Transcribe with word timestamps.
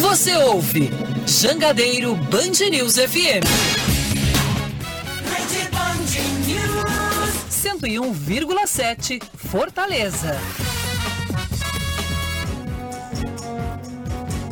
Você 0.00 0.36
ouve 0.36 0.90
Jangadeiro 1.26 2.14
Band 2.14 2.68
News 2.70 2.96
FM. 2.96 3.42
101,7 7.50 9.22
Fortaleza. 9.36 10.38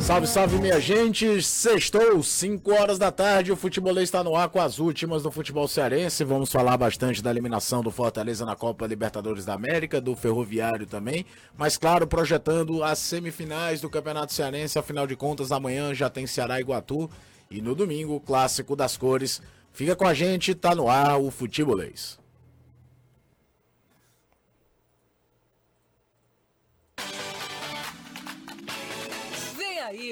Salve, 0.05 0.27
salve, 0.27 0.59
minha 0.59 0.79
gente! 0.79 1.41
Sextou, 1.41 2.21
5 2.21 2.71
horas 2.71 2.99
da 2.99 3.11
tarde, 3.11 3.51
o 3.51 3.55
futebolês 3.55 4.03
está 4.03 4.23
no 4.23 4.35
ar 4.35 4.49
com 4.49 4.61
as 4.61 4.77
últimas 4.77 5.23
do 5.23 5.31
futebol 5.31 5.67
cearense. 5.67 6.23
Vamos 6.23 6.51
falar 6.51 6.77
bastante 6.77 7.23
da 7.23 7.31
eliminação 7.31 7.81
do 7.81 7.89
Fortaleza 7.89 8.45
na 8.45 8.55
Copa 8.55 8.85
Libertadores 8.85 9.45
da 9.45 9.55
América, 9.55 9.99
do 9.99 10.15
Ferroviário 10.15 10.85
também. 10.85 11.25
Mas, 11.57 11.75
claro, 11.75 12.05
projetando 12.05 12.83
as 12.83 12.99
semifinais 12.99 13.81
do 13.81 13.89
Campeonato 13.89 14.31
Cearense. 14.31 14.77
Afinal 14.77 15.07
de 15.07 15.15
contas, 15.15 15.51
amanhã 15.51 15.91
já 15.91 16.07
tem 16.07 16.27
Ceará 16.27 16.59
e 16.59 16.61
Iguatu. 16.61 17.09
E 17.49 17.59
no 17.59 17.73
domingo, 17.73 18.13
o 18.13 18.21
clássico 18.21 18.75
das 18.75 18.95
cores. 18.95 19.41
Fica 19.73 19.95
com 19.95 20.05
a 20.05 20.13
gente, 20.13 20.53
tá 20.53 20.75
no 20.75 20.87
ar 20.87 21.19
o 21.19 21.31
futebolês. 21.31 22.19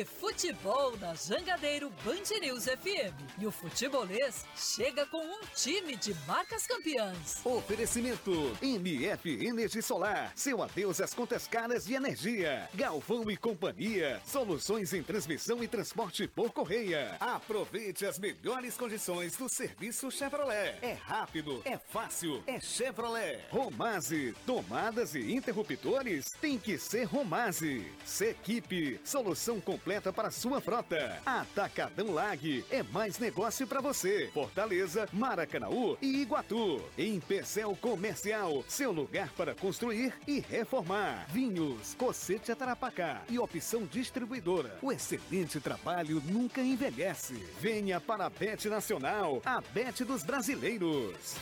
Aí, 0.03 0.07
futebol 0.34 0.98
na 0.98 1.14
Jangadeiro 1.14 1.92
Band 2.04 2.40
News 2.41 2.64
FM. 2.64 3.14
E 3.40 3.46
o 3.46 3.52
futebolês 3.52 4.44
chega 4.55 5.05
com 5.05 5.24
um 5.24 5.40
time 5.54 5.96
de 5.96 6.16
marcas 6.26 6.66
campeãs. 6.66 7.46
Oferecimento 7.46 8.58
MF 8.60 9.46
Energia 9.46 9.82
Solar. 9.82 10.32
Seu 10.36 10.64
adeus 10.64 11.00
às 11.00 11.14
contas 11.14 11.48
caras 11.48 11.86
de 11.86 11.94
energia. 11.94 12.68
Galvão 12.74 13.30
e 13.30 13.38
Companhia. 13.38 14.20
Soluções 14.26 14.91
em 14.91 15.04
transmissão 15.04 15.64
e 15.64 15.68
transporte 15.68 16.27
por 16.27 16.52
correia. 16.52 17.16
Aproveite 17.20 18.04
as 18.04 18.18
melhores 18.18 18.76
condições 18.76 19.38
do 19.38 19.48
serviço 19.48 20.10
Chevrolet. 20.10 20.79
É 20.82 20.94
rápido, 20.94 21.62
é 21.63 21.77
fácil, 21.77 22.44
é 22.48 22.60
Chevrolet. 22.60 23.40
Romase. 23.52 24.34
Tomadas 24.48 25.13
e 25.13 25.32
interruptores 25.32 26.26
tem 26.41 26.57
que 26.57 26.79
ser 26.79 27.04
Romase. 27.04 27.85
Sequipe. 28.04 29.00
Solução 29.04 29.62
completa 29.62 30.12
para 30.12 30.23
sua 30.32 30.62
frota. 30.62 31.20
Atacadão 31.26 32.13
Lag 32.13 32.66
é 32.70 32.84
mais 32.84 33.20
negócio 33.20 33.66
para 33.68 33.82
você. 33.82 34.29
Fortaleza, 34.34 35.07
Maracanaú 35.12 35.98
e 36.02 36.21
Iguatu. 36.21 36.82
Em 36.98 37.20
Pecel 37.20 37.77
Comercial, 37.79 38.63
seu 38.68 38.91
lugar 38.91 39.29
para 39.38 39.55
construir 39.55 40.13
e 40.27 40.40
reformar. 40.40 41.26
Vinhos, 41.29 41.96
Cocete 41.96 42.51
Atarapacá 42.51 43.21
e 43.29 43.40
opção 43.40 43.85
distribuidora. 43.85 44.77
O 44.82 44.91
excelente 44.91 45.60
trabalho 45.60 46.21
nunca 46.26 46.62
envelhece. 46.62 47.35
Venha 47.60 47.99
para 47.99 48.26
a 48.26 48.29
Bet 48.29 48.68
Nacional, 48.70 49.41
a 49.46 49.62
Bet 49.74 50.04
dos 50.04 50.24
brasileiros. 50.24 51.35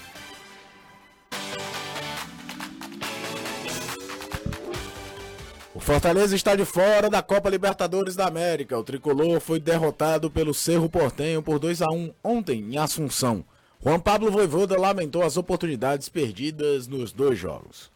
Fortaleza 5.82 6.36
está 6.36 6.56
de 6.56 6.64
fora 6.64 7.10
da 7.10 7.24
Copa 7.24 7.50
Libertadores 7.50 8.16
da 8.16 8.28
América. 8.28 8.78
O 8.78 8.84
tricolor 8.84 9.42
foi 9.42 9.60
derrotado 9.60 10.30
pelo 10.30 10.54
Cerro 10.54 10.88
Portenho 10.88 11.42
por 11.42 11.58
2 11.58 11.82
a 11.82 11.88
1 11.92 12.14
ontem 12.24 12.60
em 12.62 12.78
Assunção. 12.78 13.44
Juan 13.84 14.00
Pablo 14.00 14.30
Voivoda 14.30 14.80
lamentou 14.80 15.24
as 15.24 15.38
oportunidades 15.38 16.08
perdidas 16.08 16.88
nos 16.88 17.12
dois 17.12 17.40
jogos. 17.40 17.92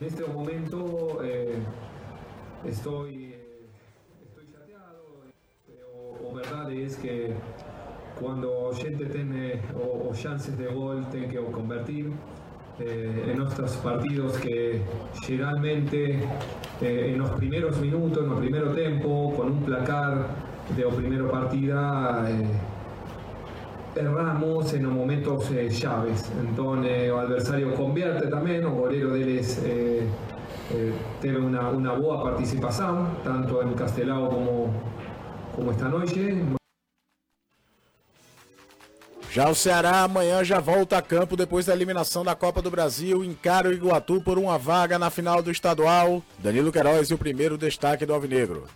Neste 0.00 0.22
momento 0.22 1.18
eh, 1.22 1.60
estou, 2.64 3.06
estou 3.06 4.44
chateado. 4.50 4.98
O, 5.92 6.30
o 6.30 6.34
verdade 6.34 6.82
é 6.82 6.88
que 6.88 7.36
quando 8.18 8.50
a 8.68 8.72
gente 8.72 9.04
tem 9.06 9.26
os 10.10 10.18
chances 10.18 10.56
de 10.56 10.66
gol 10.68 11.04
tem 11.12 11.28
que 11.28 11.36
convertir. 11.36 12.10
Eh, 12.80 13.26
en 13.30 13.38
nuestros 13.38 13.70
partidos 13.76 14.36
que 14.38 14.82
generalmente 15.22 16.18
eh, 16.80 17.10
en 17.12 17.18
los 17.18 17.30
primeros 17.30 17.80
minutos, 17.80 18.24
en 18.24 18.32
el 18.32 18.38
primer 18.38 18.74
tiempo, 18.74 19.32
con 19.36 19.52
un 19.52 19.62
placar 19.62 20.26
de 20.76 20.84
la 20.84 20.90
primera 20.90 21.30
partida, 21.30 22.26
eh, 22.28 22.48
erramos 23.94 24.72
en 24.74 24.82
los 24.82 24.92
momentos 24.92 25.50
llaves. 25.50 26.32
Entonces 26.40 26.90
el 26.90 27.14
adversario 27.14 27.74
convierte 27.74 28.26
también, 28.26 28.64
o 28.64 28.72
golero 28.72 29.10
de 29.10 29.40
eh, 30.72 30.92
tiene 31.20 31.38
una, 31.38 31.68
una 31.68 31.92
boa 31.92 32.24
participación, 32.24 33.18
tanto 33.22 33.62
en 33.62 33.74
Castelao 33.74 34.28
como, 34.28 34.70
como 35.54 35.70
esta 35.70 35.88
noche. 35.88 36.42
Já 39.34 39.48
o 39.48 39.54
Ceará 39.56 40.02
amanhã 40.02 40.44
já 40.44 40.60
volta 40.60 40.96
a 40.96 41.02
campo 41.02 41.36
depois 41.36 41.66
da 41.66 41.72
eliminação 41.72 42.24
da 42.24 42.36
Copa 42.36 42.62
do 42.62 42.70
Brasil. 42.70 43.24
Encara 43.24 43.68
o 43.68 43.72
Iguatu 43.72 44.20
por 44.20 44.38
uma 44.38 44.56
vaga 44.56 44.96
na 44.96 45.10
final 45.10 45.42
do 45.42 45.50
estadual. 45.50 46.22
Danilo 46.38 46.70
Queiroz 46.70 47.10
e 47.10 47.14
o 47.14 47.18
primeiro 47.18 47.58
destaque 47.58 48.06
do 48.06 48.14
Alvinegro. 48.14 48.68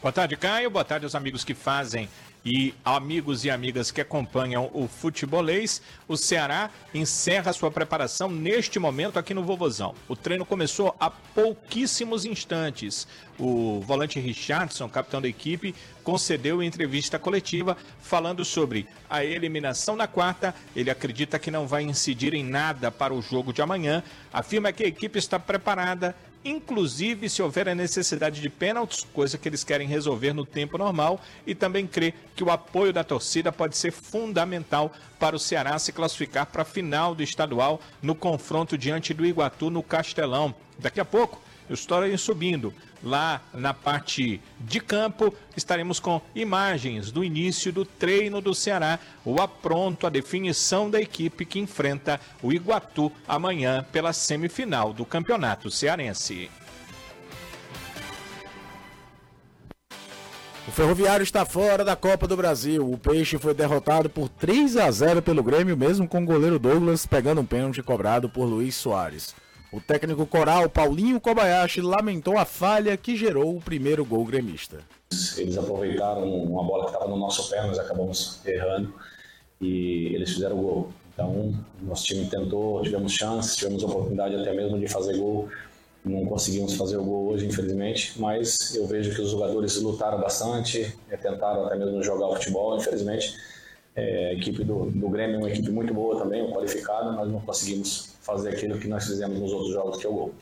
Boa 0.00 0.12
tarde, 0.12 0.36
Caio. 0.36 0.70
Boa 0.70 0.84
tarde 0.84 1.04
aos 1.04 1.16
amigos 1.16 1.42
que 1.42 1.52
fazem 1.52 2.08
e 2.44 2.74
amigos 2.84 3.44
e 3.44 3.50
amigas 3.50 3.90
que 3.90 4.00
acompanham 4.00 4.70
o 4.72 4.88
futebolês, 4.88 5.82
o 6.08 6.16
Ceará 6.16 6.70
encerra 6.94 7.52
sua 7.52 7.70
preparação 7.70 8.30
neste 8.30 8.78
momento 8.78 9.18
aqui 9.18 9.34
no 9.34 9.44
Vovozão. 9.44 9.94
O 10.08 10.16
treino 10.16 10.44
começou 10.44 10.94
há 10.98 11.10
pouquíssimos 11.10 12.24
instantes. 12.24 13.06
O 13.38 13.80
volante 13.80 14.20
Richardson, 14.20 14.88
capitão 14.88 15.20
da 15.20 15.28
equipe, 15.28 15.74
concedeu 16.02 16.62
entrevista 16.62 17.18
coletiva 17.18 17.76
falando 18.00 18.44
sobre 18.44 18.86
a 19.08 19.24
eliminação 19.24 19.96
na 19.96 20.06
quarta. 20.06 20.54
Ele 20.74 20.90
acredita 20.90 21.38
que 21.38 21.50
não 21.50 21.66
vai 21.66 21.82
incidir 21.82 22.34
em 22.34 22.44
nada 22.44 22.90
para 22.90 23.14
o 23.14 23.22
jogo 23.22 23.52
de 23.52 23.62
amanhã. 23.62 24.02
Afirma 24.32 24.72
que 24.72 24.84
a 24.84 24.88
equipe 24.88 25.18
está 25.18 25.38
preparada 25.38 26.14
inclusive 26.44 27.28
se 27.28 27.42
houver 27.42 27.68
a 27.68 27.74
necessidade 27.74 28.40
de 28.40 28.48
pênaltis, 28.48 29.06
coisa 29.12 29.36
que 29.36 29.48
eles 29.48 29.64
querem 29.64 29.86
resolver 29.86 30.32
no 30.32 30.46
tempo 30.46 30.78
normal, 30.78 31.20
e 31.46 31.54
também 31.54 31.86
crê 31.86 32.14
que 32.34 32.44
o 32.44 32.50
apoio 32.50 32.92
da 32.92 33.04
torcida 33.04 33.52
pode 33.52 33.76
ser 33.76 33.90
fundamental 33.90 34.92
para 35.18 35.36
o 35.36 35.38
Ceará 35.38 35.78
se 35.78 35.92
classificar 35.92 36.46
para 36.46 36.62
a 36.62 36.64
final 36.64 37.14
do 37.14 37.22
estadual 37.22 37.80
no 38.02 38.14
confronto 38.14 38.78
diante 38.78 39.12
do 39.12 39.26
Iguatu 39.26 39.70
no 39.70 39.82
Castelão. 39.82 40.54
Daqui 40.78 41.00
a 41.00 41.04
pouco 41.04 41.40
aí 42.02 42.18
subindo. 42.18 42.72
Lá 43.02 43.40
na 43.54 43.72
parte 43.72 44.40
de 44.60 44.80
campo, 44.80 45.34
estaremos 45.56 45.98
com 45.98 46.20
imagens 46.34 47.10
do 47.10 47.24
início 47.24 47.72
do 47.72 47.84
treino 47.84 48.40
do 48.40 48.54
Ceará, 48.54 48.98
o 49.24 49.40
apronto, 49.40 50.06
a 50.06 50.10
definição 50.10 50.90
da 50.90 51.00
equipe 51.00 51.46
que 51.46 51.58
enfrenta 51.58 52.20
o 52.42 52.52
Iguatu 52.52 53.10
amanhã 53.26 53.86
pela 53.90 54.12
semifinal 54.12 54.92
do 54.92 55.04
Campeonato 55.04 55.70
Cearense. 55.70 56.50
O 60.68 60.72
Ferroviário 60.72 61.24
está 61.24 61.44
fora 61.44 61.84
da 61.84 61.96
Copa 61.96 62.28
do 62.28 62.36
Brasil. 62.36 62.88
O 62.88 62.96
Peixe 62.96 63.38
foi 63.38 63.52
derrotado 63.54 64.08
por 64.08 64.28
3 64.28 64.76
a 64.76 64.90
0 64.90 65.20
pelo 65.20 65.42
Grêmio, 65.42 65.76
mesmo 65.76 66.06
com 66.06 66.22
o 66.22 66.26
goleiro 66.26 66.60
Douglas 66.60 67.06
pegando 67.06 67.40
um 67.40 67.44
pênalti 67.46 67.82
cobrado 67.82 68.28
por 68.28 68.44
Luiz 68.44 68.76
Soares. 68.76 69.34
O 69.72 69.80
técnico 69.80 70.26
coral 70.26 70.68
Paulinho 70.68 71.20
Kobayashi 71.20 71.80
lamentou 71.80 72.36
a 72.36 72.44
falha 72.44 72.96
que 72.96 73.16
gerou 73.16 73.56
o 73.56 73.60
primeiro 73.60 74.04
gol 74.04 74.24
gremista. 74.24 74.80
Eles 75.36 75.56
aproveitaram 75.56 76.28
uma 76.28 76.64
bola 76.64 76.86
que 76.86 76.90
estava 76.90 77.08
no 77.08 77.16
nosso 77.16 77.48
pé, 77.48 77.64
nós 77.64 77.78
acabamos 77.78 78.40
errando 78.44 78.92
e 79.60 80.12
eles 80.12 80.32
fizeram 80.32 80.58
o 80.58 80.62
gol. 80.62 80.88
Então, 81.14 81.54
nosso 81.82 82.04
time 82.04 82.28
tentou, 82.28 82.82
tivemos 82.82 83.12
chances, 83.12 83.54
tivemos 83.54 83.84
oportunidade 83.84 84.34
até 84.34 84.52
mesmo 84.52 84.76
de 84.76 84.88
fazer 84.88 85.16
gol. 85.16 85.48
Não 86.04 86.26
conseguimos 86.26 86.74
fazer 86.74 86.96
o 86.96 87.04
gol 87.04 87.28
hoje, 87.28 87.46
infelizmente, 87.46 88.14
mas 88.20 88.74
eu 88.74 88.88
vejo 88.88 89.14
que 89.14 89.22
os 89.22 89.30
jogadores 89.30 89.80
lutaram 89.80 90.18
bastante, 90.20 90.96
tentaram 91.08 91.66
até 91.66 91.76
mesmo 91.76 92.02
jogar 92.02 92.26
o 92.26 92.34
futebol, 92.34 92.76
infelizmente. 92.76 93.36
É, 93.94 94.30
a 94.30 94.32
equipe 94.32 94.64
do, 94.64 94.90
do 94.90 95.08
Grêmio 95.08 95.36
é 95.36 95.38
uma 95.38 95.50
equipe 95.50 95.70
muito 95.70 95.94
boa 95.94 96.18
também, 96.18 96.50
qualificada, 96.50 97.12
nós 97.12 97.30
não 97.30 97.40
conseguimos 97.40 98.09
fazer 98.20 98.50
aquilo 98.50 98.78
que 98.78 98.88
nós 98.88 99.06
fizemos 99.06 99.38
nos 99.38 99.52
outros 99.52 99.72
jogos, 99.72 99.98
que 99.98 100.06
é 100.06 100.08
o 100.08 100.12
gol. 100.12 100.34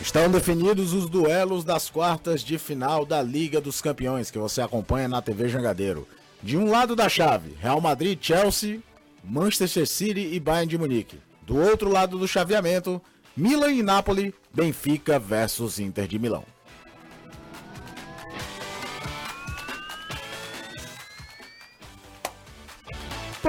Estão 0.00 0.30
definidos 0.30 0.92
os 0.92 1.08
duelos 1.08 1.64
das 1.64 1.90
quartas 1.90 2.42
de 2.42 2.56
final 2.56 3.04
da 3.04 3.20
Liga 3.20 3.60
dos 3.60 3.80
Campeões, 3.80 4.30
que 4.30 4.38
você 4.38 4.60
acompanha 4.60 5.08
na 5.08 5.20
TV 5.20 5.48
Jangadeiro. 5.48 6.06
De 6.40 6.56
um 6.56 6.70
lado 6.70 6.94
da 6.94 7.08
chave, 7.08 7.56
Real 7.60 7.80
Madrid, 7.80 8.18
Chelsea, 8.20 8.80
Manchester 9.24 9.86
City 9.86 10.34
e 10.34 10.38
Bayern 10.38 10.68
de 10.68 10.78
Munique. 10.78 11.18
Do 11.42 11.56
outro 11.56 11.90
lado 11.90 12.16
do 12.16 12.28
chaveamento, 12.28 13.02
Milan 13.36 13.72
e 13.72 13.82
Napoli, 13.82 14.34
Benfica 14.54 15.18
versus 15.18 15.80
Inter 15.80 16.06
de 16.06 16.18
Milão. 16.18 16.44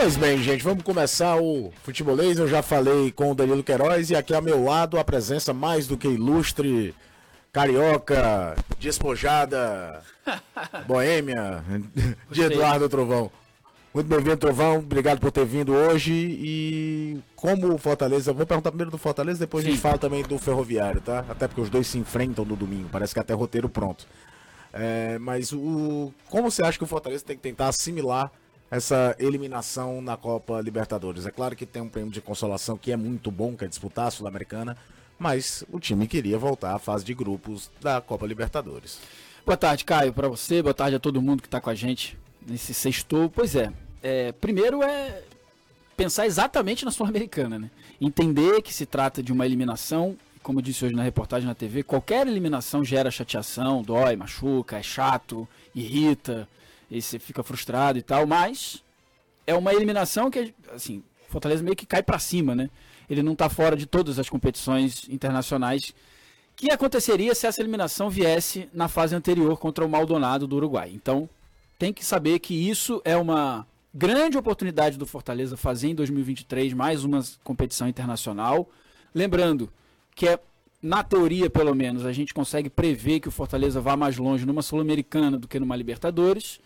Pois 0.02 0.16
bem, 0.16 0.42
gente, 0.42 0.64
vamos 0.64 0.82
começar 0.82 1.36
o 1.36 1.74
futebolês. 1.84 2.40
Eu 2.40 2.48
já 2.48 2.62
falei 2.62 3.12
com 3.12 3.32
o 3.32 3.36
Danilo 3.36 3.62
Queiroz 3.62 4.10
e 4.10 4.16
aqui 4.16 4.34
ao 4.34 4.42
meu 4.42 4.64
lado 4.64 4.98
a 4.98 5.04
presença 5.04 5.54
mais 5.54 5.88
do 5.88 5.98
que 5.98 6.08
ilustre, 6.08 6.96
carioca, 7.52 8.56
despojada, 8.80 10.02
boêmia, 10.88 11.62
de 12.32 12.42
Eduardo 12.44 12.88
Trovão. 12.88 13.30
Muito 13.94 14.08
bem-vindo, 14.08 14.38
Trovão. 14.38 14.78
Obrigado 14.78 15.20
por 15.20 15.34
ter 15.34 15.46
vindo 15.46 15.74
hoje. 15.74 16.14
E 16.14 17.20
como 17.36 17.74
o 17.74 17.78
Fortaleza. 17.78 18.32
Vou 18.32 18.46
perguntar 18.46 18.72
primeiro 18.72 18.92
do 18.92 18.98
Fortaleza, 18.98 19.40
depois 19.42 19.66
Sim. 19.66 19.72
a 19.72 19.74
gente 19.74 19.82
fala 19.82 19.98
também 19.98 20.24
do 20.24 20.40
Ferroviário, 20.40 21.02
tá? 21.02 21.26
Até 21.28 21.46
porque 21.46 21.60
os 21.60 21.70
dois 21.70 21.88
se 21.88 21.98
enfrentam 21.98 22.46
no 22.46 22.56
domingo. 22.56 22.88
Parece 22.90 23.14
que 23.14 23.20
até 23.20 23.34
roteiro 23.34 23.68
pronto. 23.68 24.08
É, 24.72 25.20
mas 25.20 25.52
o, 25.52 26.14
como 26.30 26.50
você 26.50 26.64
acha 26.64 26.78
que 26.78 26.86
o 26.86 26.88
Fortaleza 26.88 27.26
tem 27.26 27.36
que 27.36 27.44
tentar 27.44 27.68
assimilar 27.68 28.32
essa 28.70 29.16
eliminação 29.20 30.02
na 30.02 30.16
Copa 30.16 30.62
Libertadores? 30.62 31.26
É 31.26 31.32
claro 31.32 31.56
que 31.56 31.66
tem 31.66 31.82
um 31.82 31.90
prêmio 31.90 32.12
de 32.12 32.22
consolação 32.22 32.78
que 32.78 32.92
é 32.92 32.98
muito 32.98 33.32
bom, 33.32 33.56
que 33.56 33.66
é 33.66 33.68
disputar 33.68 34.08
a 34.08 34.12
Sul-Americana, 34.12 34.78
mas 35.18 35.64
o 35.72 35.80
time 35.80 36.08
queria 36.08 36.38
voltar 36.38 36.76
à 36.76 36.80
fase 36.80 37.04
de 37.04 37.14
grupos 37.14 37.70
da 37.82 38.00
Copa 38.00 38.26
Libertadores. 38.26 39.00
Boa 39.46 39.58
tarde, 39.58 39.86
Caio, 39.86 40.14
para 40.14 40.28
você, 40.28 40.62
boa 40.62 40.74
tarde 40.74 40.96
a 40.96 41.00
todo 41.00 41.22
mundo 41.22 41.42
que 41.42 41.48
está 41.48 41.60
com 41.60 41.70
a 41.70 41.76
gente 41.76 42.18
nesse 42.46 42.74
sextou. 42.74 43.30
Pois 43.30 43.56
é, 43.56 43.72
é, 44.04 44.32
primeiro 44.34 44.84
é 44.84 45.24
pensar 45.98 46.26
exatamente 46.26 46.86
na 46.86 46.92
Sul-Americana, 46.92 47.60
né? 47.60 47.72
Entender 48.00 48.62
que 48.62 48.74
se 48.74 48.86
trata 48.86 49.22
de 49.22 49.34
uma 49.34 49.46
eliminação 49.46 50.16
como 50.42 50.60
eu 50.60 50.64
disse 50.64 50.86
hoje 50.86 50.96
na 50.96 51.04
reportagem 51.04 51.48
na 51.48 51.54
TV, 51.54 51.84
qualquer 51.84 52.26
eliminação 52.26 52.84
gera 52.84 53.12
chateação, 53.12 53.84
dói, 53.84 54.16
machuca, 54.16 54.78
é 54.78 54.84
chato, 54.84 55.48
irrita, 55.76 56.48
e 56.90 57.02
você 57.02 57.20
fica 57.20 57.44
frustrado 57.44 57.98
e 58.00 58.02
tal, 58.02 58.26
mas 58.26 58.84
é 59.46 59.56
uma 59.56 59.74
eliminação 59.74 60.30
que, 60.30 60.54
assim, 60.74 61.04
Fortaleza 61.28 61.64
meio 61.64 61.76
que 61.76 61.86
cai 61.86 62.02
para 62.02 62.18
cima, 62.20 62.56
né? 62.56 62.70
Ele 63.10 63.24
não 63.24 63.34
está 63.34 63.50
fora 63.50 63.76
de 63.76 63.86
todas 63.86 64.20
as 64.20 64.30
competições 64.30 65.08
internacionais 65.10 65.94
que 66.56 66.72
aconteceria 66.72 67.34
se 67.34 67.48
essa 67.48 67.62
eliminação 67.62 68.10
viesse 68.10 68.68
na 68.74 68.88
fase 68.88 69.16
anterior 69.16 69.58
contra 69.58 69.86
o 69.86 69.90
Maldonado 69.90 70.46
do 70.46 70.58
Uruguai. 70.58 70.92
Então, 70.94 71.30
tem 71.78 71.94
que 71.94 72.04
saber 72.04 72.40
que 72.40 72.54
isso 72.54 73.02
é 73.06 73.16
uma 73.16 73.66
grande 73.94 74.38
oportunidade 74.38 74.98
do 74.98 75.06
Fortaleza 75.06 75.56
fazer 75.56 75.88
em 75.88 75.96
2023 75.96 76.74
mais 76.74 77.04
uma 77.04 77.24
competição 77.44 77.88
internacional. 77.88 78.70
Lembrando, 79.16 79.72
que 80.14 80.28
é, 80.28 80.40
na 80.82 81.04
teoria 81.04 81.50
pelo 81.50 81.74
menos, 81.74 82.06
a 82.06 82.12
gente 82.12 82.34
consegue 82.34 82.70
prever 82.70 83.22
que 83.22 83.30
o 83.30 83.32
Fortaleza 83.32 83.80
vá 83.80 83.96
mais 83.96 84.18
longe 84.18 84.46
numa 84.46 84.62
Sul-Americana 84.62 85.38
do 85.38 85.48
que 85.48 85.60
numa 85.60 85.76
Libertadores, 85.76 86.60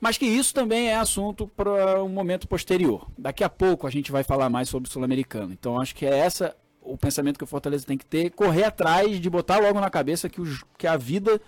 mas 0.00 0.16
que 0.16 0.26
isso 0.26 0.54
também 0.54 0.88
é 0.88 0.96
assunto 0.96 1.46
para 1.48 2.02
um 2.02 2.08
momento 2.08 2.46
posterior. 2.46 3.08
Daqui 3.16 3.42
a 3.42 3.48
pouco 3.48 3.86
a 3.86 3.90
gente 3.90 4.12
vai 4.12 4.22
falar 4.22 4.48
mais 4.48 4.68
sobre 4.68 4.90
Sul-Americano. 4.90 5.52
Então 5.52 5.80
acho 5.80 5.94
que 5.94 6.06
é 6.06 6.16
essa 6.16 6.56
o 6.82 6.96
pensamento 6.96 7.36
que 7.36 7.44
o 7.44 7.46
Fortaleza 7.46 7.84
tem 7.84 7.98
que 7.98 8.06
ter, 8.06 8.30
correr 8.30 8.64
atrás 8.64 9.20
de 9.20 9.28
botar 9.28 9.58
logo 9.58 9.78
na 9.78 9.90
cabeça 9.90 10.28
que, 10.28 10.40
o, 10.40 10.58
que 10.78 10.86
a 10.86 10.96
vida 10.96 11.40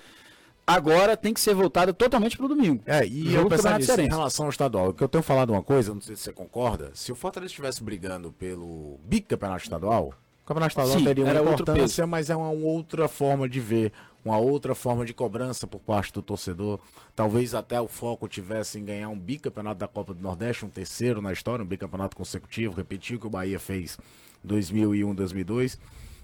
agora 0.67 1.17
tem 1.17 1.33
que 1.33 1.41
ser 1.41 1.55
voltada 1.55 1.95
totalmente 1.95 2.37
para 2.37 2.47
o 2.47 2.49
domingo. 2.49 2.83
É, 2.87 3.07
e 3.07 3.35
eu 3.35 3.49
pensar 3.49 3.79
nisso, 3.79 3.99
em 3.99 4.09
relação 4.09 4.45
ao 4.47 4.51
estadual, 4.51 4.93
que 4.93 5.03
eu 5.03 5.09
tenho 5.09 5.23
falado 5.23 5.51
uma 5.51 5.63
coisa, 5.63 5.95
não 5.95 6.01
sei 6.01 6.15
se 6.15 6.23
você 6.23 6.33
concorda, 6.33 6.91
se 6.95 7.11
o 7.11 7.15
Fortaleza 7.15 7.51
estivesse 7.51 7.83
brigando 7.83 8.33
pelo 8.33 9.01
bicampeonato 9.05 9.65
estadual, 9.65 10.15
Campeonato 10.51 10.73
Estadual 10.73 10.99
Sim, 10.99 11.05
teria 11.05 11.25
uma 11.25 11.53
importância, 11.53 12.07
mas 12.09 12.29
é 12.29 12.35
uma 12.35 12.51
outra 12.51 13.07
forma 13.07 13.49
de 13.49 13.61
ver, 13.61 13.93
uma 14.25 14.39
outra 14.39 14.75
forma 14.75 15.05
de 15.05 15.15
cobrança 15.15 15.67
por 15.67 15.81
parte 15.81 16.13
do 16.13 16.23
torcedor. 16.23 16.79
Talvez 17.15 17.55
até 17.55 17.81
o 17.81 17.89
foco 17.89 18.29
tivesse 18.29 18.79
em 18.79 18.85
ganhar 18.85 19.09
um 19.09 19.19
bicampeonato 19.19 19.81
da 19.81 19.89
Copa 19.89 20.15
do 20.15 20.23
Nordeste, 20.23 20.65
um 20.65 20.71
terceiro 20.71 21.23
na 21.23 21.33
história, 21.33 21.65
um 21.65 21.69
bicampeonato 21.69 22.17
consecutivo, 22.17 22.75
repetir 22.75 23.17
o 23.17 23.21
que 23.21 23.27
o 23.27 23.31
Bahia 23.31 23.59
fez 23.59 23.99
2001, 24.45 25.15
2002, 25.15 25.79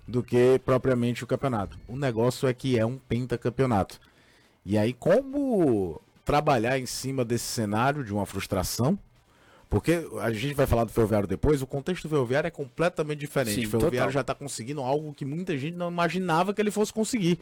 do 0.06 0.22
que 0.22 0.60
propriamente 0.64 1.24
o 1.24 1.26
campeonato. 1.26 1.78
O 1.88 1.96
negócio 1.96 2.48
é 2.48 2.54
que 2.54 2.78
é 2.78 2.84
um 2.84 2.98
pentacampeonato. 2.98 3.98
E 4.64 4.76
aí, 4.76 4.92
como 4.92 6.00
trabalhar 6.24 6.78
em 6.78 6.86
cima 6.86 7.24
desse 7.24 7.44
cenário 7.44 8.04
de 8.04 8.12
uma 8.12 8.26
frustração, 8.26 8.98
porque 9.68 10.06
a 10.20 10.32
gente 10.32 10.54
vai 10.54 10.66
falar 10.66 10.84
do 10.84 10.92
ferroviário 10.92 11.26
depois, 11.26 11.60
o 11.60 11.66
contexto 11.66 12.04
do 12.04 12.08
ferroviário 12.08 12.48
é 12.48 12.50
completamente 12.50 13.20
diferente. 13.20 13.60
Sim, 13.60 13.66
o 13.66 13.70
ferroviário 13.70 13.98
total. 13.98 14.12
já 14.12 14.20
está 14.20 14.34
conseguindo 14.34 14.80
algo 14.80 15.12
que 15.12 15.24
muita 15.24 15.56
gente 15.56 15.76
não 15.76 15.90
imaginava 15.90 16.54
que 16.54 16.60
ele 16.60 16.70
fosse 16.70 16.92
conseguir. 16.92 17.40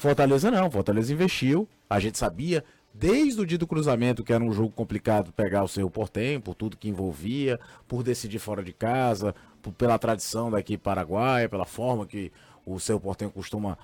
Fortaleza 0.00 0.50
não, 0.50 0.70
Fortaleza 0.70 1.12
investiu, 1.12 1.68
a 1.88 2.00
gente 2.00 2.16
sabia 2.16 2.64
desde 2.94 3.38
o 3.38 3.44
dia 3.44 3.58
do 3.58 3.66
cruzamento 3.66 4.24
que 4.24 4.32
era 4.32 4.42
um 4.42 4.50
jogo 4.50 4.70
complicado 4.70 5.30
pegar 5.30 5.62
o 5.62 5.68
seu 5.68 5.90
por 5.90 6.08
tempo, 6.08 6.54
tudo 6.54 6.78
que 6.78 6.88
envolvia, 6.88 7.60
por 7.86 8.02
decidir 8.02 8.38
fora 8.38 8.62
de 8.62 8.72
casa, 8.72 9.34
por, 9.60 9.74
pela 9.74 9.98
tradição 9.98 10.50
daqui 10.50 10.78
paraguaia, 10.78 11.50
pela 11.50 11.66
forma 11.66 12.06
que 12.06 12.32
o 12.64 12.80
seu 12.80 12.98
portenho 12.98 13.30
costuma 13.30 13.76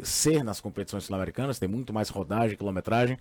ser 0.00 0.44
nas 0.44 0.60
competições 0.60 1.02
sul-americanas, 1.02 1.58
tem 1.58 1.68
muito 1.68 1.92
mais 1.92 2.08
rodagem, 2.08 2.56
quilometragem. 2.56 3.18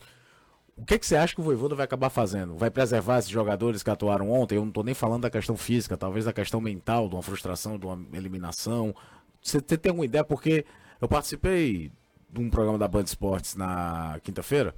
O 0.78 0.86
que, 0.86 1.00
que 1.00 1.08
você 1.08 1.16
acha 1.16 1.34
que 1.34 1.42
o 1.42 1.44
Voivoda 1.44 1.74
vai 1.74 1.86
acabar 1.86 2.12
fazendo? 2.12 2.56
Vai 2.56 2.70
preservar 2.70 3.18
esses 3.18 3.32
jogadores 3.32 3.82
que 3.82 3.90
atuaram 3.90 4.30
ontem? 4.30 4.58
Eu 4.58 4.62
não 4.62 4.70
estou 4.70 4.84
nem 4.84 4.94
falando 4.94 5.24
da 5.24 5.30
questão 5.32 5.58
física, 5.58 5.98
talvez 5.98 6.26
da 6.26 6.34
questão 6.34 6.62
mental, 6.62 7.10
de 7.10 7.16
uma 7.16 7.24
frustração, 7.24 7.80
de 7.80 7.88
uma 7.88 8.00
eliminação. 8.14 8.94
Você 9.42 9.60
tem 9.60 9.90
alguma 9.90 10.06
ideia? 10.06 10.24
Porque 10.24 10.64
eu 11.02 11.08
participei 11.08 11.92
um 12.38 12.50
programa 12.50 12.78
da 12.78 12.88
Band 12.88 13.04
Esportes 13.04 13.56
na 13.56 14.20
quinta-feira, 14.24 14.76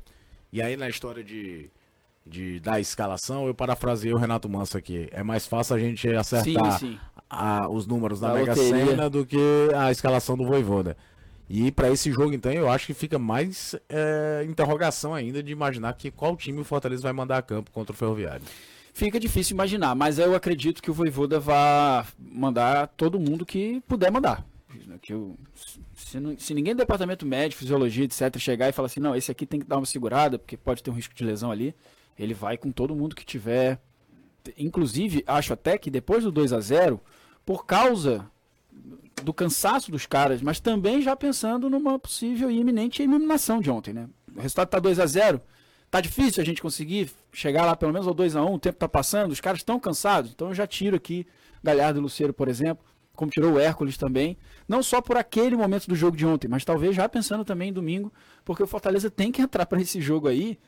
e 0.52 0.62
aí 0.62 0.78
na 0.78 0.90
história 0.90 1.24
de, 1.24 1.70
de 2.26 2.60
da 2.60 2.80
escalação, 2.80 3.48
eu 3.48 3.54
parafraseei 3.54 4.14
o 4.14 4.18
Renato 4.18 4.50
Manso 4.50 4.78
aqui. 4.78 5.08
É 5.12 5.24
mais 5.24 5.46
fácil 5.46 5.76
a 5.76 5.80
gente 5.80 6.08
acertar 6.10 6.80
sim, 6.80 6.92
sim. 6.92 7.00
A, 7.30 7.68
os 7.70 7.86
números 7.86 8.20
da, 8.20 8.30
da 8.30 8.34
Mega 8.36 8.56
Sena 8.56 9.10
do 9.10 9.26
que 9.26 9.70
a 9.76 9.92
escalação 9.92 10.38
do 10.38 10.46
Voivoda. 10.46 10.96
E 11.50 11.72
para 11.72 11.92
esse 11.92 12.12
jogo, 12.12 12.34
então, 12.34 12.52
eu 12.52 12.70
acho 12.70 12.88
que 12.88 12.94
fica 12.94 13.20
mais 13.20 13.76
é, 13.88 14.46
interrogação 14.48 15.14
ainda 15.14 15.44
de 15.44 15.52
imaginar 15.52 15.94
que 15.94 16.10
qual 16.10 16.36
time 16.36 16.60
o 16.60 16.64
Fortaleza 16.64 17.04
vai 17.04 17.14
mandar 17.14 17.38
a 17.38 17.42
campo 17.42 17.70
contra 17.72 17.94
o 17.94 17.96
Ferroviário. 17.96 18.42
Fica 18.94 19.20
difícil 19.20 19.54
imaginar, 19.54 19.94
mas 19.94 20.18
eu 20.18 20.34
acredito 20.34 20.82
que 20.82 20.90
o 20.90 20.94
Voivoda 20.94 21.40
vai 21.40 22.06
mandar 22.18 22.88
todo 22.88 23.20
mundo 23.20 23.46
que 23.46 23.82
puder 23.88 24.12
mandar. 24.12 24.44
Que 25.02 25.14
eu, 25.14 25.38
se, 26.16 26.20
não, 26.20 26.38
se, 26.38 26.54
ninguém 26.54 26.74
do 26.74 26.78
departamento 26.78 27.26
médico, 27.26 27.60
fisiologia, 27.60 28.06
etc., 28.06 28.38
chegar 28.38 28.70
e 28.70 28.72
falar 28.72 28.86
assim, 28.86 29.00
não, 29.00 29.16
esse 29.16 29.32
aqui 29.32 29.46
tem 29.46 29.60
que 29.60 29.66
dar 29.66 29.78
uma 29.78 29.86
segurada, 29.86 30.40
porque 30.40 30.56
pode 30.56 30.82
ter 30.82 30.90
um 30.90 30.94
risco 30.94 31.14
de 31.14 31.24
lesão 31.24 31.52
ali, 31.52 31.76
ele 32.18 32.34
vai 32.34 32.58
com 32.58 32.72
todo 32.72 32.96
mundo 32.96 33.16
que 33.16 33.26
tiver. 33.26 33.80
Inclusive, 34.58 35.24
acho 35.28 35.54
até 35.54 35.78
que 35.78 35.90
depois 35.90 36.24
do 36.24 36.32
2 36.32 36.54
a 36.54 36.60
0 36.60 37.02
por 37.46 37.66
causa 37.66 38.30
do 39.24 39.34
cansaço 39.34 39.92
dos 39.92 40.06
caras, 40.06 40.42
mas 40.42 40.60
também 40.60 41.02
já 41.02 41.16
pensando 41.16 41.70
numa 41.70 41.98
possível 41.98 42.50
e 42.50 42.60
iminente 42.60 43.02
eliminação 43.02 43.60
de 43.60 43.70
ontem, 43.70 43.94
né? 43.94 44.08
O 44.36 44.42
resultado 44.42 44.70
tá 44.70 44.80
2 44.80 45.00
a 45.00 45.06
0 45.06 45.42
Tá 45.90 46.02
difícil 46.02 46.42
a 46.42 46.46
gente 46.46 46.62
conseguir 46.62 47.10
chegar 47.32 47.64
lá 47.64 47.76
pelo 47.76 47.94
menos 47.94 48.08
ao 48.08 48.14
2 48.14 48.36
a 48.36 48.44
1 48.44 48.54
o 48.54 48.60
tempo 48.60 48.78
tá 48.78 48.90
passando, 48.90 49.32
os 49.32 49.40
caras 49.40 49.60
estão 49.60 49.80
cansados. 49.80 50.32
Então 50.32 50.50
eu 50.50 50.54
já 50.54 50.68
tiro 50.68 50.96
aqui 50.96 51.26
Galhardo 51.64 52.00
e 52.00 52.02
Luceiro, 52.02 52.34
por 52.34 52.48
exemplo, 52.48 52.84
como 53.16 53.32
tirou 53.32 53.54
o 53.54 53.60
Hércules 53.60 53.98
também, 53.98 54.38
não 54.68 54.84
só 54.84 55.02
por 55.02 55.18
aquele 55.18 55.56
momento 55.56 55.88
do 55.88 55.96
jogo 55.96 56.16
de 56.16 56.26
ontem, 56.26 56.48
mas 56.48 56.66
talvez 56.66 56.96
já 56.96 57.08
pensando 57.08 57.44
também 57.44 57.70
em 57.70 57.74
domingo, 57.74 58.12
porque 58.44 58.62
o 58.62 58.68
Fortaleza 58.68 59.10
tem 59.10 59.32
que 59.32 59.42
entrar 59.42 59.66
para 59.66 59.82
esse 59.82 60.02
jogo 60.02 60.28
aí 60.28 60.60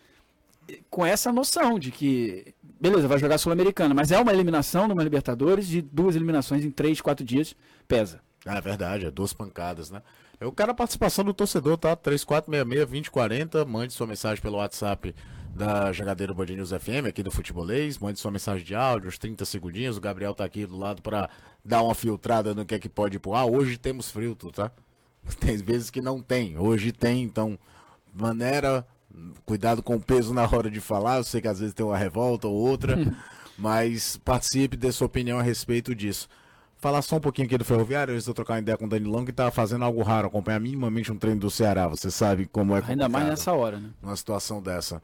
com 0.90 1.06
essa 1.06 1.32
noção 1.32 1.80
de 1.80 1.92
que, 1.92 2.54
beleza, 2.80 3.08
vai 3.08 3.18
jogar 3.18 3.38
Sul-Americana, 3.38 3.94
mas 3.94 4.12
é 4.12 4.20
uma 4.20 4.34
eliminação 4.34 4.88
numa 4.88 5.04
Libertadores 5.04 5.68
de 5.68 5.82
duas 5.82 6.16
eliminações 6.16 6.66
em 6.66 6.72
três, 6.72 7.00
quatro 7.00 7.26
dias, 7.26 7.56
pesa. 7.88 8.22
Ah, 8.46 8.58
é 8.58 8.62
verdade, 8.62 9.06
é 9.06 9.12
duas 9.12 9.34
pancadas, 9.34 9.90
né? 9.90 10.02
Eu 10.40 10.52
quero 10.52 10.72
a 10.72 10.76
participação 10.76 11.26
do 11.26 11.34
torcedor, 11.34 11.78
tá? 11.78 11.96
3466-2040, 11.98 13.66
mande 13.66 13.94
sua 13.94 14.08
mensagem 14.08 14.42
pelo 14.42 14.58
WhatsApp 14.58 15.14
da 15.56 15.92
Jangadeiro 15.92 16.36
Band 16.36 16.46
FM, 16.46 17.08
aqui 17.08 17.24
do 17.24 17.32
Futebolês, 17.32 17.98
mande 17.98 18.20
sua 18.20 18.30
mensagem 18.30 18.64
de 18.64 18.76
áudio, 18.76 19.10
uns 19.10 19.18
30 19.18 19.44
segundinhos, 19.44 19.98
o 19.98 20.02
Gabriel 20.02 20.36
tá 20.36 20.46
aqui 20.46 20.66
do 20.68 20.78
lado 20.78 21.02
para 21.02 21.30
dar 21.64 21.82
uma 21.82 21.96
filtrada 21.96 22.54
no 22.54 22.66
que 22.66 22.76
é 22.76 22.80
que 22.80 22.90
pode 22.90 23.18
ir 23.18 23.20
pro 23.20 23.34
ar. 23.34 23.46
Hoje 23.46 23.78
temos 23.78 24.10
frio, 24.10 24.36
tá? 24.36 24.72
Tem 25.40 25.58
vezes 25.58 25.90
que 25.90 26.02
não 26.02 26.22
tem, 26.22 26.58
hoje 26.58 26.94
tem, 26.94 27.22
então, 27.22 27.60
maneira, 28.14 28.88
cuidado 29.46 29.84
com 29.84 29.96
o 29.96 30.00
peso 30.00 30.34
na 30.34 30.44
hora 30.44 30.72
de 30.72 30.80
falar, 30.80 31.18
eu 31.18 31.24
sei 31.26 31.42
que 31.42 31.50
às 31.50 31.60
vezes 31.60 31.74
tem 31.74 31.86
uma 31.86 31.98
revolta 31.98 32.48
ou 32.48 32.56
outra, 32.56 32.96
mas 33.60 34.16
participe, 34.24 34.78
dê 34.78 34.90
sua 34.90 35.08
opinião 35.08 35.38
a 35.38 35.44
respeito 35.44 35.94
disso 35.94 36.30
falar 36.78 37.02
só 37.02 37.18
um 37.18 37.20
pouquinho 37.20 37.48
aqui 37.48 37.58
do 37.58 37.66
Ferroviário, 37.66 38.14
antes 38.14 38.24
de 38.24 38.30
eu 38.30 38.34
trocar 38.34 38.54
uma 38.54 38.60
ideia 38.60 38.78
com 38.78 38.86
o 38.86 38.90
Danilão, 38.90 39.26
que 39.26 39.34
tá 39.34 39.52
fazendo 39.52 39.84
algo 39.84 40.02
raro, 40.02 40.28
acompanhar 40.28 40.60
minimamente 40.60 41.12
um 41.12 41.18
treino 41.18 41.40
do 41.40 41.50
Ceará. 41.50 41.88
Você 41.88 42.10
sabe 42.10 42.46
como 42.46 42.76
é 42.76 42.84
Ainda 42.88 43.10
mais 43.10 43.28
nessa 43.28 43.54
hora, 43.54 43.80
né? 43.80 43.90
Numa 44.02 44.16
situação 44.16 44.62
dessa. 44.62 45.02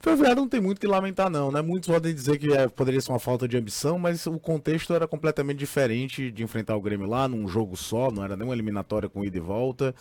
Ferroviário 0.00 0.36
não 0.36 0.48
tem 0.48 0.60
muito 0.60 0.80
que 0.80 0.86
lamentar, 0.86 1.28
não, 1.28 1.50
né? 1.50 1.60
Muitos 1.60 1.88
podem 1.88 2.14
dizer 2.14 2.38
que 2.38 2.52
é, 2.52 2.68
poderia 2.68 3.00
ser 3.00 3.10
uma 3.10 3.18
falta 3.18 3.48
de 3.48 3.56
ambição, 3.56 3.98
mas 3.98 4.26
o 4.26 4.38
contexto 4.38 4.94
era 4.94 5.08
completamente 5.08 5.58
diferente 5.58 6.30
de 6.30 6.44
enfrentar 6.44 6.76
o 6.76 6.80
Grêmio 6.80 7.06
lá, 7.06 7.26
num 7.26 7.48
jogo 7.48 7.76
só, 7.76 8.10
não 8.10 8.22
era 8.24 8.36
nem 8.36 8.46
uma 8.46 8.54
eliminatória 8.54 9.08
com 9.08 9.24
ida 9.24 9.36
e 9.36 9.40
volta. 9.40 9.94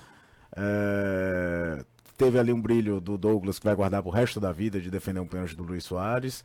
É... 0.55 1.83
Teve 2.15 2.39
ali 2.39 2.53
um 2.53 2.61
brilho 2.61 2.99
do 3.01 3.17
Douglas 3.17 3.59
que 3.59 3.65
vai 3.65 3.75
guardar 3.75 4.01
pro 4.01 4.11
resto 4.11 4.39
da 4.39 4.51
vida 4.51 4.79
de 4.79 4.89
defender 4.89 5.19
um 5.19 5.27
pênalti 5.27 5.55
do 5.55 5.63
Luiz 5.63 5.83
Soares. 5.83 6.43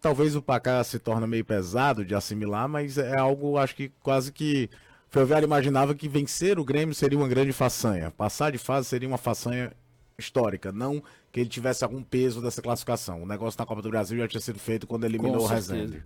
Talvez 0.00 0.34
o 0.36 0.42
placar 0.42 0.82
se 0.84 0.98
torne 0.98 1.26
meio 1.26 1.44
pesado 1.44 2.04
de 2.04 2.14
assimilar, 2.14 2.68
mas 2.68 2.96
é 2.96 3.18
algo, 3.18 3.58
acho 3.58 3.74
que 3.74 3.90
quase 4.02 4.32
que. 4.32 4.70
Ferroviário 5.10 5.46
imaginava 5.46 5.94
que 5.94 6.08
vencer 6.08 6.58
o 6.58 6.64
Grêmio 6.64 6.94
seria 6.94 7.18
uma 7.18 7.28
grande 7.28 7.52
façanha. 7.52 8.10
Passar 8.10 8.52
de 8.52 8.58
fase 8.58 8.86
seria 8.88 9.08
uma 9.08 9.18
façanha 9.18 9.72
histórica, 10.20 10.70
não 10.70 11.02
que 11.32 11.40
ele 11.40 11.48
tivesse 11.48 11.84
algum 11.84 12.02
peso 12.02 12.40
dessa 12.40 12.62
classificação. 12.62 13.22
O 13.22 13.26
negócio 13.26 13.58
na 13.58 13.66
Copa 13.66 13.82
do 13.82 13.90
Brasil 13.90 14.18
já 14.18 14.28
tinha 14.28 14.40
sido 14.40 14.58
feito 14.58 14.86
quando 14.86 15.04
eliminou 15.04 15.42
o 15.42 15.46
Rezende. 15.46 16.04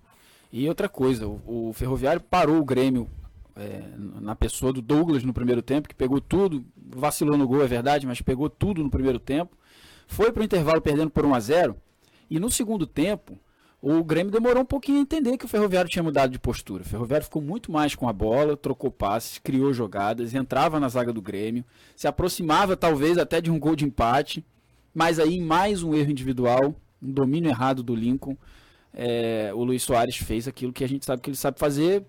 E 0.52 0.68
outra 0.68 0.88
coisa, 0.88 1.26
o, 1.26 1.68
o 1.68 1.72
Ferroviário 1.72 2.20
parou 2.20 2.58
o 2.58 2.64
Grêmio 2.64 3.10
é, 3.56 3.82
na 3.96 4.34
pessoa 4.34 4.72
do 4.72 4.82
Douglas 4.82 5.22
no 5.22 5.32
primeiro 5.32 5.62
tempo, 5.62 5.88
que 5.88 5.94
pegou 5.94 6.20
tudo, 6.20 6.64
vacilou 6.76 7.36
no 7.36 7.46
gol, 7.46 7.62
é 7.62 7.66
verdade, 7.66 8.06
mas 8.06 8.20
pegou 8.20 8.48
tudo 8.48 8.82
no 8.82 8.90
primeiro 8.90 9.18
tempo. 9.18 9.56
Foi 10.06 10.30
para 10.32 10.42
o 10.42 10.44
intervalo 10.44 10.80
perdendo 10.80 11.10
por 11.10 11.24
1 11.24 11.34
a 11.34 11.40
0 11.40 11.76
e 12.30 12.38
no 12.38 12.50
segundo 12.50 12.86
tempo 12.86 13.38
o 13.86 14.02
Grêmio 14.02 14.32
demorou 14.32 14.62
um 14.62 14.64
pouquinho 14.66 14.96
a 14.96 15.02
entender 15.02 15.36
que 15.36 15.44
o 15.44 15.48
Ferroviário 15.48 15.90
tinha 15.90 16.02
mudado 16.02 16.30
de 16.30 16.38
postura. 16.38 16.82
O 16.82 16.86
Ferroviário 16.86 17.26
ficou 17.26 17.42
muito 17.42 17.70
mais 17.70 17.94
com 17.94 18.08
a 18.08 18.14
bola, 18.14 18.56
trocou 18.56 18.90
passes, 18.90 19.36
criou 19.36 19.74
jogadas, 19.74 20.32
entrava 20.32 20.80
na 20.80 20.88
zaga 20.88 21.12
do 21.12 21.20
Grêmio, 21.20 21.62
se 21.94 22.08
aproximava 22.08 22.78
talvez 22.78 23.18
até 23.18 23.42
de 23.42 23.50
um 23.50 23.58
gol 23.58 23.76
de 23.76 23.84
empate, 23.84 24.42
mas 24.94 25.18
aí 25.18 25.38
mais 25.38 25.82
um 25.82 25.94
erro 25.94 26.10
individual, 26.10 26.74
um 27.02 27.12
domínio 27.12 27.50
errado 27.50 27.82
do 27.82 27.94
Lincoln. 27.94 28.38
É, 28.94 29.50
o 29.54 29.62
Luiz 29.62 29.82
Soares 29.82 30.16
fez 30.16 30.48
aquilo 30.48 30.72
que 30.72 30.82
a 30.82 30.88
gente 30.88 31.04
sabe 31.04 31.20
que 31.20 31.28
ele 31.28 31.36
sabe 31.36 31.58
fazer. 31.58 32.06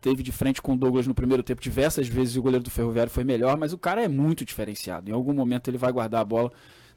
Teve 0.00 0.22
de 0.22 0.30
frente 0.30 0.62
com 0.62 0.74
o 0.74 0.76
Douglas 0.76 1.08
no 1.08 1.14
primeiro 1.14 1.42
tempo 1.42 1.60
diversas 1.60 2.06
vezes 2.06 2.36
e 2.36 2.38
o 2.38 2.42
goleiro 2.42 2.62
do 2.62 2.70
Ferroviário 2.70 3.10
foi 3.10 3.24
melhor, 3.24 3.58
mas 3.58 3.72
o 3.72 3.78
cara 3.78 4.04
é 4.04 4.06
muito 4.06 4.44
diferenciado. 4.44 5.10
Em 5.10 5.12
algum 5.12 5.32
momento 5.32 5.68
ele 5.68 5.76
vai 5.76 5.90
guardar 5.90 6.20
a 6.20 6.24
bola 6.24 6.52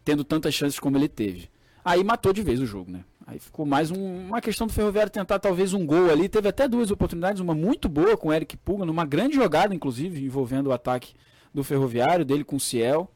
tendo 0.06 0.24
tantas 0.24 0.54
chances 0.54 0.80
como 0.80 0.98
ele 0.98 1.10
teve. 1.10 1.50
Aí 1.84 2.04
matou 2.04 2.32
de 2.32 2.44
vez 2.44 2.60
o 2.60 2.66
jogo, 2.68 2.92
né? 2.92 3.04
Aí 3.26 3.40
ficou 3.40 3.66
mais 3.66 3.92
um, 3.92 4.28
uma 4.28 4.42
questão 4.42 4.68
do 4.68 4.74
Ferroviário 4.74 5.12
tentar 5.12 5.40
talvez 5.40 5.74
um 5.74 5.86
gol 5.86 6.10
ali. 6.10 6.28
Teve 6.28 6.50
até 6.50 6.68
duas 6.68 6.92
oportunidades, 6.92 7.42
uma 7.42 7.54
muito 7.54 7.88
boa 7.88 8.18
com 8.18 8.30
o 8.30 8.34
Eric 8.34 8.58
Puga, 8.58 8.86
numa 8.86 9.06
grande 9.06 9.36
jogada, 9.36 9.74
inclusive, 9.74 10.24
envolvendo 10.26 10.68
o 10.68 10.74
ataque 10.74 11.14
do 11.54 11.64
Ferroviário, 11.64 12.26
dele 12.26 12.44
com 12.44 12.56
o 12.56 12.60
Ciel. 12.60 13.12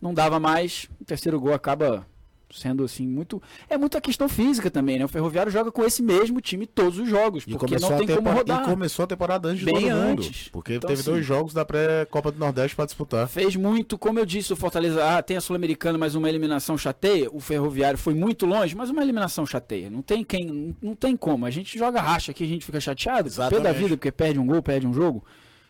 Não 0.00 0.12
dava 0.12 0.38
mais. 0.38 0.88
O 1.00 1.04
terceiro 1.04 1.40
gol 1.40 1.54
acaba 1.54 2.06
sendo 2.54 2.84
assim 2.84 3.06
muito 3.06 3.42
é 3.68 3.76
muita 3.76 4.00
questão 4.00 4.28
física 4.28 4.70
também 4.70 4.98
né? 4.98 5.04
O 5.04 5.08
Ferroviário 5.08 5.50
joga 5.50 5.70
com 5.70 5.84
esse 5.84 6.02
mesmo 6.02 6.40
time 6.40 6.66
todos 6.66 6.98
os 6.98 7.08
jogos 7.08 7.44
porque 7.44 7.78
não 7.78 7.96
tem 7.96 8.06
como 8.06 8.30
rodar. 8.30 8.62
e 8.62 8.64
começou 8.64 9.04
a 9.04 9.06
temporada 9.06 9.48
antes 9.48 9.60
de 9.60 9.64
Bem 9.66 9.90
antes. 9.90 10.26
mundo 10.26 10.50
porque 10.52 10.74
então, 10.74 10.88
teve 10.88 11.00
assim, 11.00 11.10
dois 11.10 11.24
jogos 11.24 11.52
da 11.52 11.64
pré 11.64 12.04
Copa 12.06 12.30
do 12.30 12.38
Nordeste 12.38 12.76
para 12.76 12.86
disputar. 12.86 13.28
Fez 13.28 13.56
muito 13.56 13.98
como 13.98 14.18
eu 14.18 14.26
disse 14.26 14.52
o 14.52 14.56
Fortaleza 14.56 15.02
ah, 15.04 15.22
tem 15.22 15.36
a 15.36 15.40
sul-americana 15.40 15.98
mas 15.98 16.14
uma 16.14 16.28
eliminação 16.28 16.78
chateia 16.78 17.28
o 17.32 17.40
Ferroviário 17.40 17.98
foi 17.98 18.14
muito 18.14 18.46
longe 18.46 18.74
mas 18.74 18.90
uma 18.90 19.02
eliminação 19.02 19.44
chateia. 19.44 19.90
Não 19.90 20.02
tem 20.02 20.24
quem 20.24 20.76
não 20.80 20.94
tem 20.94 21.16
como. 21.16 21.46
A 21.46 21.50
gente 21.50 21.78
joga 21.78 22.00
racha 22.00 22.32
aqui 22.32 22.44
a 22.44 22.48
gente 22.48 22.64
fica 22.64 22.80
chateado 22.80 23.30
pé 23.30 23.60
da 23.60 23.72
vida 23.72 23.96
porque 23.96 24.12
perde 24.12 24.38
um 24.38 24.46
gol 24.46 24.62
perde 24.62 24.86
um 24.86 24.92
jogo. 24.92 25.24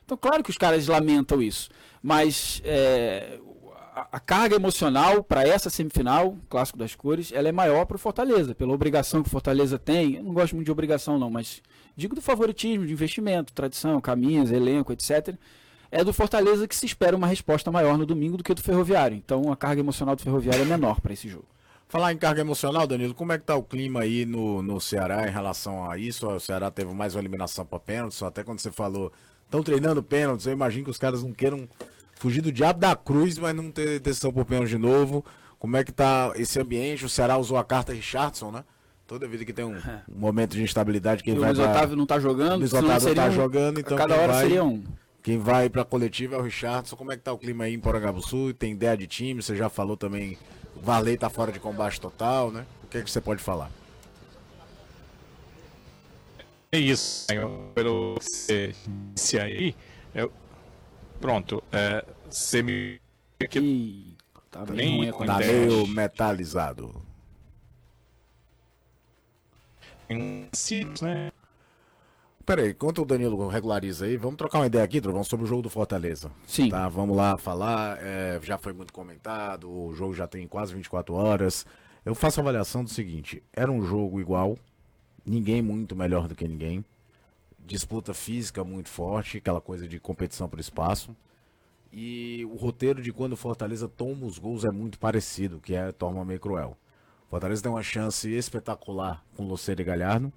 Então 0.04 0.16
claro 0.16 0.42
que 0.42 0.50
os 0.50 0.58
caras 0.58 0.86
lamentam 0.86 1.40
isso 1.42 1.70
mas 2.04 2.60
é, 2.66 3.38
a, 3.94 4.18
carga 4.18 4.56
emocional 4.56 5.22
para 5.22 5.46
essa 5.46 5.70
semifinal, 5.70 6.36
Clássico 6.48 6.78
das 6.78 6.94
Cores, 6.96 7.30
ela 7.32 7.48
é 7.48 7.52
maior 7.52 7.86
para 7.86 7.94
o 7.94 7.98
Fortaleza, 7.98 8.54
pela 8.54 8.72
obrigação 8.72 9.22
que 9.22 9.28
o 9.28 9.30
Fortaleza 9.30 9.78
tem. 9.78 10.16
Eu 10.16 10.24
não 10.24 10.34
gosto 10.34 10.56
muito 10.56 10.66
de 10.66 10.72
obrigação, 10.72 11.18
não, 11.18 11.30
mas 11.30 11.62
digo 11.96 12.14
do 12.14 12.20
favoritismo, 12.20 12.86
de 12.86 12.92
investimento, 12.92 13.52
tradição, 13.52 14.00
caminhos, 14.00 14.50
elenco, 14.50 14.92
etc. 14.92 15.36
É 15.92 16.02
do 16.02 16.12
Fortaleza 16.12 16.66
que 16.66 16.74
se 16.74 16.86
espera 16.86 17.16
uma 17.16 17.28
resposta 17.28 17.70
maior 17.70 17.96
no 17.96 18.04
domingo 18.04 18.36
do 18.36 18.42
que 18.42 18.52
do 18.52 18.62
Ferroviário. 18.62 19.16
Então 19.16 19.52
a 19.52 19.56
carga 19.56 19.80
emocional 19.80 20.16
do 20.16 20.22
Ferroviário 20.22 20.62
é 20.62 20.66
menor 20.66 21.00
para 21.00 21.12
esse 21.12 21.28
jogo. 21.28 21.46
Falar 21.86 22.12
em 22.12 22.16
carga 22.16 22.40
emocional, 22.40 22.88
Danilo, 22.88 23.14
como 23.14 23.32
é 23.32 23.38
que 23.38 23.44
tá 23.44 23.54
o 23.54 23.62
clima 23.62 24.00
aí 24.00 24.26
no, 24.26 24.60
no 24.60 24.80
Ceará 24.80 25.28
em 25.28 25.30
relação 25.30 25.88
a 25.88 25.96
isso? 25.96 26.26
O 26.26 26.40
Ceará 26.40 26.68
teve 26.68 26.92
mais 26.92 27.14
uma 27.14 27.20
eliminação 27.20 27.64
para 27.64 27.78
pênaltis, 27.78 28.20
até 28.22 28.42
quando 28.42 28.58
você 28.58 28.72
falou, 28.72 29.12
estão 29.44 29.62
treinando 29.62 30.02
pênaltis, 30.02 30.46
eu 30.46 30.52
imagino 30.52 30.84
que 30.84 30.90
os 30.90 30.98
caras 30.98 31.22
não 31.22 31.32
queiram 31.32 31.68
fugir 32.16 32.40
do 32.40 32.52
diabo 32.52 32.80
da 32.80 32.94
cruz, 32.96 33.38
mas 33.38 33.54
não 33.54 33.70
ter 33.70 34.00
decisão 34.00 34.32
por 34.32 34.44
pênalti 34.44 34.70
de 34.70 34.78
novo. 34.78 35.24
Como 35.58 35.76
é 35.76 35.84
que 35.84 35.92
tá 35.92 36.32
esse 36.36 36.60
ambiente? 36.60 37.04
O 37.04 37.08
Ceará 37.08 37.38
usou 37.38 37.56
a 37.56 37.64
carta 37.64 37.92
Richardson, 37.92 38.50
né? 38.50 38.64
Toda 39.06 39.28
vida 39.28 39.44
que 39.44 39.52
tem 39.52 39.64
um, 39.64 39.76
um 39.76 39.80
momento 40.18 40.56
de 40.56 40.62
instabilidade, 40.62 41.22
quem 41.22 41.34
e 41.34 41.38
vai. 41.38 41.52
O 41.52 41.54
Luiz 41.54 41.68
Otávio 41.68 41.96
não 41.96 42.06
tá 42.06 42.18
jogando. 42.18 42.54
O 42.54 42.58
Luiz 42.58 42.72
Otávio 42.72 43.08
não 43.08 43.14
tá 43.14 43.26
um... 43.26 43.32
jogando, 43.32 43.80
então. 43.80 43.96
Cada 43.96 44.14
hora 44.14 44.32
vai, 44.32 44.42
seria 44.42 44.64
um. 44.64 44.82
Quem 45.22 45.38
vai 45.38 45.70
pra 45.70 45.84
coletiva 45.84 46.36
é 46.36 46.38
o 46.38 46.42
Richardson. 46.42 46.96
Como 46.96 47.12
é 47.12 47.16
que 47.16 47.22
tá 47.22 47.32
o 47.32 47.38
clima 47.38 47.64
aí 47.64 47.74
em 47.74 47.80
Porangabuçu? 47.80 48.52
Tem 48.54 48.72
ideia 48.72 48.96
de 48.96 49.06
time? 49.06 49.42
Você 49.42 49.56
já 49.56 49.68
falou 49.68 49.96
também. 49.96 50.36
Varley 50.82 51.16
tá 51.16 51.30
fora 51.30 51.50
de 51.50 51.58
combate 51.58 52.00
total, 52.00 52.50
né? 52.50 52.66
O 52.82 52.88
que, 52.88 52.98
é 52.98 53.02
que 53.02 53.10
você 53.10 53.20
pode 53.20 53.42
falar? 53.42 53.70
É 56.70 56.78
isso, 56.78 57.26
pelo 57.74 58.16
que 58.18 58.24
você 58.24 58.74
disse 59.14 59.38
aí. 59.38 59.76
Eu, 60.14 60.32
pronto, 61.20 61.62
é, 61.72 62.04
semi. 62.30 63.00
Ih, 63.40 64.16
tá 64.50 64.64
bem, 64.64 65.12
tá 65.12 65.38
meio 65.38 65.86
metalizado. 65.86 67.02
né? 71.02 71.32
Peraí, 72.44 72.70
enquanto 72.72 73.00
o 73.00 73.04
Danilo 73.06 73.48
regulariza 73.48 74.04
aí, 74.04 74.18
vamos 74.18 74.36
trocar 74.36 74.58
uma 74.58 74.66
ideia 74.66 74.84
aqui, 74.84 75.00
Trovão, 75.00 75.24
sobre 75.24 75.44
o 75.44 75.48
jogo 75.48 75.62
do 75.62 75.70
Fortaleza. 75.70 76.30
Sim. 76.46 76.68
Tá, 76.68 76.88
vamos 76.88 77.16
lá 77.16 77.38
falar. 77.38 77.98
É, 78.02 78.38
já 78.42 78.58
foi 78.58 78.74
muito 78.74 78.92
comentado, 78.92 79.70
o 79.70 79.94
jogo 79.94 80.12
já 80.12 80.26
tem 80.26 80.46
quase 80.46 80.74
24 80.74 81.14
horas. 81.14 81.64
Eu 82.04 82.14
faço 82.14 82.40
a 82.40 82.42
avaliação 82.42 82.84
do 82.84 82.90
seguinte: 82.90 83.42
era 83.52 83.72
um 83.72 83.82
jogo 83.82 84.20
igual, 84.20 84.58
ninguém 85.24 85.62
muito 85.62 85.96
melhor 85.96 86.28
do 86.28 86.34
que 86.34 86.46
ninguém. 86.46 86.84
Disputa 87.64 88.12
física 88.12 88.62
muito 88.62 88.88
forte, 88.88 89.38
aquela 89.38 89.60
coisa 89.60 89.88
de 89.88 89.98
competição 89.98 90.48
por 90.48 90.60
espaço. 90.60 91.16
E 91.92 92.44
o 92.50 92.56
roteiro 92.56 93.00
de 93.00 93.12
quando 93.12 93.34
o 93.34 93.36
Fortaleza 93.36 93.88
toma 93.88 94.26
os 94.26 94.38
gols 94.38 94.64
é 94.64 94.70
muito 94.70 94.98
parecido, 94.98 95.60
que 95.60 95.74
é 95.74 95.92
torna 95.92 96.24
meio 96.24 96.40
cruel. 96.40 96.76
O 97.26 97.30
Fortaleza 97.30 97.62
tem 97.62 97.70
uma 97.70 97.82
chance 97.82 98.28
espetacular 98.28 99.24
com 99.36 99.46
Luceiro 99.46 99.80
e 99.80 99.84
Galhardo. 99.84 100.32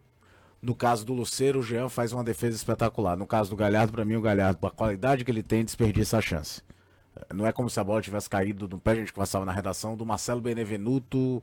No 0.61 0.73
caso 0.73 1.05
do 1.05 1.13
Luceiro, 1.13 1.59
o 1.59 1.63
Jean 1.63 1.89
faz 1.89 2.13
uma 2.13 2.23
defesa 2.23 2.55
espetacular. 2.55 3.17
No 3.17 3.27
caso 3.27 3.49
do 3.49 3.55
Galhardo, 3.55 3.91
para 3.91 4.05
mim, 4.05 4.15
o 4.15 4.21
Galhardo, 4.21 4.59
com 4.59 4.67
a 4.67 4.71
qualidade 4.71 5.25
que 5.25 5.31
ele 5.31 5.43
tem, 5.43 5.65
desperdiça 5.65 6.17
a 6.17 6.21
chance. 6.21 6.61
Não 7.33 7.45
é 7.45 7.51
como 7.51 7.69
se 7.69 7.79
a 7.79 7.83
bola 7.83 8.01
tivesse 8.01 8.29
caído 8.29 8.67
no 8.67 8.79
pé, 8.79 8.91
a 8.91 8.95
gente 8.95 9.13
conversava 9.13 9.45
na 9.45 9.51
redação, 9.51 9.97
do 9.97 10.05
Marcelo 10.05 10.41
Benevenuto 10.41 11.41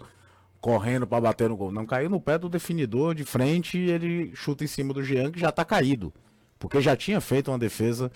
correndo 0.65 1.07
para 1.07 1.21
bater 1.21 1.51
no 1.51 1.59
gol. 1.59 1.71
Não 1.71 1.85
caiu 1.85 2.09
no 2.09 2.19
pé 2.19 2.39
do 2.39 2.49
definidor 2.49 3.15
de 3.15 3.23
frente 3.23 3.77
e 3.77 3.91
ele 3.91 4.35
chuta 4.35 4.65
em 4.65 4.67
cima 4.67 4.95
do 4.95 5.05
Jean, 5.05 5.31
que 5.31 5.39
já 5.39 5.51
está 5.51 5.63
caído. 5.63 6.11
Porque 6.59 6.81
já 6.81 6.97
tinha 6.97 7.21
feito 7.21 7.51
uma 7.51 7.59
defesa 7.59 8.11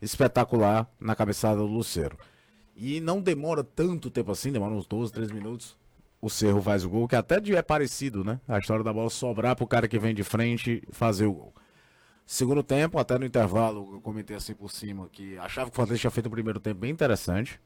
espetacular 0.00 0.90
na 0.98 1.14
cabeçada 1.14 1.58
do 1.58 1.66
Lucero. 1.66 2.16
E 2.74 3.02
não 3.02 3.20
demora 3.20 3.62
tanto 3.62 4.10
tempo 4.10 4.32
assim, 4.32 4.50
demora 4.50 4.72
uns 4.72 4.86
12, 4.86 5.12
13 5.12 5.34
minutos. 5.34 5.76
O 6.22 6.30
Cerro 6.30 6.62
faz 6.62 6.86
o 6.86 6.88
gol, 6.88 7.06
que 7.06 7.14
até 7.14 7.34
é 7.34 7.60
parecido, 7.60 8.24
né? 8.24 8.40
A 8.48 8.58
história 8.58 8.82
da 8.82 8.94
bola 8.94 9.10
sobrar 9.10 9.54
pro 9.54 9.66
cara 9.66 9.86
que 9.86 9.98
vem 9.98 10.14
de 10.14 10.24
frente 10.24 10.82
fazer 10.90 11.26
o 11.26 11.34
gol. 11.34 11.54
Segundo 12.24 12.62
tempo, 12.62 12.98
até 12.98 13.18
no 13.18 13.26
intervalo, 13.26 13.96
eu 13.96 14.00
comentei 14.00 14.38
assim 14.38 14.54
por 14.54 14.70
cima 14.70 15.06
que 15.12 15.36
achava 15.36 15.68
que 15.68 15.74
o 15.74 15.76
Fortaleza 15.76 16.00
tinha 16.00 16.10
feito 16.10 16.28
o 16.28 16.30
primeiro 16.30 16.60
tempo 16.60 16.80
bem 16.80 16.90
interessante 16.90 17.60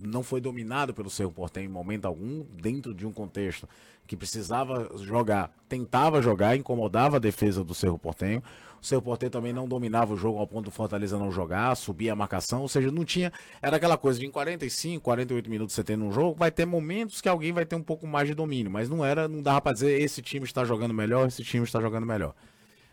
não 0.00 0.22
foi 0.22 0.40
dominado 0.40 0.92
pelo 0.92 1.08
Cerro 1.08 1.32
Portenho 1.32 1.66
em 1.66 1.72
momento 1.72 2.04
algum, 2.04 2.44
dentro 2.60 2.92
de 2.92 3.06
um 3.06 3.12
contexto 3.12 3.66
que 4.06 4.16
precisava 4.16 4.90
jogar, 4.98 5.50
tentava 5.68 6.20
jogar, 6.20 6.56
incomodava 6.56 7.16
a 7.16 7.20
defesa 7.20 7.64
do 7.64 7.74
Cerro 7.74 7.98
Portenho. 7.98 8.42
O 8.80 8.84
Cerro 8.84 9.00
Portenho 9.00 9.30
também 9.30 9.52
não 9.52 9.66
dominava 9.66 10.12
o 10.12 10.16
jogo 10.16 10.38
ao 10.38 10.46
ponto 10.46 10.66
do 10.66 10.70
Fortaleza 10.70 11.16
não 11.16 11.30
jogar, 11.30 11.74
subia 11.76 12.12
a 12.12 12.16
marcação, 12.16 12.62
ou 12.62 12.68
seja, 12.68 12.90
não 12.90 13.04
tinha. 13.04 13.32
Era 13.62 13.76
aquela 13.76 13.96
coisa 13.96 14.18
de 14.18 14.26
em 14.26 14.30
45, 14.30 15.02
48 15.02 15.48
minutos 15.48 15.74
você 15.74 15.84
tendo 15.84 16.04
um 16.04 16.12
jogo, 16.12 16.36
vai 16.36 16.50
ter 16.50 16.66
momentos 16.66 17.20
que 17.20 17.28
alguém 17.28 17.52
vai 17.52 17.64
ter 17.64 17.76
um 17.76 17.82
pouco 17.82 18.06
mais 18.06 18.28
de 18.28 18.34
domínio, 18.34 18.70
mas 18.70 18.88
não 18.88 19.04
era, 19.04 19.28
não 19.28 19.40
dava 19.40 19.60
para 19.60 19.72
dizer 19.72 20.00
esse 20.02 20.20
time 20.20 20.44
está 20.44 20.64
jogando 20.64 20.92
melhor, 20.92 21.28
esse 21.28 21.44
time 21.44 21.64
está 21.64 21.80
jogando 21.80 22.04
melhor. 22.04 22.34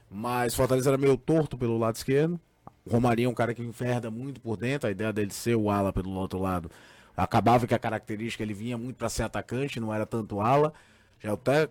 Mas 0.09 0.55
Fortaleza 0.55 0.89
era 0.89 0.97
meio 0.97 1.17
torto 1.17 1.57
pelo 1.57 1.77
lado 1.77 1.95
esquerdo, 1.95 2.39
o 2.89 2.91
Romarinho 2.91 3.27
é 3.27 3.29
um 3.29 3.35
cara 3.35 3.53
que 3.53 3.61
enferda 3.61 4.09
muito 4.09 4.41
por 4.41 4.57
dentro, 4.57 4.87
a 4.87 4.91
ideia 4.91 5.13
dele 5.13 5.31
ser 5.31 5.55
o 5.55 5.69
ala 5.69 5.93
pelo 5.93 6.09
outro 6.11 6.39
lado. 6.39 6.71
Acabava 7.15 7.67
que 7.67 7.75
a 7.75 7.79
característica 7.79 8.43
ele 8.43 8.53
vinha 8.53 8.77
muito 8.77 8.95
para 8.95 9.09
ser 9.09 9.23
atacante, 9.23 9.79
não 9.79 9.93
era 9.93 10.05
tanto 10.05 10.41
ala. 10.41 10.73
Já 11.19 11.33
até 11.33 11.69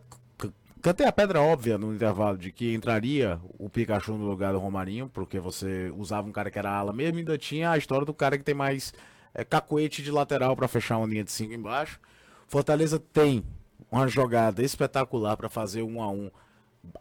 cantei 0.80 1.06
a 1.06 1.12
pedra 1.12 1.40
óbvia 1.40 1.76
no 1.76 1.92
intervalo 1.92 2.38
de 2.38 2.52
que 2.52 2.72
entraria 2.72 3.40
o 3.58 3.68
Pikachu 3.68 4.12
no 4.12 4.26
lugar 4.26 4.52
do 4.52 4.60
Romarinho, 4.60 5.10
porque 5.12 5.40
você 5.40 5.92
usava 5.96 6.28
um 6.28 6.32
cara 6.32 6.50
que 6.50 6.58
era 6.58 6.70
ala 6.70 6.92
mesmo, 6.92 7.18
ainda 7.18 7.36
tinha 7.36 7.72
a 7.72 7.78
história 7.78 8.06
do 8.06 8.14
cara 8.14 8.38
que 8.38 8.44
tem 8.44 8.54
mais 8.54 8.94
é, 9.34 9.44
cacoete 9.44 10.02
de 10.02 10.12
lateral 10.12 10.54
para 10.54 10.68
fechar 10.68 10.98
uma 10.98 11.06
linha 11.06 11.24
de 11.24 11.32
5 11.32 11.52
embaixo. 11.52 11.98
Fortaleza 12.46 12.98
tem 13.12 13.42
uma 13.90 14.06
jogada 14.06 14.62
espetacular 14.62 15.36
para 15.36 15.48
fazer 15.48 15.82
um 15.82 16.00
a 16.00 16.08
um 16.08 16.30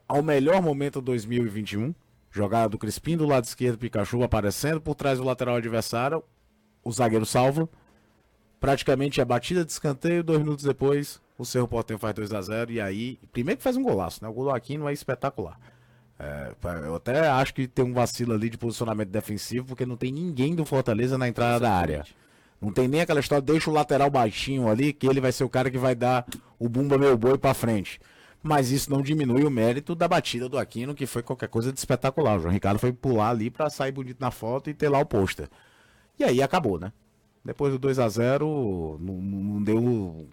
ao 0.08 0.24
melhor 0.24 0.62
momento 0.62 1.02
2021. 1.02 1.94
Jogada 2.38 2.70
do 2.70 2.78
Crispim 2.78 3.18
do 3.18 3.26
lado 3.26 3.44
esquerdo, 3.46 3.78
Pikachu 3.78 4.24
aparecendo 4.24 4.80
por 4.80 4.96
trás 4.96 5.18
do 5.18 5.26
lateral 5.26 5.56
adversário. 5.56 6.24
O 6.84 6.92
zagueiro 6.92 7.26
salva. 7.26 7.68
praticamente 8.60 9.20
é 9.20 9.26
batida 9.26 9.66
de 9.66 9.72
escanteio, 9.72 10.24
dois 10.24 10.40
minutos 10.40 10.64
depois, 10.64 11.22
o 11.38 11.46
Cerro 11.46 11.68
Porteño 11.68 12.00
faz 12.00 12.16
2 12.16 12.34
a 12.34 12.42
0 12.42 12.72
e 12.72 12.82
aí, 12.82 13.20
primeiro 13.32 13.58
que 13.58 13.64
faz 13.64 13.76
um 13.76 13.84
golaço, 13.84 14.24
né? 14.24 14.30
O 14.30 14.34
gol 14.34 14.46
do 14.46 14.52
Aquino 14.52 14.88
é 14.88 14.94
espetacular. 14.94 15.60
É, 16.20 16.52
eu 16.86 16.96
até 16.96 17.28
acho 17.28 17.54
que 17.54 17.68
tem 17.68 17.86
um 17.86 17.94
vacilo 17.94 18.34
ali 18.34 18.50
de 18.50 18.58
posicionamento 18.58 19.10
defensivo, 19.10 19.68
porque 19.68 19.86
não 19.86 19.96
tem 19.96 20.12
ninguém 20.12 20.56
do 20.56 20.66
Fortaleza 20.66 21.18
na 21.18 21.28
entrada 21.28 21.60
da 21.60 21.72
área. 21.72 22.06
Não 22.60 22.72
tem 22.72 22.88
nem 22.88 23.02
aquela 23.02 23.20
história, 23.20 23.42
deixa 23.42 23.70
o 23.70 23.74
lateral 23.74 24.10
baixinho 24.10 24.68
ali, 24.68 24.92
que 24.94 25.08
ele 25.08 25.22
vai 25.22 25.32
ser 25.32 25.44
o 25.44 25.50
cara 25.50 25.70
que 25.70 25.78
vai 25.78 25.94
dar 25.94 26.26
o 26.58 26.68
bumba 26.68 26.98
meu 26.98 27.16
boi 27.16 27.38
pra 27.38 27.54
frente. 27.54 28.00
Mas 28.42 28.72
isso 28.72 28.90
não 28.90 29.02
diminui 29.02 29.44
o 29.44 29.52
mérito 29.52 29.96
da 29.96 30.08
batida 30.08 30.48
do 30.48 30.58
Aquino, 30.58 30.94
que 30.94 31.06
foi 31.06 31.24
qualquer 31.24 31.50
coisa 31.50 31.72
de 31.72 31.80
espetacular. 31.80 32.38
O 32.38 32.42
João 32.42 32.54
Ricardo 32.54 32.80
foi 32.80 32.94
pular 32.94 33.32
ali 33.32 33.50
pra 33.50 33.70
sair 33.70 33.92
bonito 33.92 34.20
na 34.20 34.32
foto 34.32 34.70
e 34.70 34.74
ter 34.74 34.90
lá 34.90 35.00
o 35.00 35.06
pôster. 35.06 35.50
E 36.20 36.24
aí 36.24 36.42
acabou, 36.42 36.80
né? 36.80 36.92
Depois 37.44 37.72
do 37.72 37.80
2 37.80 38.00
a 38.00 38.10
0 38.10 38.98
não, 39.00 39.14
não 39.16 39.64
deu. 39.64 40.28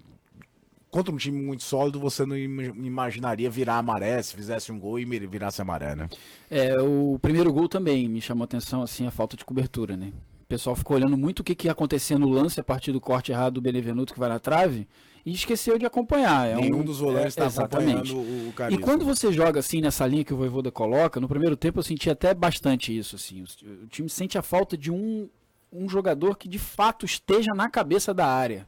Contra 0.90 1.12
um 1.12 1.16
time 1.16 1.40
muito 1.40 1.64
sólido, 1.64 1.98
você 1.98 2.24
não 2.24 2.36
imaginaria 2.36 3.50
virar 3.50 3.78
a 3.78 3.82
maré 3.82 4.22
se 4.22 4.34
fizesse 4.34 4.70
um 4.70 4.78
gol 4.78 4.98
e 4.98 5.04
virasse 5.04 5.60
a 5.60 5.64
maré, 5.64 5.96
né? 5.96 6.08
É, 6.48 6.80
o 6.80 7.18
primeiro 7.20 7.52
gol 7.52 7.68
também 7.68 8.08
me 8.08 8.20
chamou 8.20 8.42
a 8.42 8.44
atenção, 8.44 8.80
assim, 8.80 9.06
a 9.06 9.10
falta 9.10 9.36
de 9.36 9.44
cobertura, 9.44 9.96
né? 9.96 10.12
O 10.42 10.46
pessoal 10.46 10.76
ficou 10.76 10.96
olhando 10.96 11.16
muito 11.16 11.40
o 11.40 11.44
que, 11.44 11.54
que 11.54 11.66
ia 11.66 11.72
acontecer 11.72 12.16
no 12.16 12.28
lance 12.28 12.60
a 12.60 12.64
partir 12.64 12.92
do 12.92 13.00
corte 13.00 13.32
errado 13.32 13.54
do 13.54 13.60
Benevenuto 13.60 14.12
que 14.12 14.20
vai 14.20 14.28
na 14.28 14.38
trave 14.38 14.86
e 15.24 15.32
esqueceu 15.32 15.78
de 15.78 15.86
acompanhar. 15.86 16.48
É 16.48 16.54
Nenhum 16.56 16.80
um, 16.80 16.84
dos 16.84 16.98
volantes 16.98 17.36
está 17.36 17.44
é, 17.44 17.64
acompanhando 17.64 18.16
o, 18.16 18.20
o 18.20 18.54
E 18.70 18.78
quando 18.78 19.04
você 19.04 19.32
joga 19.32 19.60
assim 19.60 19.80
nessa 19.80 20.06
linha 20.06 20.24
que 20.24 20.34
o 20.34 20.36
Voivoda 20.36 20.70
coloca, 20.70 21.18
no 21.18 21.28
primeiro 21.28 21.56
tempo 21.56 21.78
eu 21.78 21.82
senti 21.82 22.10
até 22.10 22.34
bastante 22.34 22.96
isso. 22.96 23.16
Assim, 23.16 23.42
o, 23.42 23.84
o 23.84 23.86
time 23.86 24.08
sente 24.08 24.36
a 24.36 24.42
falta 24.42 24.76
de 24.76 24.90
um, 24.90 25.28
um 25.72 25.88
jogador 25.88 26.36
que 26.36 26.48
de 26.48 26.58
fato 26.58 27.06
esteja 27.06 27.52
na 27.54 27.70
cabeça 27.70 28.12
da 28.12 28.26
área. 28.26 28.66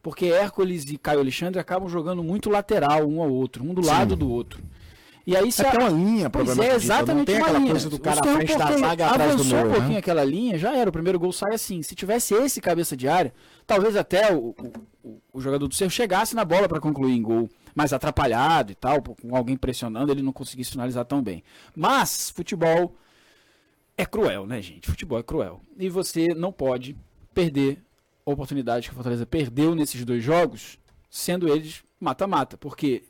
Porque 0.00 0.26
Hércules 0.26 0.84
e 0.84 0.98
Caio 0.98 1.20
Alexandre 1.20 1.60
acabam 1.60 1.88
jogando 1.88 2.22
muito 2.22 2.50
lateral 2.50 3.06
um 3.06 3.22
ao 3.22 3.30
outro, 3.30 3.64
um 3.64 3.74
do 3.74 3.82
Sim. 3.82 3.90
lado 3.90 4.16
do 4.16 4.28
outro. 4.28 4.62
E 5.24 5.36
aí 5.36 5.52
se 5.52 5.64
é 5.64 5.70
uma 5.70 5.88
linha, 5.88 6.28
pois 6.28 6.58
é, 6.58 6.74
exatamente 6.74 7.18
não 7.18 7.24
tem 7.24 7.38
uma 7.38 7.58
linha. 7.58 7.70
coisa 7.70 7.88
do 7.88 7.98
cara 7.98 8.20
à 8.20 8.24
frente 8.24 8.58
da 8.58 8.76
zaga 8.76 9.06
atrás 9.06 9.36
do 9.36 9.44
meio, 9.44 9.66
um 9.66 9.70
pouquinho 9.70 9.92
né? 9.92 9.98
aquela 9.98 10.24
linha, 10.24 10.58
já 10.58 10.74
era, 10.74 10.90
o 10.90 10.92
primeiro 10.92 11.18
gol 11.18 11.32
sai 11.32 11.54
assim. 11.54 11.80
Se 11.80 11.94
tivesse 11.94 12.34
esse 12.34 12.60
cabeça 12.60 12.96
de 12.96 13.06
área, 13.06 13.32
talvez 13.64 13.94
até 13.94 14.34
o, 14.34 14.52
o, 15.02 15.40
jogador 15.40 15.66
do 15.66 15.74
Cerro 15.74 15.90
chegasse 15.90 16.34
na 16.34 16.44
bola 16.44 16.68
para 16.68 16.80
concluir 16.80 17.14
em 17.14 17.22
gol, 17.22 17.48
mais 17.74 17.92
atrapalhado 17.92 18.72
e 18.72 18.74
tal, 18.74 19.02
com 19.02 19.36
alguém 19.36 19.56
pressionando, 19.56 20.12
ele 20.12 20.22
não 20.22 20.32
conseguisse 20.32 20.70
finalizar 20.70 21.04
tão 21.04 21.22
bem. 21.22 21.42
Mas 21.74 22.30
futebol 22.30 22.96
é 23.96 24.06
cruel, 24.06 24.46
né, 24.46 24.60
gente? 24.62 24.88
Futebol 24.88 25.18
é 25.18 25.22
cruel. 25.22 25.60
E 25.78 25.88
você 25.88 26.28
não 26.34 26.52
pode 26.52 26.96
perder 27.34 27.82
a 28.24 28.30
oportunidade 28.30 28.88
que 28.88 28.92
o 28.92 28.94
Fortaleza 28.94 29.26
perdeu 29.26 29.74
nesses 29.74 30.04
dois 30.04 30.22
jogos, 30.22 30.78
sendo 31.10 31.48
eles 31.48 31.82
mata-mata, 32.00 32.56
porque 32.56 33.04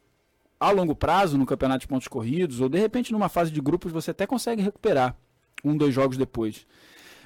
a 0.58 0.70
longo 0.70 0.94
prazo, 0.94 1.36
no 1.36 1.44
campeonato 1.44 1.80
de 1.80 1.88
pontos 1.88 2.08
corridos, 2.08 2.60
ou 2.60 2.68
de 2.68 2.78
repente 2.78 3.12
numa 3.12 3.28
fase 3.28 3.50
de 3.50 3.60
grupos, 3.60 3.92
você 3.92 4.12
até 4.12 4.26
consegue 4.26 4.62
recuperar 4.62 5.16
um, 5.64 5.76
dois 5.76 5.94
jogos 5.94 6.16
depois. 6.16 6.66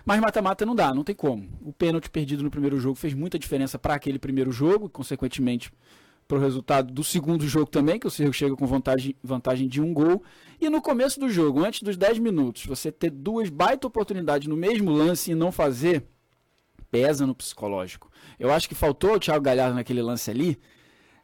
Mas 0.07 0.21
mata-mata 0.21 0.65
não 0.65 0.77
dá, 0.77 0.95
não 0.95 1.03
tem 1.03 1.17
como. 1.17 1.49
O 1.61 1.73
pênalti 1.73 2.09
perdido 2.09 2.45
no 2.45 2.51
primeiro 2.51 2.79
jogo 2.79 2.95
fez 2.95 3.13
muita 3.13 3.37
diferença 3.41 3.77
para 3.77 3.95
aquele 3.95 4.21
primeiro 4.21 4.53
jogo, 4.53 4.89
consequentemente 4.89 5.73
para 6.29 6.39
o 6.39 6.41
resultado 6.41 6.95
do 6.95 7.03
segundo 7.03 7.47
jogo 7.47 7.67
também, 7.67 7.99
que 7.99 8.07
o 8.07 8.11
Cerro 8.11 8.33
chega 8.33 8.55
com 8.55 8.67
vantagem, 8.67 9.17
vantagem 9.21 9.67
de 9.67 9.81
um 9.81 9.93
gol. 9.93 10.23
E 10.61 10.71
no 10.71 10.81
começo 10.81 11.19
do 11.19 11.29
jogo, 11.29 11.65
antes 11.65 11.83
dos 11.83 11.97
10 11.97 12.21
minutos, 12.21 12.67
você 12.67 12.93
ter 12.93 13.11
duas 13.11 13.49
baita 13.49 13.89
oportunidades 13.89 14.47
no 14.47 14.57
mesmo 14.57 14.93
lance 14.93 15.33
e 15.33 15.35
não 15.35 15.51
fazer, 15.51 16.05
pesa 16.89 17.27
no 17.27 17.35
psicológico. 17.35 18.09
Eu 18.39 18.53
acho 18.53 18.69
que 18.69 18.77
faltou 18.77 19.15
o 19.15 19.21
Thiago 19.21 19.45
Galhardo 19.45 19.75
naquele 19.75 20.03
lance 20.03 20.31
ali, 20.31 20.57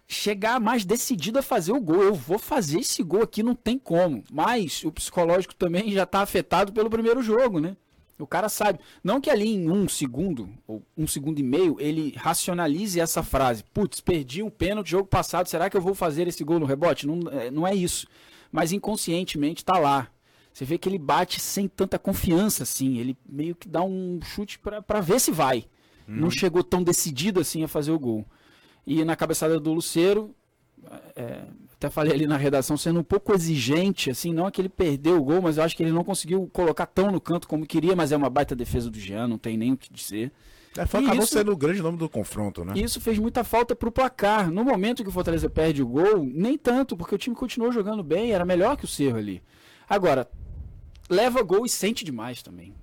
chegar 0.08 0.58
mais 0.60 0.84
decidido 0.84 1.38
a 1.38 1.42
fazer 1.42 1.70
o 1.70 1.80
gol. 1.80 2.02
Eu 2.02 2.14
vou 2.14 2.38
fazer 2.38 2.80
esse 2.80 3.00
gol 3.04 3.22
aqui, 3.22 3.44
não 3.44 3.54
tem 3.54 3.78
como. 3.78 4.24
Mas 4.30 4.82
o 4.82 4.90
psicológico 4.90 5.54
também 5.54 5.92
já 5.92 6.02
está 6.02 6.20
afetado 6.20 6.72
pelo 6.72 6.90
primeiro 6.90 7.22
jogo, 7.22 7.60
né? 7.60 7.76
O 8.19 8.26
cara 8.26 8.49
sabe. 8.49 8.78
Não 9.02 9.21
que 9.21 9.31
ali 9.31 9.49
em 9.49 9.71
um 9.71 9.88
segundo, 9.88 10.49
ou 10.66 10.83
um 10.97 11.07
segundo 11.07 11.38
e 11.38 11.42
meio, 11.42 11.76
ele 11.81 12.14
racionalize 12.16 13.00
essa 13.00 13.23
frase. 13.23 13.64
Putz, 13.75 14.00
perdi 14.00 14.43
um 14.43 14.50
pênalti 14.50 14.91
jogo 14.91 15.08
passado, 15.08 15.49
será 15.49 15.69
que 15.69 15.76
eu 15.76 15.80
vou 15.80 15.95
fazer 15.95 16.28
esse 16.28 16.45
gol 16.45 16.60
no 16.60 16.67
rebote? 16.67 17.06
Não, 17.06 17.21
é, 17.30 17.50
não 17.50 17.67
é 17.67 17.75
isso. 17.75 18.06
Mas 18.50 18.73
inconscientemente 18.73 19.63
está 19.63 19.78
lá. 19.78 20.08
Você 20.52 20.65
vê 20.65 20.76
que 20.76 20.89
ele 20.89 20.99
bate 20.99 21.41
sem 21.41 21.67
tanta 21.67 21.99
confiança 21.99 22.63
assim. 22.63 22.99
Ele 22.99 23.17
meio 23.26 23.54
que 23.54 23.69
dá 23.69 23.82
um 23.82 24.21
chute 24.23 24.58
para 24.58 25.00
ver 25.00 25.19
se 25.19 25.30
vai. 25.30 25.65
Hum. 26.06 26.17
Não 26.17 26.30
chegou 26.30 26.63
tão 26.63 26.82
decidido 26.82 27.41
assim 27.41 27.65
a 27.65 27.69
fazer 27.69 27.91
o 27.91 27.99
gol. 27.99 28.26
E 28.86 29.04
na 29.04 29.17
cabeçada 29.17 29.58
do 29.58 29.73
Luceiro, 29.73 30.34
é, 31.17 31.45
até 31.82 31.90
falei 31.90 32.12
ali 32.12 32.26
na 32.26 32.36
redação, 32.36 32.76
sendo 32.76 33.00
um 33.00 33.04
pouco 33.04 33.34
exigente, 33.34 34.08
assim, 34.08 34.32
não 34.32 34.47
é 34.47 34.50
que 34.50 34.60
ele 34.60 34.68
perdeu 34.68 35.18
o 35.18 35.25
gol, 35.25 35.42
mas 35.42 35.56
eu 35.56 35.64
acho 35.64 35.76
que 35.76 35.82
ele 35.82 35.90
não 35.90 36.04
conseguiu 36.04 36.49
colocar 36.52 36.86
tão 36.86 37.10
no 37.10 37.21
canto 37.21 37.49
como 37.49 37.66
queria, 37.66 37.97
mas 37.97 38.12
é 38.12 38.16
uma 38.16 38.30
baita 38.30 38.54
defesa 38.54 38.88
do 38.88 38.99
Jean, 38.99 39.26
não 39.26 39.38
tem 39.38 39.56
nem 39.56 39.73
o 39.73 39.76
que 39.76 39.92
dizer. 39.92 40.30
É, 40.76 40.86
foi, 40.86 41.00
acabou 41.04 41.25
isso, 41.25 41.34
sendo 41.34 41.52
o 41.52 41.56
grande 41.56 41.82
nome 41.82 41.99
do 41.99 42.08
confronto, 42.08 42.64
né? 42.64 42.75
Isso 42.76 43.00
fez 43.00 43.18
muita 43.18 43.45
falta 43.45 43.75
pro 43.75 43.92
placar. 43.92 44.50
No 44.50 44.64
momento 44.64 45.02
que 45.02 45.08
o 45.08 45.12
Fortaleza 45.12 45.50
perde 45.50 45.82
o 45.82 45.86
gol, 45.86 46.25
nem 46.25 46.56
tanto, 46.56 46.97
porque 46.97 47.14
o 47.14 47.18
time 47.18 47.36
continuou 47.36 47.73
jogando 47.73 48.02
bem, 48.02 48.32
era 48.32 48.45
melhor 48.45 48.76
que 48.76 48.84
o 48.84 48.88
Cerro 48.88 49.18
ali. 49.18 49.42
Agora, 49.88 50.30
leva 51.10 51.42
gol 51.42 51.66
e 51.66 51.68
sente 51.68 52.04
demais 52.04 52.42
também. 52.42 52.75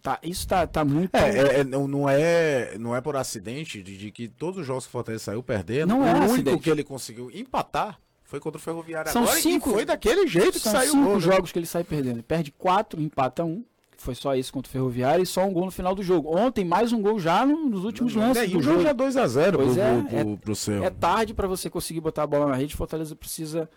Tá, 0.00 0.18
isso 0.22 0.46
tá, 0.46 0.66
tá 0.66 0.84
muito. 0.84 1.14
É, 1.14 1.38
é, 1.38 1.60
é, 1.60 1.64
não, 1.64 2.08
é, 2.08 2.76
não 2.78 2.94
é 2.94 3.00
por 3.00 3.16
acidente 3.16 3.82
de, 3.82 3.96
de, 3.96 4.10
que 4.10 4.28
todos 4.28 4.60
os 4.60 4.66
jogos 4.66 4.84
que 4.84 4.90
o 4.90 4.92
Fortaleza 4.92 5.24
saiu 5.24 5.42
perdendo. 5.42 5.88
Não 5.88 6.06
é 6.06 6.12
o 6.12 6.16
único 6.16 6.32
acidente. 6.34 6.62
que 6.62 6.70
ele 6.70 6.84
conseguiu 6.84 7.30
empatar 7.32 7.98
foi 8.32 8.40
contra 8.40 8.58
o 8.58 8.62
Ferroviário 8.62 9.12
São 9.12 9.24
agora 9.24 9.38
cinco, 9.38 9.70
foi 9.72 9.84
daquele 9.84 10.26
jeito 10.26 10.52
que 10.52 10.60
saiu 10.60 10.92
cinco 10.92 11.04
gol, 11.04 11.14
né? 11.16 11.20
jogos 11.20 11.52
que 11.52 11.58
ele 11.58 11.66
sai 11.66 11.84
perdendo. 11.84 12.16
Ele 12.16 12.22
perde 12.22 12.50
quatro, 12.50 12.98
empata 12.98 13.44
um. 13.44 13.62
Foi 13.98 14.14
só 14.14 14.34
isso 14.34 14.50
contra 14.50 14.70
o 14.70 14.72
Ferroviário 14.72 15.22
e 15.22 15.26
só 15.26 15.44
um 15.44 15.52
gol 15.52 15.66
no 15.66 15.70
final 15.70 15.94
do 15.94 16.02
jogo. 16.02 16.34
Ontem, 16.34 16.64
mais 16.64 16.94
um 16.94 17.02
gol 17.02 17.20
já 17.20 17.44
nos 17.44 17.84
últimos 17.84 18.14
não, 18.14 18.28
lances. 18.28 18.44
É, 18.44 18.46
do 18.46 18.58
o 18.58 18.62
jogo 18.62 18.80
já 18.80 18.94
2x0 18.94 19.52
pois 19.54 19.74
pro, 19.74 19.82
é, 19.82 20.02
pro, 20.02 20.32
é, 20.32 20.36
pro 20.36 20.56
seu. 20.56 20.82
É 20.82 20.88
tarde 20.88 21.34
para 21.34 21.46
você 21.46 21.68
conseguir 21.68 22.00
botar 22.00 22.22
a 22.22 22.26
bola 22.26 22.46
na 22.46 22.54
rede. 22.54 22.74
Fortaleza 22.74 23.14
precisa 23.14 23.68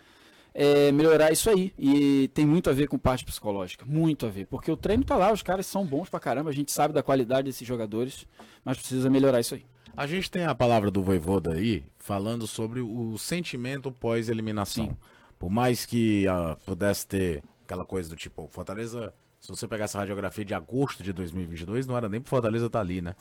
é, 0.54 0.90
melhorar 0.90 1.30
isso 1.30 1.50
aí. 1.50 1.74
E 1.78 2.30
tem 2.32 2.46
muito 2.46 2.70
a 2.70 2.72
ver 2.72 2.88
com 2.88 2.96
parte 2.96 3.26
psicológica. 3.26 3.84
Muito 3.86 4.24
a 4.24 4.30
ver. 4.30 4.46
Porque 4.46 4.72
o 4.72 4.76
treino 4.76 5.04
tá 5.04 5.16
lá, 5.16 5.30
os 5.30 5.42
caras 5.42 5.66
são 5.66 5.84
bons 5.84 6.08
pra 6.08 6.18
caramba. 6.18 6.48
A 6.48 6.54
gente 6.54 6.72
sabe 6.72 6.94
da 6.94 7.02
qualidade 7.02 7.44
desses 7.44 7.68
jogadores. 7.68 8.26
Mas 8.64 8.78
precisa 8.78 9.10
melhorar 9.10 9.38
isso 9.40 9.54
aí. 9.54 9.66
A 9.96 10.06
gente 10.06 10.30
tem 10.30 10.44
a 10.44 10.54
palavra 10.54 10.90
do 10.90 11.02
Voivoda 11.02 11.54
aí, 11.54 11.84
falando 11.98 12.46
sobre 12.46 12.80
o 12.80 13.16
sentimento 13.16 13.90
pós-eliminação. 13.90 14.96
Por 15.38 15.50
mais 15.50 15.86
que 15.86 16.26
uh, 16.28 16.56
pudesse 16.64 17.06
ter 17.06 17.42
aquela 17.64 17.84
coisa 17.84 18.08
do 18.10 18.16
tipo, 18.16 18.48
Fortaleza, 18.52 19.14
se 19.40 19.48
você 19.48 19.66
pegar 19.66 19.84
essa 19.84 19.98
radiografia 19.98 20.44
de 20.44 20.54
agosto 20.54 21.02
de 21.02 21.12
2022, 21.12 21.86
não 21.86 21.96
era 21.96 22.08
nem 22.08 22.20
pro 22.20 22.30
Fortaleza 22.30 22.66
estar 22.66 22.78
tá 22.78 22.84
ali, 22.84 23.00
né? 23.00 23.14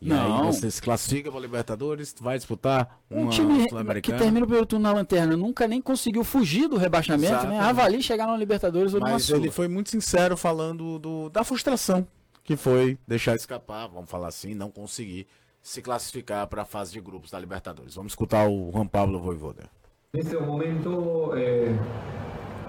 E 0.00 0.08
não. 0.08 0.46
aí 0.46 0.46
você 0.46 0.70
se 0.70 0.80
classifica 0.80 1.30
para 1.30 1.40
Libertadores, 1.40 2.14
vai 2.20 2.36
disputar 2.36 3.00
um 3.10 3.28
time 3.28 3.66
que 4.00 4.12
termina 4.12 4.44
o 4.44 4.46
primeiro 4.46 4.66
turno 4.66 4.84
na 4.84 4.92
lanterna, 4.92 5.36
nunca 5.36 5.66
nem 5.66 5.82
conseguiu 5.82 6.22
fugir 6.22 6.68
do 6.68 6.76
rebaixamento, 6.76 7.32
né? 7.32 7.38
Exatamente. 7.38 7.60
né? 7.60 7.68
Avalie 7.68 8.02
chegar 8.02 8.28
na 8.28 8.36
Libertadores 8.36 8.94
ou 8.94 9.00
Mas 9.00 9.28
ele 9.28 9.50
foi 9.50 9.66
muito 9.66 9.90
sincero 9.90 10.36
falando 10.36 10.98
do, 10.98 11.28
da 11.28 11.42
frustração 11.42 12.06
que 12.48 12.56
foi 12.56 12.96
deixar 13.06 13.36
escapar, 13.36 13.86
vamos 13.88 14.08
falar 14.08 14.28
assim, 14.28 14.54
não 14.54 14.70
conseguir 14.70 15.26
se 15.68 15.82
classificar 15.82 16.48
para 16.48 16.62
a 16.62 16.64
fase 16.64 16.94
de 16.94 17.00
grupos 17.02 17.30
da 17.30 17.38
Libertadores. 17.38 17.94
Vamos 17.94 18.12
escutar 18.12 18.48
o 18.48 18.70
Juan 18.72 18.88
Pablo 18.88 19.20
Voivoda. 19.20 19.64
Neste 20.14 20.38
momento 20.38 21.34
eh, 21.36 21.76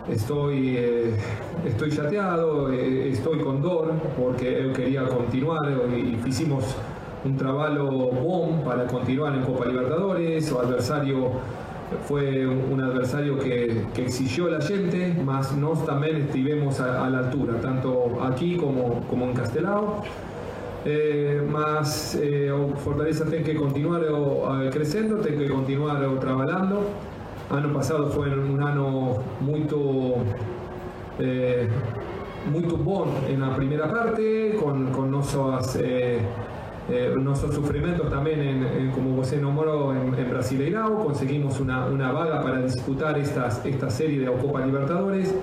estoy, 0.10 0.76
eh, 0.76 1.18
estoy 1.66 1.92
chateado, 1.92 2.74
eh, 2.74 3.10
estoy 3.10 3.40
con 3.40 3.62
dor 3.62 3.94
porque 4.18 4.48
eu 4.48 4.74
quería 4.74 5.06
continuar 5.08 5.72
e 5.96 6.18
fizemos 6.22 6.76
un 7.24 7.38
trabajo 7.38 8.12
bom 8.12 8.62
para 8.66 8.86
continuar 8.86 9.34
en 9.34 9.44
Copa 9.44 9.66
Libertadores, 9.66 10.52
o 10.52 10.60
adversario 10.60 11.40
fue 12.06 12.46
un 12.46 12.82
adversario 12.82 13.40
que, 13.40 13.88
que 13.94 14.04
exigió 14.04 14.50
la 14.50 14.62
gente, 14.62 15.16
mas 15.24 15.54
nos 15.54 15.86
también 15.86 16.18
estivemos 16.18 16.82
a, 16.82 17.06
a, 17.06 17.10
la 17.10 17.20
altura, 17.20 17.60
tanto 17.62 18.22
aquí 18.22 18.58
como, 18.58 19.02
como 19.08 19.26
en 19.26 19.34
Castelao. 19.34 20.04
Eh, 20.86 21.42
mas 21.52 22.16
eh, 22.16 22.52
Fortaleza 22.84 23.26
tiene 23.26 23.44
que 23.44 23.56
continuar 23.56 24.02
eh, 24.04 24.70
creciendo, 24.72 25.18
tiene 25.18 25.44
que 25.44 25.50
continuar 25.50 26.20
trabajando. 26.20 26.84
Año 27.50 27.74
pasado 27.74 28.10
fue 28.10 28.30
un 28.30 28.62
año 28.62 29.16
muy 29.42 29.68
eh, 31.20 31.68
muito 32.50 32.78
bom 32.78 33.08
na 33.38 33.50
primeira 33.52 33.88
parte, 33.88 34.56
com, 34.60 34.86
com 34.92 35.06
nossas 35.06 35.76
eh, 35.76 36.22
eh, 36.90 37.14
nuestros 37.20 37.54
sufrimientos 37.54 38.10
también, 38.10 38.40
en, 38.40 38.64
en, 38.64 38.92
como 38.92 39.16
você 39.16 39.38
nombró, 39.38 39.94
en, 39.94 40.14
en 40.18 40.30
Brasileirao, 40.30 41.04
conseguimos 41.04 41.60
una, 41.60 41.86
una, 41.86 42.12
vaga 42.12 42.42
para 42.42 42.62
disputar 42.62 43.18
estas, 43.18 43.64
esta 43.66 43.90
serie 43.90 44.20
de 44.20 44.26
Copa 44.32 44.66
Libertadores. 44.66 45.34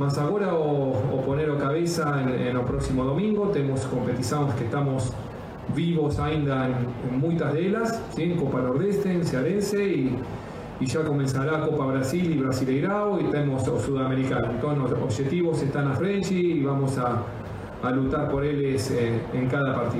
Más 0.00 0.16
ahora 0.16 0.54
o, 0.54 0.92
o 0.92 1.20
poner 1.26 1.50
o 1.50 1.58
cabeza 1.58 2.22
en, 2.22 2.30
en 2.30 2.56
el 2.56 2.64
próximo 2.64 3.04
domingo, 3.04 3.48
tenemos 3.48 3.82
competizamos 3.82 4.54
que 4.54 4.64
estamos 4.64 5.12
vivos 5.76 6.18
ainda 6.18 6.68
en, 6.68 7.20
muchas 7.20 7.52
de 7.52 7.66
ellas, 7.66 8.02
¿sí? 8.16 8.30
Copa 8.30 8.62
Nordeste, 8.62 9.12
en 9.12 9.26
Cearense 9.26 9.84
y, 9.84 10.16
y, 10.80 10.86
ya 10.86 11.04
comenzará 11.04 11.60
Copa 11.60 11.84
Brasil 11.84 12.32
y 12.32 12.38
Brasileirao 12.38 13.20
y 13.20 13.24
tenemos 13.24 13.62
Sudamericano. 13.64 14.48
Todos 14.58 14.78
los 14.78 14.92
objetivos 14.92 15.62
están 15.62 15.88
a 15.88 15.92
frente 15.92 16.32
y 16.32 16.62
vamos 16.62 16.96
a, 16.96 17.22
a 17.82 17.90
lutar 17.90 18.30
por 18.30 18.42
ellos 18.42 18.90
eh, 18.92 19.20
en 19.34 19.48
cada 19.48 19.74
partido. 19.74 19.99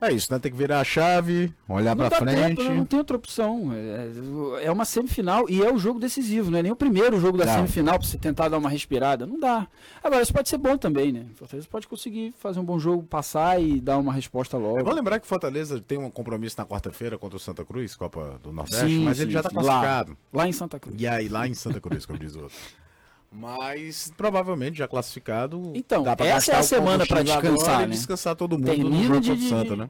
É 0.00 0.10
isso, 0.12 0.32
né? 0.32 0.38
Tem 0.38 0.50
que 0.50 0.56
virar 0.56 0.80
a 0.80 0.84
chave, 0.84 1.52
olhar 1.68 1.94
para 1.94 2.10
frente. 2.10 2.56
Tempo, 2.56 2.74
não 2.74 2.86
tem 2.86 2.98
outra 2.98 3.16
opção. 3.16 3.70
É, 3.74 4.66
é 4.66 4.72
uma 4.72 4.86
semifinal 4.86 5.44
e 5.48 5.62
é 5.62 5.70
o 5.70 5.78
jogo 5.78 6.00
decisivo, 6.00 6.50
não 6.50 6.58
é 6.58 6.62
nem 6.62 6.72
o 6.72 6.76
primeiro 6.76 7.20
jogo 7.20 7.36
da 7.36 7.44
não. 7.44 7.54
semifinal 7.54 7.98
para 7.98 8.08
você 8.08 8.16
tentar 8.16 8.48
dar 8.48 8.56
uma 8.56 8.70
respirada. 8.70 9.26
Não 9.26 9.38
dá. 9.38 9.66
Agora, 10.02 10.22
isso 10.22 10.32
pode 10.32 10.48
ser 10.48 10.56
bom 10.56 10.78
também, 10.78 11.12
né? 11.12 11.26
Fortaleza 11.34 11.68
pode 11.70 11.86
conseguir 11.86 12.32
fazer 12.38 12.58
um 12.60 12.64
bom 12.64 12.78
jogo, 12.78 13.02
passar 13.02 13.60
e 13.60 13.78
dar 13.78 13.98
uma 13.98 14.12
resposta 14.12 14.56
logo. 14.56 14.78
É, 14.78 14.82
vou 14.82 14.94
lembrar 14.94 15.20
que 15.20 15.26
Fortaleza 15.26 15.78
tem 15.80 15.98
um 15.98 16.10
compromisso 16.10 16.56
na 16.56 16.64
quarta-feira 16.64 17.18
contra 17.18 17.36
o 17.36 17.40
Santa 17.40 17.64
Cruz, 17.64 17.94
Copa 17.94 18.40
do 18.42 18.52
Nordeste, 18.52 18.86
sim, 18.86 19.04
mas 19.04 19.18
sim, 19.18 19.24
ele 19.24 19.32
já 19.32 19.40
está 19.40 19.50
classificado. 19.50 20.16
Lá, 20.32 20.42
lá, 20.42 20.48
em 20.48 20.52
Santa 20.52 20.80
Cruz. 20.80 20.96
E 20.98 21.06
aí, 21.06 21.28
lá 21.28 21.46
em 21.46 21.54
Santa 21.54 21.78
Cruz, 21.80 22.06
como 22.06 22.18
diz 22.18 22.34
o 22.34 22.42
outro. 22.42 22.56
Mas 23.32 24.12
provavelmente 24.16 24.78
já 24.78 24.88
classificado. 24.88 25.72
Então, 25.74 26.04
essa 26.18 26.52
é 26.52 26.56
a 26.56 26.62
semana 26.62 27.06
para 27.06 27.22
descansar, 27.22 27.80
né? 27.80 27.86
descansar 27.88 28.34
todo 28.34 28.58
mundo 28.58 28.66
Termina 28.66 28.90
no 28.90 29.04
jogo 29.04 29.20
de, 29.20 29.30
o 29.30 29.48
Santa, 29.48 29.76
né? 29.76 29.88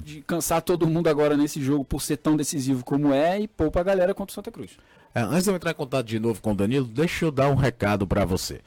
De 0.00 0.20
cansar 0.22 0.60
todo 0.60 0.86
mundo 0.86 1.08
agora 1.08 1.36
nesse 1.36 1.62
jogo 1.62 1.84
por 1.84 2.02
ser 2.02 2.18
tão 2.18 2.36
decisivo 2.36 2.84
como 2.84 3.12
é 3.12 3.40
e 3.40 3.48
poupa 3.48 3.80
a 3.80 3.82
galera 3.82 4.12
contra 4.12 4.32
o 4.32 4.34
Santa 4.34 4.50
Cruz. 4.50 4.72
É, 5.14 5.20
antes 5.20 5.44
de 5.44 5.50
eu 5.50 5.56
entrar 5.56 5.70
em 5.70 5.74
contato 5.74 6.06
de 6.06 6.18
novo 6.18 6.42
com 6.42 6.52
o 6.52 6.54
Danilo, 6.54 6.86
deixa 6.86 7.24
eu 7.24 7.30
dar 7.30 7.48
um 7.48 7.54
recado 7.54 8.06
para 8.06 8.24
você. 8.26 8.60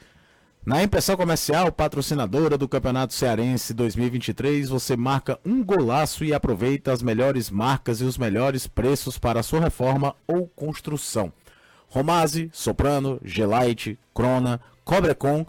Na 0.66 0.82
Impressão 0.82 1.16
Comercial, 1.16 1.70
patrocinadora 1.70 2.58
do 2.58 2.66
Campeonato 2.66 3.14
Cearense 3.14 3.72
2023, 3.72 4.68
você 4.68 4.96
marca 4.96 5.38
um 5.44 5.62
golaço 5.62 6.24
e 6.24 6.34
aproveita 6.34 6.92
as 6.92 7.02
melhores 7.02 7.48
marcas 7.48 8.00
e 8.00 8.04
os 8.04 8.18
melhores 8.18 8.66
preços 8.66 9.16
para 9.16 9.38
a 9.38 9.42
sua 9.44 9.60
reforma 9.60 10.16
ou 10.26 10.48
construção. 10.48 11.32
Romase, 11.96 12.50
Soprano, 12.52 13.18
Gelite, 13.24 13.98
Crona, 14.14 14.60
Cobrecon 14.84 15.46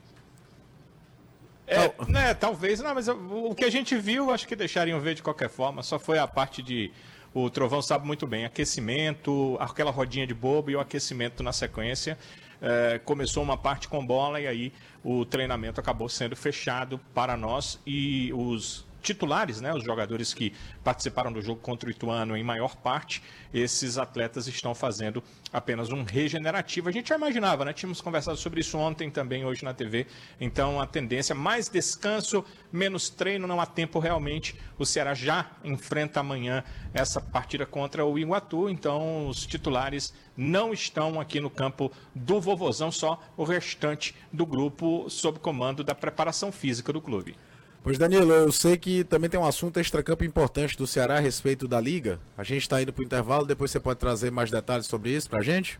É, 1.66 1.90
né, 2.08 2.34
talvez, 2.34 2.80
não, 2.80 2.94
mas 2.94 3.08
o 3.08 3.54
que 3.54 3.64
a 3.64 3.70
gente 3.70 3.96
viu, 3.96 4.30
acho 4.30 4.46
que 4.46 4.54
deixariam 4.54 5.00
ver 5.00 5.14
de 5.14 5.22
qualquer 5.22 5.48
forma. 5.48 5.82
Só 5.82 5.98
foi 5.98 6.18
a 6.18 6.26
parte 6.26 6.62
de. 6.62 6.90
O 7.32 7.48
Trovão 7.50 7.80
sabe 7.80 8.06
muito 8.06 8.26
bem: 8.26 8.44
aquecimento, 8.44 9.56
aquela 9.58 9.90
rodinha 9.90 10.26
de 10.26 10.34
bobo 10.34 10.70
e 10.70 10.76
o 10.76 10.80
aquecimento 10.80 11.42
na 11.42 11.52
sequência. 11.52 12.18
É, 12.60 12.98
começou 13.04 13.42
uma 13.42 13.56
parte 13.56 13.88
com 13.88 14.04
bola 14.04 14.40
e 14.40 14.46
aí 14.46 14.72
o 15.02 15.24
treinamento 15.24 15.80
acabou 15.80 16.08
sendo 16.08 16.34
fechado 16.34 16.98
para 17.12 17.36
nós 17.36 17.78
e 17.86 18.32
os 18.32 18.86
titulares, 19.04 19.60
né, 19.60 19.72
os 19.72 19.84
jogadores 19.84 20.34
que 20.34 20.52
participaram 20.82 21.32
do 21.32 21.40
jogo 21.40 21.60
contra 21.60 21.88
o 21.88 21.92
Ituano 21.92 22.36
em 22.36 22.42
maior 22.42 22.74
parte, 22.74 23.22
esses 23.52 23.98
atletas 23.98 24.48
estão 24.48 24.74
fazendo 24.74 25.22
apenas 25.52 25.90
um 25.90 26.02
regenerativo. 26.02 26.88
A 26.88 26.92
gente 26.92 27.10
já 27.10 27.14
imaginava, 27.14 27.64
né? 27.64 27.72
Tínhamos 27.72 28.00
conversado 28.00 28.36
sobre 28.36 28.60
isso 28.60 28.76
ontem 28.76 29.10
também, 29.10 29.44
hoje 29.44 29.64
na 29.64 29.72
TV. 29.72 30.06
Então, 30.40 30.80
a 30.80 30.86
tendência, 30.86 31.34
mais 31.34 31.68
descanso, 31.68 32.44
menos 32.72 33.08
treino, 33.08 33.46
não 33.46 33.60
há 33.60 33.66
tempo 33.66 34.00
realmente. 34.00 34.58
O 34.76 34.84
Ceará 34.84 35.14
já 35.14 35.50
enfrenta 35.62 36.18
amanhã 36.18 36.64
essa 36.92 37.20
partida 37.20 37.64
contra 37.64 38.04
o 38.04 38.18
Iguatu. 38.18 38.68
Então, 38.68 39.28
os 39.28 39.46
titulares 39.46 40.12
não 40.36 40.72
estão 40.72 41.20
aqui 41.20 41.38
no 41.38 41.50
campo 41.50 41.92
do 42.14 42.40
Vovozão, 42.40 42.90
só 42.90 43.22
o 43.36 43.44
restante 43.44 44.14
do 44.32 44.44
grupo 44.44 45.08
sob 45.08 45.38
comando 45.38 45.84
da 45.84 45.94
preparação 45.94 46.50
física 46.50 46.92
do 46.92 47.00
clube. 47.00 47.36
Pois 47.84 47.98
Danilo, 47.98 48.32
eu 48.32 48.50
sei 48.50 48.78
que 48.78 49.04
também 49.04 49.28
tem 49.28 49.38
um 49.38 49.44
assunto 49.44 49.78
extracampo 49.78 50.24
importante 50.24 50.74
do 50.74 50.86
Ceará 50.86 51.18
a 51.18 51.20
respeito 51.20 51.68
da 51.68 51.78
liga. 51.78 52.18
A 52.34 52.42
gente 52.42 52.62
está 52.62 52.80
indo 52.80 52.94
para 52.94 53.02
o 53.02 53.04
intervalo, 53.04 53.44
depois 53.44 53.70
você 53.70 53.78
pode 53.78 54.00
trazer 54.00 54.30
mais 54.30 54.50
detalhes 54.50 54.86
sobre 54.86 55.10
isso 55.10 55.28
para 55.28 55.40
a 55.40 55.42
gente? 55.42 55.78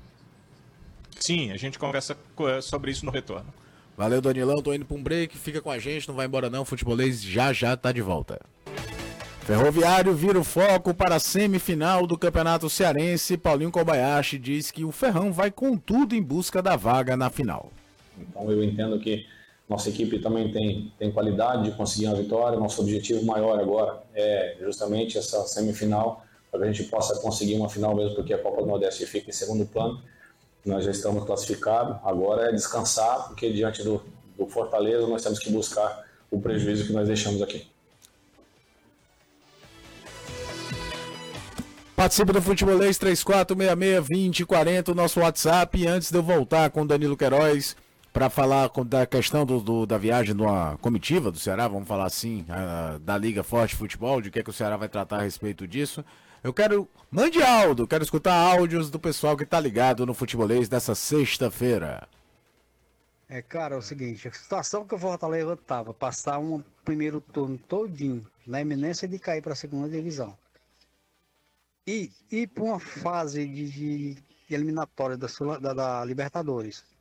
Sim, 1.18 1.50
a 1.50 1.56
gente 1.56 1.78
conversa 1.78 2.14
eh, 2.40 2.60
sobre 2.60 2.90
isso 2.90 3.06
no 3.06 3.10
retorno. 3.10 3.46
Valeu, 3.96 4.20
Danilão. 4.20 4.60
Tô 4.60 4.74
indo 4.74 4.84
para 4.84 4.96
um 4.98 5.02
break. 5.02 5.38
Fica 5.38 5.62
com 5.62 5.70
a 5.70 5.78
gente, 5.78 6.06
não 6.06 6.14
vai 6.14 6.26
embora 6.26 6.50
não. 6.50 6.62
Futebolês 6.62 7.22
já 7.22 7.54
já 7.54 7.74
tá 7.74 7.90
de 7.90 8.02
volta. 8.02 8.38
Ferroviário 9.46 10.12
vira 10.14 10.38
o 10.38 10.44
foco 10.44 10.92
para 10.92 11.14
a 11.14 11.20
semifinal 11.20 12.06
do 12.06 12.18
Campeonato 12.18 12.68
Cearense. 12.68 13.38
Paulinho 13.38 13.70
Kobayashi 13.70 14.38
diz 14.38 14.70
que 14.70 14.84
o 14.84 14.92
Ferrão 14.92 15.32
vai 15.32 15.50
com 15.50 15.74
tudo 15.74 16.14
em 16.14 16.22
busca 16.22 16.60
da 16.60 16.76
vaga 16.76 17.16
na 17.16 17.30
final. 17.30 17.72
Então 18.18 18.50
eu 18.50 18.62
entendo 18.62 19.00
que 19.00 19.24
nossa 19.68 19.88
equipe 19.88 20.18
também 20.18 20.50
tem, 20.52 20.92
tem 20.98 21.10
qualidade 21.10 21.64
de 21.64 21.76
conseguir 21.76 22.06
uma 22.06 22.16
vitória. 22.16 22.58
Nosso 22.58 22.82
objetivo 22.82 23.24
maior 23.24 23.58
agora 23.58 24.02
é 24.14 24.56
justamente 24.60 25.16
essa 25.16 25.42
semifinal, 25.46 26.24
para 26.50 26.60
que 26.60 26.66
a 26.68 26.72
gente 26.72 26.88
possa 26.90 27.18
conseguir 27.20 27.56
uma 27.56 27.68
final 27.68 27.94
mesmo, 27.94 28.14
porque 28.14 28.34
a 28.34 28.38
Copa 28.38 28.60
do 28.60 28.68
Nordeste 28.68 29.06
fica 29.06 29.30
em 29.30 29.32
segundo 29.32 29.64
plano. 29.64 30.02
Nós 30.64 30.84
já 30.84 30.90
estamos 30.90 31.24
classificados. 31.24 31.96
Agora 32.04 32.48
é 32.48 32.52
descansar, 32.52 33.26
porque 33.28 33.52
diante 33.52 33.82
do, 33.82 34.02
do 34.36 34.46
Fortaleza 34.46 35.06
nós 35.06 35.22
temos 35.22 35.38
que 35.38 35.50
buscar 35.50 36.04
o 36.30 36.40
prejuízo 36.40 36.86
que 36.86 36.92
nós 36.92 37.06
deixamos 37.06 37.40
aqui. 37.40 37.66
Participe 41.96 42.32
do 42.32 42.42
Futebolês 42.42 42.98
3466-2040, 42.98 44.88
o 44.88 44.94
nosso 44.94 45.20
WhatsApp. 45.20 45.78
E 45.78 45.86
antes 45.86 46.10
de 46.10 46.18
eu 46.18 46.22
voltar 46.22 46.70
com 46.70 46.86
Danilo 46.86 47.16
Queiroz, 47.16 47.74
para 48.14 48.30
falar 48.30 48.70
da 48.86 49.04
questão 49.04 49.44
do, 49.44 49.58
do, 49.58 49.84
da 49.84 49.98
viagem 49.98 50.36
de 50.36 50.40
uma 50.40 50.78
comitiva 50.78 51.32
do 51.32 51.38
Ceará, 51.38 51.66
vamos 51.66 51.88
falar 51.88 52.06
assim, 52.06 52.46
a, 52.48 52.96
da 52.98 53.18
Liga 53.18 53.42
Forte 53.42 53.74
Futebol, 53.74 54.22
de 54.22 54.30
que, 54.30 54.38
é 54.38 54.42
que 54.44 54.50
o 54.50 54.52
Ceará 54.52 54.76
vai 54.76 54.88
tratar 54.88 55.16
a 55.16 55.22
respeito 55.22 55.66
disso. 55.66 56.04
Eu 56.42 56.54
quero. 56.54 56.88
Mande 57.10 57.42
áudio, 57.42 57.88
quero 57.88 58.04
escutar 58.04 58.32
áudios 58.34 58.88
do 58.88 59.00
pessoal 59.00 59.36
que 59.36 59.42
está 59.42 59.58
ligado 59.58 60.06
no 60.06 60.14
futebolês 60.14 60.68
dessa 60.68 60.94
sexta-feira. 60.94 62.06
É, 63.28 63.42
cara, 63.42 63.74
é 63.74 63.78
o 63.78 63.82
seguinte, 63.82 64.28
a 64.28 64.32
situação 64.32 64.86
que 64.86 64.94
o 64.94 64.98
Fortaleza 64.98 65.54
estava, 65.54 65.92
passar 65.92 66.38
um 66.38 66.62
primeiro 66.84 67.20
turno 67.20 67.58
todinho 67.58 68.24
na 68.46 68.60
eminência 68.60 69.08
de 69.08 69.18
cair 69.18 69.42
para 69.42 69.54
a 69.54 69.56
segunda 69.56 69.88
divisão. 69.88 70.38
E 71.84 72.12
ir 72.30 72.46
para 72.46 72.62
uma 72.62 72.78
fase 72.78 73.44
de, 73.44 73.70
de, 73.70 74.54
eliminatória 74.54 75.16
da, 75.16 75.26
da, 75.60 75.74
da 75.74 76.04
Libertadores 76.04 76.93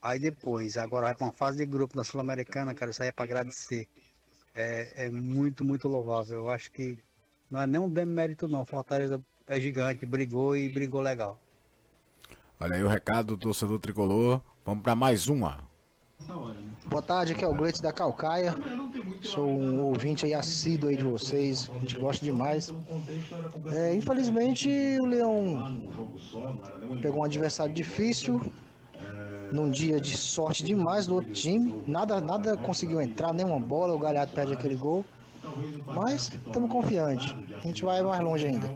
Aí 0.00 0.18
depois, 0.18 0.76
agora 0.76 1.06
vai 1.06 1.14
para 1.14 1.26
uma 1.26 1.32
fase 1.32 1.58
de 1.58 1.66
grupo 1.66 1.96
da 1.96 2.04
Sul-Americana, 2.04 2.72
cara, 2.72 2.92
isso 2.92 3.02
aí 3.02 3.08
é 3.08 3.12
para 3.12 3.24
agradecer. 3.24 3.88
É, 4.54 5.06
é, 5.06 5.10
muito, 5.10 5.64
muito 5.64 5.88
louvável. 5.88 6.38
Eu 6.38 6.50
acho 6.50 6.70
que 6.70 6.98
não 7.50 7.60
é 7.60 7.66
nem 7.66 7.80
um 7.80 7.88
demérito 7.88 8.46
não. 8.46 8.64
Fortaleza 8.64 9.20
é 9.46 9.60
gigante, 9.60 10.06
brigou 10.06 10.56
e 10.56 10.68
brigou 10.68 11.00
legal. 11.00 11.38
Olha 12.60 12.76
aí 12.76 12.82
o 12.82 12.88
recado 12.88 13.36
do 13.36 13.38
torcedor 13.38 13.78
tricolor. 13.78 14.40
Vamos 14.64 14.82
para 14.82 14.94
mais 14.94 15.28
uma. 15.28 15.58
Boa 16.86 17.02
tarde, 17.02 17.32
aqui 17.32 17.44
é 17.44 17.48
o 17.48 17.54
Gleitz 17.54 17.80
da 17.80 17.92
Calcaia. 17.92 18.54
Sou 19.22 19.48
um 19.48 19.80
ouvinte 19.82 20.26
aí 20.26 20.34
assíduo 20.34 20.90
aí 20.90 20.96
de 20.96 21.04
vocês. 21.04 21.70
A 21.74 21.78
gente 21.78 21.98
gosta 21.98 22.24
demais. 22.24 22.72
É, 23.72 23.94
infelizmente 23.94 24.68
o 25.00 25.06
Leão 25.06 25.80
pegou 27.00 27.20
um 27.20 27.24
adversário 27.24 27.72
difícil 27.72 28.40
num 29.52 29.70
dia 29.70 30.00
de 30.00 30.16
sorte 30.16 30.62
demais 30.62 31.06
do 31.06 31.14
outro 31.16 31.32
time. 31.32 31.82
Nada, 31.86 32.20
nada 32.20 32.56
conseguiu 32.56 33.00
entrar, 33.00 33.32
nenhuma 33.32 33.58
bola, 33.60 33.94
o 33.94 33.98
Galhardo 33.98 34.32
perde 34.32 34.52
aquele 34.52 34.74
gol. 34.76 35.04
Mas 35.86 36.30
estamos 36.46 36.70
confiantes. 36.70 37.34
A 37.56 37.60
gente 37.66 37.82
vai 37.84 38.02
mais 38.02 38.20
longe 38.22 38.46
ainda. 38.46 38.70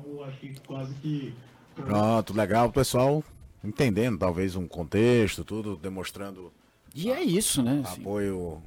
Pronto, 1.74 2.34
legal, 2.34 2.68
o 2.68 2.72
pessoal 2.72 3.24
entendendo 3.64 4.18
talvez 4.18 4.56
um 4.56 4.66
contexto, 4.66 5.44
tudo, 5.44 5.76
demonstrando 5.76 6.52
E 6.94 7.10
é 7.10 7.22
isso, 7.22 7.62
né? 7.62 7.82
assim, 7.84 8.00
apoio. 8.02 8.60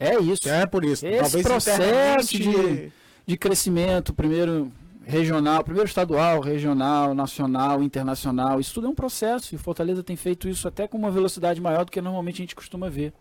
É 0.00 0.18
isso. 0.18 0.48
É 0.48 0.66
por 0.66 0.84
isso. 0.84 1.06
Esse 1.06 1.20
talvez 1.20 1.46
processo 1.46 1.82
internamente- 2.36 2.38
de, 2.38 2.92
de 3.26 3.36
crescimento, 3.36 4.14
primeiro 4.14 4.70
regional, 5.08 5.64
primeiro 5.64 5.88
estadual, 5.88 6.38
regional, 6.40 7.14
nacional, 7.14 7.82
internacional, 7.82 8.60
isso 8.60 8.74
tudo 8.74 8.86
é 8.86 8.90
um 8.90 8.94
processo. 8.94 9.54
E 9.54 9.58
Fortaleza 9.58 10.02
tem 10.02 10.16
feito 10.16 10.48
isso 10.48 10.68
até 10.68 10.86
com 10.86 10.98
uma 10.98 11.10
velocidade 11.10 11.60
maior 11.60 11.84
do 11.84 11.90
que 11.90 12.00
normalmente 12.00 12.36
a 12.36 12.44
gente 12.44 12.54
costuma 12.54 12.90
ver. 12.90 13.12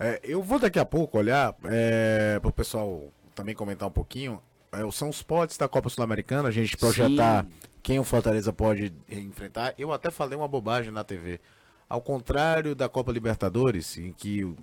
É, 0.00 0.20
eu 0.24 0.42
vou 0.42 0.58
daqui 0.58 0.78
a 0.80 0.84
pouco 0.84 1.16
olhar 1.18 1.54
é, 1.64 2.38
para 2.40 2.48
o 2.48 2.52
pessoal 2.52 3.04
também 3.34 3.54
comentar 3.54 3.88
um 3.88 3.92
pouquinho. 3.92 4.42
é, 4.72 4.90
são 4.90 5.08
os 5.08 5.22
potes 5.22 5.56
da 5.56 5.68
Copa 5.68 5.88
Sul-Americana, 5.88 6.48
a 6.48 6.52
gente 6.52 6.76
projetar 6.76 7.46
quem 7.82 7.98
o 8.00 8.04
Fortaleza 8.04 8.52
pode 8.52 8.92
enfrentar. 9.10 9.74
Eu 9.78 9.92
até 9.92 10.10
falei 10.10 10.36
uma 10.36 10.48
bobagem 10.48 10.90
na 10.92 11.04
TV. 11.04 11.40
Ao 11.88 12.00
contrário 12.00 12.74
da 12.74 12.88
Copa 12.88 13.12
Libertadores, 13.12 13.96
em 13.98 14.12
que 14.12 14.44
o, 14.44 14.56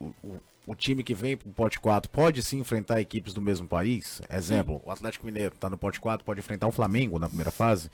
o, 0.00 0.06
o- 0.24 0.40
o 0.66 0.74
time 0.74 1.02
que 1.02 1.14
vem 1.14 1.36
pro 1.36 1.50
pote 1.50 1.78
4 1.78 2.10
pode 2.10 2.42
sim 2.42 2.58
enfrentar 2.58 3.00
equipes 3.00 3.34
do 3.34 3.40
mesmo 3.40 3.68
país. 3.68 4.22
Exemplo, 4.30 4.80
o 4.84 4.90
Atlético 4.90 5.26
Mineiro 5.26 5.54
está 5.54 5.68
no 5.68 5.76
pote 5.76 6.00
4, 6.00 6.24
pode 6.24 6.40
enfrentar 6.40 6.66
o 6.66 6.72
Flamengo 6.72 7.18
na 7.18 7.28
primeira 7.28 7.50
fase. 7.50 7.90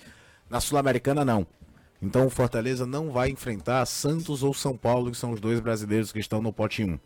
Na 0.49 0.61
Sul-Americana, 0.61 1.25
não. 1.25 1.47
Então 2.03 2.27
o 2.27 2.31
Fortaleza 2.31 2.87
não 2.87 3.11
vai 3.11 3.31
enfrentar 3.31 3.85
Santos 3.87 4.43
ou 4.43 4.55
São 4.55 4.77
Paulo, 4.77 5.11
que 5.11 5.17
são 5.17 5.33
os 5.33 5.41
dois 5.41 5.61
brasileiros 5.61 6.13
que 6.13 6.19
estão 6.19 6.41
no 6.41 6.53
pote 6.53 6.83
1. 6.83 6.99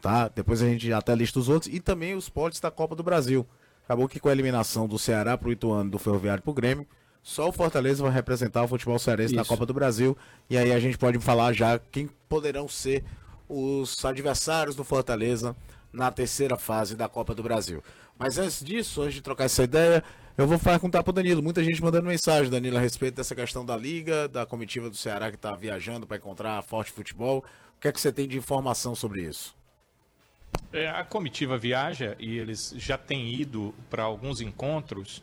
Tá? 0.00 0.28
Depois 0.28 0.62
a 0.62 0.66
gente 0.66 0.92
até 0.92 1.14
lista 1.14 1.38
os 1.38 1.48
outros. 1.48 1.72
E 1.72 1.78
também 1.78 2.14
os 2.14 2.28
potes 2.28 2.60
da 2.60 2.70
Copa 2.70 2.96
do 2.96 3.02
Brasil. 3.02 3.46
Acabou 3.84 4.08
que 4.08 4.20
com 4.20 4.28
a 4.28 4.32
eliminação 4.32 4.88
do 4.88 4.98
Ceará 4.98 5.36
pro 5.36 5.52
Ituano, 5.52 5.90
do 5.90 5.98
Ferroviário 5.98 6.42
pro 6.42 6.52
Grêmio, 6.52 6.86
só 7.22 7.48
o 7.48 7.52
Fortaleza 7.52 8.02
vai 8.02 8.12
representar 8.12 8.64
o 8.64 8.68
futebol 8.68 8.98
cearense 8.98 9.34
na 9.34 9.42
Isso. 9.42 9.48
Copa 9.48 9.64
do 9.64 9.74
Brasil. 9.74 10.16
E 10.50 10.56
aí 10.56 10.72
a 10.72 10.80
gente 10.80 10.98
pode 10.98 11.18
falar 11.18 11.52
já 11.52 11.78
quem 11.78 12.08
poderão 12.28 12.68
ser 12.68 13.04
os 13.52 14.02
adversários 14.04 14.74
do 14.74 14.82
Fortaleza 14.82 15.54
na 15.92 16.10
terceira 16.10 16.56
fase 16.56 16.96
da 16.96 17.08
Copa 17.08 17.34
do 17.34 17.42
Brasil. 17.42 17.82
Mas 18.18 18.38
antes 18.38 18.64
disso, 18.64 19.02
antes 19.02 19.14
de 19.14 19.20
trocar 19.20 19.44
essa 19.44 19.62
ideia, 19.62 20.02
eu 20.38 20.46
vou 20.46 20.58
perguntar 20.58 21.02
pro 21.02 21.12
Danilo. 21.12 21.42
Muita 21.42 21.62
gente 21.62 21.82
mandando 21.82 22.06
mensagem, 22.06 22.50
Danilo, 22.50 22.78
a 22.78 22.80
respeito 22.80 23.16
dessa 23.16 23.34
questão 23.34 23.64
da 23.64 23.76
Liga, 23.76 24.26
da 24.26 24.46
comitiva 24.46 24.88
do 24.88 24.96
Ceará 24.96 25.28
que 25.28 25.36
está 25.36 25.54
viajando 25.54 26.06
para 26.06 26.16
encontrar 26.16 26.62
Forte 26.62 26.90
Futebol. 26.90 27.44
O 27.76 27.80
que 27.80 27.88
é 27.88 27.92
que 27.92 28.00
você 28.00 28.10
tem 28.10 28.26
de 28.26 28.38
informação 28.38 28.94
sobre 28.94 29.22
isso? 29.22 29.54
É, 30.72 30.88
a 30.88 31.04
comitiva 31.04 31.58
viaja 31.58 32.16
e 32.18 32.38
eles 32.38 32.74
já 32.76 32.96
têm 32.96 33.34
ido 33.34 33.74
para 33.90 34.04
alguns 34.04 34.40
encontros 34.40 35.22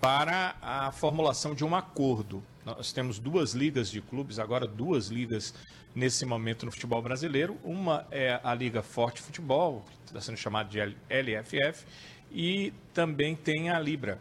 para 0.00 0.56
a 0.60 0.90
formulação 0.90 1.54
de 1.54 1.64
um 1.64 1.74
acordo. 1.74 2.42
Nós 2.64 2.92
temos 2.92 3.18
duas 3.18 3.52
ligas 3.54 3.90
de 3.90 4.00
clubes, 4.00 4.38
agora 4.38 4.66
duas 4.66 5.08
ligas 5.08 5.54
nesse 5.98 6.24
momento 6.24 6.64
no 6.64 6.70
futebol 6.70 7.02
brasileiro. 7.02 7.58
Uma 7.64 8.06
é 8.12 8.38
a 8.44 8.54
Liga 8.54 8.82
Forte 8.82 9.20
Futebol, 9.20 9.84
que 10.04 10.10
está 10.10 10.20
sendo 10.20 10.38
chamada 10.38 10.68
de 10.68 10.78
LFF, 10.80 11.84
e 12.30 12.72
também 12.94 13.34
tem 13.34 13.70
a 13.70 13.80
Libra. 13.80 14.18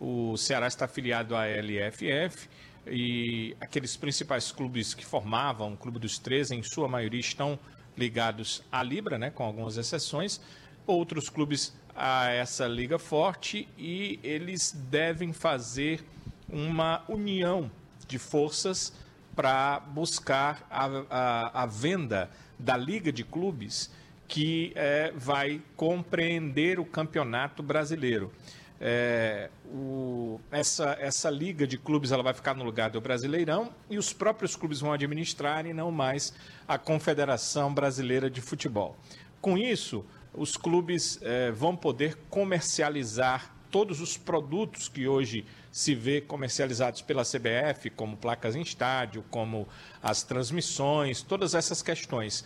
O 0.00 0.36
Ceará 0.36 0.66
está 0.66 0.86
afiliado 0.86 1.36
à 1.36 1.46
LFF 1.46 2.48
e 2.84 3.56
aqueles 3.60 3.96
principais 3.96 4.50
clubes 4.50 4.92
que 4.92 5.06
formavam 5.06 5.74
o 5.74 5.76
Clube 5.76 6.00
dos 6.00 6.18
Três, 6.18 6.50
em 6.50 6.62
sua 6.64 6.88
maioria, 6.88 7.20
estão 7.20 7.56
ligados 7.96 8.62
à 8.72 8.82
Libra, 8.82 9.16
né, 9.16 9.30
com 9.30 9.44
algumas 9.44 9.76
exceções. 9.76 10.40
Outros 10.84 11.28
clubes 11.28 11.72
a 11.94 12.28
essa 12.30 12.66
liga 12.66 12.98
forte 12.98 13.68
e 13.78 14.18
eles 14.24 14.72
devem 14.90 15.32
fazer 15.32 16.02
uma 16.48 17.04
união 17.08 17.70
de 18.08 18.18
forças 18.18 18.92
para 19.40 19.80
buscar 19.80 20.66
a, 20.70 20.84
a, 21.08 21.62
a 21.62 21.66
venda 21.66 22.28
da 22.58 22.76
liga 22.76 23.10
de 23.10 23.24
clubes 23.24 23.90
que 24.28 24.70
eh, 24.74 25.14
vai 25.16 25.62
compreender 25.76 26.78
o 26.78 26.84
campeonato 26.84 27.62
brasileiro. 27.62 28.30
É, 28.78 29.48
o- 29.64 30.38
essa, 30.50 30.94
essa 31.00 31.30
liga 31.30 31.66
de 31.66 31.78
clubes 31.78 32.12
ela 32.12 32.22
vai 32.22 32.34
ficar 32.34 32.54
no 32.54 32.62
lugar 32.64 32.90
do 32.90 33.00
Brasileirão 33.00 33.70
e 33.88 33.96
os 33.96 34.12
próprios 34.12 34.54
clubes 34.56 34.78
vão 34.80 34.92
administrar 34.92 35.64
e 35.64 35.72
não 35.72 35.90
mais 35.90 36.34
a 36.68 36.76
Confederação 36.76 37.72
Brasileira 37.72 38.28
de 38.28 38.42
Futebol. 38.42 38.94
Com 39.40 39.56
isso, 39.56 40.04
os 40.34 40.54
clubes 40.54 41.18
eh, 41.22 41.50
vão 41.50 41.74
poder 41.74 42.14
comercializar 42.28 43.54
todos 43.70 44.02
os 44.02 44.18
produtos 44.18 44.86
que 44.86 45.08
hoje 45.08 45.46
se 45.70 45.94
vê 45.94 46.20
comercializados 46.20 47.02
pela 47.02 47.22
CBF, 47.22 47.90
como 47.90 48.16
placas 48.16 48.56
em 48.56 48.62
estádio, 48.62 49.24
como 49.30 49.68
as 50.02 50.22
transmissões, 50.22 51.22
todas 51.22 51.54
essas 51.54 51.82
questões. 51.82 52.44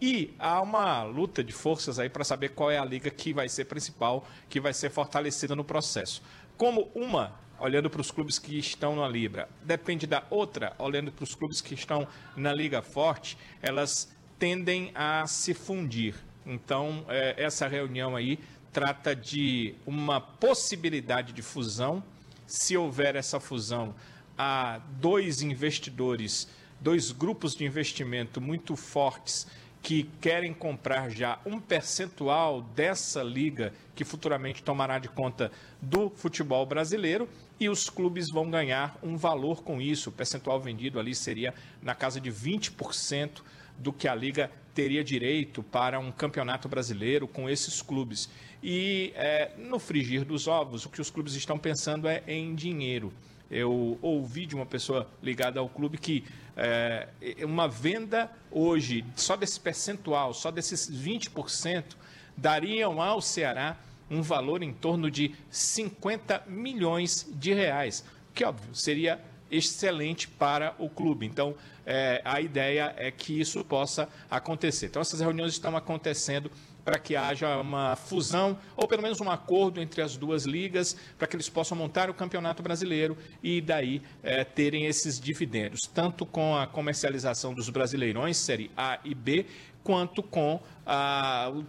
E 0.00 0.34
há 0.38 0.60
uma 0.60 1.02
luta 1.04 1.42
de 1.42 1.52
forças 1.52 1.98
aí 1.98 2.08
para 2.08 2.22
saber 2.22 2.50
qual 2.50 2.70
é 2.70 2.78
a 2.78 2.84
liga 2.84 3.10
que 3.10 3.32
vai 3.32 3.48
ser 3.48 3.64
principal, 3.64 4.26
que 4.48 4.60
vai 4.60 4.74
ser 4.74 4.90
fortalecida 4.90 5.56
no 5.56 5.64
processo. 5.64 6.22
Como 6.56 6.90
uma, 6.94 7.34
olhando 7.58 7.88
para 7.88 8.00
os 8.00 8.10
clubes 8.10 8.38
que 8.38 8.58
estão 8.58 8.96
na 8.96 9.08
Libra, 9.08 9.48
depende 9.62 10.06
da 10.06 10.22
outra, 10.28 10.74
olhando 10.78 11.10
para 11.10 11.24
os 11.24 11.34
clubes 11.34 11.62
que 11.62 11.74
estão 11.74 12.06
na 12.36 12.52
Liga 12.52 12.82
Forte, 12.82 13.38
elas 13.62 14.14
tendem 14.38 14.90
a 14.94 15.26
se 15.26 15.54
fundir. 15.54 16.14
Então, 16.44 17.04
eh, 17.08 17.34
essa 17.38 17.66
reunião 17.66 18.14
aí 18.14 18.38
trata 18.72 19.16
de 19.16 19.74
uma 19.86 20.20
possibilidade 20.20 21.32
de 21.32 21.40
fusão. 21.40 22.04
Se 22.46 22.76
houver 22.76 23.16
essa 23.16 23.40
fusão, 23.40 23.94
há 24.38 24.80
dois 25.00 25.42
investidores, 25.42 26.48
dois 26.80 27.10
grupos 27.10 27.54
de 27.54 27.64
investimento 27.64 28.40
muito 28.40 28.76
fortes 28.76 29.46
que 29.82 30.10
querem 30.20 30.52
comprar 30.52 31.10
já 31.10 31.38
um 31.46 31.60
percentual 31.60 32.60
dessa 32.60 33.22
liga 33.22 33.72
que 33.94 34.04
futuramente 34.04 34.62
tomará 34.62 34.98
de 34.98 35.08
conta 35.08 35.52
do 35.80 36.10
futebol 36.10 36.66
brasileiro 36.66 37.28
e 37.60 37.68
os 37.68 37.88
clubes 37.88 38.28
vão 38.28 38.50
ganhar 38.50 38.98
um 39.02 39.16
valor 39.16 39.62
com 39.62 39.80
isso. 39.80 40.10
O 40.10 40.12
percentual 40.12 40.60
vendido 40.60 40.98
ali 40.98 41.14
seria 41.14 41.54
na 41.80 41.94
casa 41.94 42.20
de 42.20 42.32
20% 42.32 43.42
do 43.78 43.92
que 43.92 44.08
a 44.08 44.14
liga 44.14 44.50
teria 44.76 45.02
direito 45.02 45.62
para 45.62 45.98
um 45.98 46.12
campeonato 46.12 46.68
brasileiro 46.68 47.26
com 47.26 47.48
esses 47.48 47.80
clubes. 47.80 48.28
E 48.62 49.10
eh, 49.16 49.52
no 49.56 49.78
frigir 49.78 50.22
dos 50.22 50.46
ovos, 50.46 50.84
o 50.84 50.90
que 50.90 51.00
os 51.00 51.08
clubes 51.08 51.34
estão 51.34 51.58
pensando 51.58 52.06
é 52.06 52.22
em 52.28 52.54
dinheiro. 52.54 53.10
Eu 53.50 53.98
ouvi 54.02 54.44
de 54.44 54.54
uma 54.54 54.66
pessoa 54.66 55.08
ligada 55.22 55.60
ao 55.60 55.68
clube 55.68 55.96
que 55.96 56.24
é, 56.56 57.08
uma 57.42 57.68
venda 57.68 58.30
hoje, 58.50 59.04
só 59.14 59.34
desse 59.34 59.58
percentual, 59.58 60.34
só 60.34 60.50
desses 60.50 60.90
20%, 60.90 61.96
dariam 62.36 63.00
ao 63.00 63.22
Ceará 63.22 63.78
um 64.10 64.20
valor 64.20 64.62
em 64.62 64.72
torno 64.72 65.10
de 65.10 65.34
50 65.48 66.44
milhões 66.48 67.26
de 67.34 67.54
reais, 67.54 68.04
que 68.34 68.44
óbvio 68.44 68.74
seria 68.74 69.20
excelente 69.50 70.28
para 70.28 70.74
o 70.78 70.88
clube. 70.88 71.26
Então, 71.26 71.54
é, 71.84 72.20
a 72.24 72.40
ideia 72.40 72.94
é 72.96 73.10
que 73.10 73.40
isso 73.40 73.64
possa 73.64 74.08
acontecer. 74.30 74.86
Então, 74.86 75.00
essas 75.00 75.20
reuniões 75.20 75.52
estão 75.52 75.76
acontecendo 75.76 76.50
para 76.84 77.00
que 77.00 77.16
haja 77.16 77.56
uma 77.56 77.96
fusão 77.96 78.56
ou 78.76 78.86
pelo 78.86 79.02
menos 79.02 79.20
um 79.20 79.28
acordo 79.28 79.80
entre 79.80 80.00
as 80.00 80.16
duas 80.16 80.44
ligas 80.44 80.96
para 81.18 81.26
que 81.26 81.34
eles 81.34 81.48
possam 81.48 81.76
montar 81.76 82.08
o 82.08 82.14
campeonato 82.14 82.62
brasileiro 82.62 83.18
e 83.42 83.60
daí 83.60 84.00
eh, 84.22 84.44
terem 84.44 84.86
esses 84.86 85.18
dividendos, 85.18 85.80
tanto 85.92 86.24
com 86.24 86.56
a 86.56 86.64
comercialização 86.64 87.52
dos 87.52 87.68
brasileirões, 87.70 88.36
série 88.36 88.70
A 88.76 89.00
e 89.04 89.16
B, 89.16 89.46
quanto 89.82 90.22
com 90.22 90.60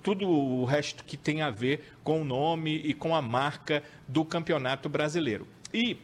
tudo 0.02 0.28
o 0.28 0.66
resto 0.66 1.04
que 1.04 1.18
tem 1.18 1.42
a 1.42 1.50
ver 1.50 1.96
com 2.04 2.22
o 2.22 2.26
nome 2.26 2.76
e 2.76 2.94
com 2.94 3.16
a 3.16 3.22
marca 3.22 3.84
do 4.08 4.24
campeonato 4.24 4.88
brasileiro. 4.90 5.48
E 5.74 5.98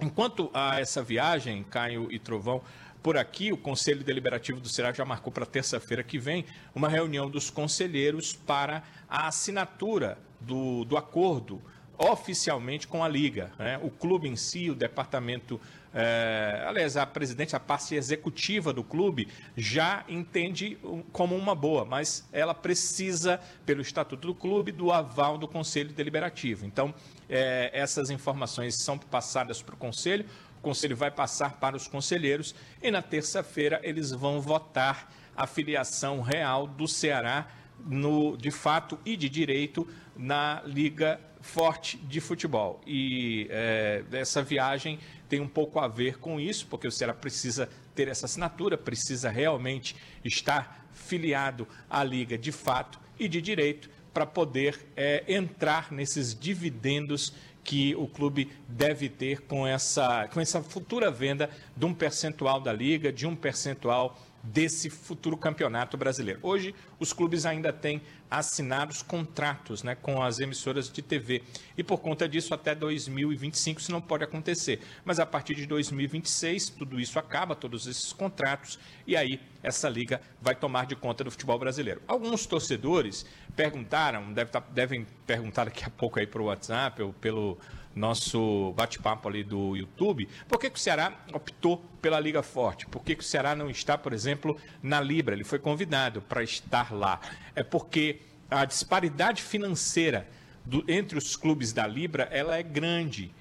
Enquanto 0.00 0.50
há 0.54 0.80
essa 0.80 1.02
viagem, 1.02 1.62
Caio 1.64 2.10
e 2.10 2.18
Trovão, 2.18 2.62
por 3.02 3.16
aqui, 3.16 3.52
o 3.52 3.56
Conselho 3.56 4.02
Deliberativo 4.02 4.60
do 4.60 4.68
Ceará 4.68 4.92
já 4.92 5.04
marcou 5.04 5.32
para 5.32 5.46
terça-feira 5.46 6.02
que 6.02 6.18
vem 6.18 6.44
uma 6.74 6.88
reunião 6.88 7.30
dos 7.30 7.50
conselheiros 7.50 8.34
para 8.34 8.82
a 9.08 9.26
assinatura 9.28 10.18
do, 10.40 10.84
do 10.84 10.96
acordo 10.96 11.60
oficialmente 11.98 12.88
com 12.88 13.04
a 13.04 13.08
Liga. 13.08 13.52
né? 13.58 13.78
O 13.82 13.90
clube 13.90 14.26
em 14.26 14.36
si, 14.36 14.70
o 14.70 14.74
departamento, 14.74 15.60
eh, 15.92 16.64
aliás, 16.66 16.96
a 16.96 17.04
presidente, 17.04 17.54
a 17.54 17.60
parte 17.60 17.94
executiva 17.94 18.72
do 18.72 18.82
clube, 18.82 19.28
já 19.54 20.02
entende 20.08 20.78
como 21.12 21.36
uma 21.36 21.54
boa, 21.54 21.84
mas 21.84 22.26
ela 22.32 22.54
precisa, 22.54 23.38
pelo 23.66 23.82
estatuto 23.82 24.28
do 24.28 24.34
clube, 24.34 24.72
do 24.72 24.90
aval 24.90 25.36
do 25.36 25.46
Conselho 25.46 25.92
Deliberativo. 25.92 26.64
Então, 26.64 26.94
eh, 27.30 27.70
essas 27.72 28.10
informações 28.10 28.74
são 28.74 28.98
passadas 28.98 29.62
para 29.62 29.74
o 29.74 29.78
Conselho, 29.78 30.26
o 30.58 30.62
Conselho 30.62 30.96
vai 30.96 31.10
passar 31.10 31.58
para 31.58 31.74
os 31.74 31.88
conselheiros 31.88 32.54
e 32.82 32.90
na 32.90 33.00
terça-feira 33.00 33.80
eles 33.82 34.10
vão 34.10 34.40
votar 34.40 35.10
a 35.34 35.46
filiação 35.46 36.20
real 36.20 36.66
do 36.66 36.86
Ceará 36.86 37.48
no, 37.86 38.36
de 38.36 38.50
fato 38.50 38.98
e 39.06 39.16
de 39.16 39.28
direito 39.28 39.88
na 40.14 40.60
Liga 40.66 41.18
Forte 41.40 41.96
de 41.96 42.20
Futebol. 42.20 42.80
E 42.86 43.46
eh, 43.48 44.04
essa 44.12 44.42
viagem 44.42 44.98
tem 45.28 45.40
um 45.40 45.48
pouco 45.48 45.78
a 45.78 45.88
ver 45.88 46.18
com 46.18 46.38
isso, 46.38 46.66
porque 46.66 46.86
o 46.86 46.92
Ceará 46.92 47.14
precisa 47.14 47.68
ter 47.94 48.08
essa 48.08 48.26
assinatura, 48.26 48.76
precisa 48.76 49.30
realmente 49.30 49.96
estar 50.22 50.86
filiado 50.92 51.66
à 51.88 52.04
Liga 52.04 52.36
de 52.36 52.52
fato 52.52 53.00
e 53.18 53.28
de 53.28 53.40
direito 53.40 53.88
para 54.12 54.26
poder 54.26 54.80
é, 54.96 55.24
entrar 55.28 55.92
nesses 55.92 56.38
dividendos 56.38 57.32
que 57.62 57.94
o 57.94 58.06
clube 58.06 58.50
deve 58.66 59.08
ter 59.08 59.42
com 59.42 59.66
essa, 59.66 60.28
com 60.28 60.40
essa 60.40 60.62
futura 60.62 61.10
venda 61.10 61.50
de 61.76 61.84
um 61.84 61.94
percentual 61.94 62.60
da 62.60 62.72
liga, 62.72 63.12
de 63.12 63.26
um 63.26 63.36
percentual 63.36 64.18
desse 64.42 64.88
futuro 64.88 65.36
campeonato 65.36 65.96
brasileiro. 65.96 66.40
Hoje, 66.42 66.74
os 66.98 67.12
clubes 67.12 67.44
ainda 67.44 67.72
têm 67.72 68.00
assinados 68.30 69.02
contratos 69.02 69.82
né, 69.82 69.94
com 69.94 70.22
as 70.22 70.38
emissoras 70.38 70.90
de 70.90 71.02
TV. 71.02 71.42
E 71.76 71.82
por 71.82 71.98
conta 71.98 72.28
disso, 72.28 72.54
até 72.54 72.74
2025 72.74 73.80
isso 73.80 73.92
não 73.92 74.00
pode 74.00 74.24
acontecer. 74.24 74.80
Mas 75.04 75.18
a 75.18 75.26
partir 75.26 75.54
de 75.54 75.66
2026, 75.66 76.70
tudo 76.70 77.00
isso 77.00 77.18
acaba, 77.18 77.54
todos 77.56 77.86
esses 77.86 78.12
contratos, 78.12 78.78
e 79.06 79.16
aí 79.16 79.40
essa 79.62 79.88
liga 79.88 80.20
vai 80.40 80.54
tomar 80.54 80.86
de 80.86 80.94
conta 80.94 81.24
do 81.24 81.30
futebol 81.30 81.58
brasileiro. 81.58 82.00
Alguns 82.06 82.46
torcedores 82.46 83.26
perguntaram, 83.56 84.32
deve 84.32 84.50
tá, 84.50 84.60
devem 84.60 85.06
perguntar 85.26 85.64
daqui 85.64 85.84
a 85.84 85.90
pouco 85.90 86.18
aí 86.18 86.26
para 86.26 86.40
o 86.40 86.46
WhatsApp 86.46 87.02
ou 87.02 87.12
pelo 87.12 87.58
nosso 87.94 88.72
bate-papo 88.76 89.28
ali 89.28 89.42
do 89.42 89.76
YouTube, 89.76 90.28
por 90.48 90.58
que, 90.58 90.70
que, 90.70 90.78
o 90.78 90.82
Ceará 90.82 91.12
optou 91.32 91.84
pela 92.00 92.20
Liga 92.20 92.42
Forte? 92.42 92.86
Por 92.86 93.02
que, 93.02 93.16
que 93.16 93.22
o 93.22 93.26
Ceará 93.26 93.54
não 93.54 93.68
está, 93.68 93.98
por 93.98 94.12
exemplo, 94.12 94.56
na 94.82 95.00
Libra? 95.00 95.34
Ele 95.34 95.44
foi 95.44 95.58
convidado 95.58 96.22
para 96.22 96.42
estar 96.42 96.92
lá. 96.92 97.20
É 97.54 97.62
porque 97.62 98.20
a 98.50 98.64
disparidade 98.64 99.42
financeira 99.42 100.28
do, 100.64 100.84
entre 100.88 101.18
os 101.18 101.36
clubes 101.36 101.72
da 101.72 101.86
Libra 101.86 102.28
ela 102.30 102.56
é 102.56 102.62
grande 102.62 103.32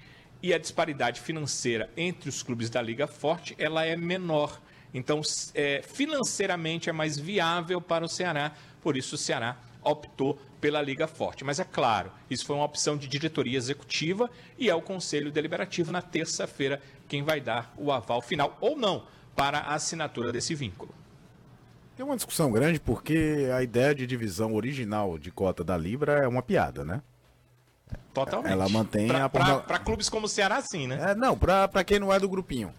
e 0.42 0.54
a 0.54 0.58
disparidade 0.58 1.20
financeira 1.20 1.90
entre 1.98 2.30
os 2.30 2.42
clubes 2.42 2.70
da 2.70 2.82
Liga 2.82 3.08
Forte 3.08 3.56
ela 3.58 3.86
é 3.86 3.96
menor. 3.96 4.60
Então, 4.94 5.22
é, 5.54 5.84
financeiramente 5.84 6.90
é 6.90 6.94
mais 6.94 7.18
viável 7.18 7.80
para 7.80 8.04
o 8.04 8.10
Ceará, 8.10 8.54
por 8.82 8.98
isso 8.98 9.16
o 9.16 9.18
Ceará 9.18 9.58
optou 9.84 10.40
pela 10.60 10.82
Liga 10.82 11.08
Forte. 11.08 11.44
Mas 11.44 11.60
é 11.60 11.64
claro, 11.64 12.12
isso 12.30 12.46
foi 12.46 12.56
uma 12.56 12.66
opção 12.66 12.98
de 12.98 13.08
diretoria 13.08 13.58
executiva 13.58 14.30
e 14.58 14.70
é 14.70 14.76
o 14.76 14.82
Conselho 14.82 15.32
Deliberativo 15.32 15.92
na 15.92 16.02
terça-feira 16.02 16.82
quem 17.08 17.24
vai 17.24 17.40
dar 17.40 17.74
o 17.78 17.92
aval 17.92 18.22
final 18.22 18.58
ou 18.62 18.78
não 18.78 19.06
para 19.36 19.60
a 19.60 19.74
assinatura 19.76 20.32
desse 20.32 20.54
vínculo. 20.54 20.94
Tem 21.96 22.06
uma 22.06 22.16
discussão 22.16 22.52
grande 22.52 22.80
porque 22.80 23.50
a 23.54 23.62
ideia 23.62 23.94
de 23.94 24.08
divisão 24.08 24.54
original 24.54 25.18
de 25.18 25.32
cota 25.32 25.64
da 25.64 25.78
Libra 25.78 26.24
é 26.24 26.28
uma 26.28 26.42
piada, 26.42 26.86
né? 26.86 27.02
Totalmente. 28.14 28.52
Ela 28.52 28.70
mantém 28.70 29.08
pra, 29.08 29.26
a. 29.26 29.60
Para 29.60 29.80
clubes 29.80 30.10
como 30.10 30.26
o 30.26 30.30
Ceará, 30.30 30.62
sim, 30.62 30.88
né? 30.88 31.12
É, 31.12 31.16
não, 31.16 31.38
para 31.38 31.84
quem 31.84 32.00
não 32.00 32.14
é 32.14 32.20
do 32.20 32.30
grupinho. 32.30 32.74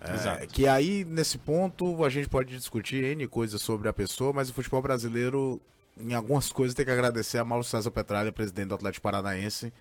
É, 0.00 0.46
que 0.46 0.66
aí, 0.66 1.04
nesse 1.04 1.38
ponto, 1.38 2.04
a 2.04 2.08
gente 2.08 2.28
pode 2.28 2.56
discutir 2.56 3.04
N 3.04 3.28
coisas 3.28 3.62
sobre 3.62 3.88
a 3.88 3.92
pessoa, 3.92 4.32
mas 4.32 4.50
o 4.50 4.52
futebol 4.52 4.82
brasileiro 4.82 5.60
em 5.98 6.14
algumas 6.14 6.50
coisas 6.52 6.74
tem 6.74 6.84
que 6.84 6.90
agradecer 6.90 7.38
a 7.38 7.44
Mauro 7.44 7.64
César 7.64 7.90
Petralha, 7.90 8.32
presidente 8.32 8.68
do 8.68 8.74
Atlético 8.74 9.02
Paranaense, 9.02 9.72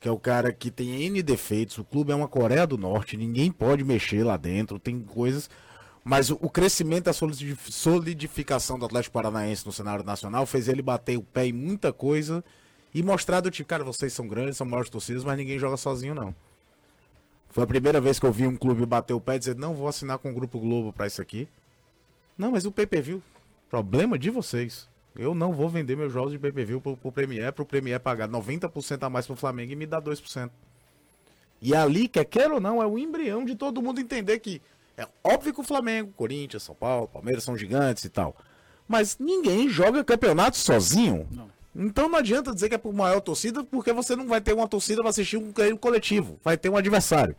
que 0.00 0.08
é 0.08 0.10
o 0.10 0.18
cara 0.18 0.52
que 0.52 0.70
tem 0.70 1.02
N 1.04 1.22
defeitos. 1.22 1.78
O 1.78 1.84
clube 1.84 2.12
é 2.12 2.14
uma 2.14 2.28
Coreia 2.28 2.66
do 2.66 2.76
Norte, 2.76 3.16
ninguém 3.16 3.50
pode 3.50 3.84
mexer 3.84 4.24
lá 4.24 4.36
dentro, 4.36 4.78
tem 4.78 5.00
coisas. 5.00 5.48
Mas 6.04 6.28
o, 6.30 6.50
crescimento, 6.50 7.08
a 7.08 7.14
solidificação 7.14 8.78
do 8.78 8.84
Atlético 8.84 9.14
Paranaense 9.14 9.64
no 9.64 9.72
cenário 9.72 10.04
nacional 10.04 10.44
fez 10.44 10.68
ele 10.68 10.82
bater 10.82 11.16
o 11.16 11.22
pé 11.22 11.46
em 11.46 11.52
muita 11.52 11.94
coisa 11.94 12.44
e 12.92 13.02
mostrar 13.02 13.40
do 13.40 13.50
tipo, 13.50 13.68
cara, 13.68 13.82
vocês 13.82 14.12
são 14.12 14.28
grandes, 14.28 14.58
são 14.58 14.66
maiores 14.66 14.90
torcidas, 14.90 15.24
mas 15.24 15.38
ninguém 15.38 15.58
joga 15.58 15.78
sozinho, 15.78 16.14
não. 16.14 16.34
Foi 17.48 17.64
a 17.64 17.66
primeira 17.66 18.00
vez 18.00 18.18
que 18.18 18.26
eu 18.26 18.32
vi 18.32 18.46
um 18.46 18.56
clube 18.56 18.84
bater 18.84 19.14
o 19.14 19.20
pé 19.20 19.36
e 19.36 19.38
dizer, 19.38 19.56
não 19.56 19.74
vou 19.74 19.88
assinar 19.88 20.18
com 20.18 20.30
o 20.30 20.34
Grupo 20.34 20.58
Globo 20.58 20.92
para 20.92 21.06
isso 21.06 21.22
aqui. 21.22 21.48
Não, 22.36 22.50
mas 22.50 22.66
o 22.66 22.72
pay-per-view, 22.72 23.22
problema 23.70 24.18
de 24.18 24.28
vocês. 24.28 24.88
Eu 25.16 25.34
não 25.34 25.52
vou 25.52 25.68
vender 25.68 25.96
meus 25.96 26.12
jogos 26.12 26.32
de 26.32 26.38
pay-per-view 26.38 26.80
pro, 26.80 26.96
pro 26.96 27.12
Premier, 27.12 27.52
pro 27.52 27.64
Premier 27.64 28.00
pagar 28.00 28.28
90% 28.28 29.02
a 29.02 29.10
mais 29.10 29.26
pro 29.26 29.36
Flamengo 29.36 29.72
e 29.72 29.76
me 29.76 29.86
dar 29.86 30.02
2%. 30.02 30.50
E 31.62 31.74
ali, 31.74 32.08
quer 32.08 32.24
queira 32.24 32.54
ou 32.54 32.60
não, 32.60 32.82
é 32.82 32.86
o 32.86 32.98
embrião 32.98 33.44
de 33.44 33.54
todo 33.54 33.80
mundo 33.80 34.00
entender 34.00 34.38
que 34.40 34.60
é 34.96 35.06
óbvio 35.22 35.54
que 35.54 35.60
o 35.60 35.64
Flamengo, 35.64 36.12
Corinthians, 36.16 36.62
São 36.62 36.74
Paulo, 36.74 37.08
Palmeiras 37.08 37.44
são 37.44 37.56
gigantes 37.56 38.04
e 38.04 38.08
tal. 38.08 38.36
Mas 38.86 39.16
ninguém 39.18 39.68
joga 39.68 40.04
campeonato 40.04 40.56
sozinho. 40.56 41.26
Não. 41.30 41.50
Então 41.74 42.08
não 42.08 42.18
adianta 42.18 42.54
dizer 42.54 42.68
que 42.68 42.74
é 42.74 42.78
por 42.78 42.92
maior 42.92 43.20
torcida, 43.20 43.64
porque 43.64 43.92
você 43.92 44.14
não 44.14 44.28
vai 44.28 44.40
ter 44.40 44.52
uma 44.52 44.68
torcida 44.68 45.00
para 45.00 45.10
assistir 45.10 45.36
um 45.36 45.52
coletivo. 45.76 46.38
Vai 46.44 46.56
ter 46.56 46.68
um 46.68 46.76
adversário. 46.76 47.34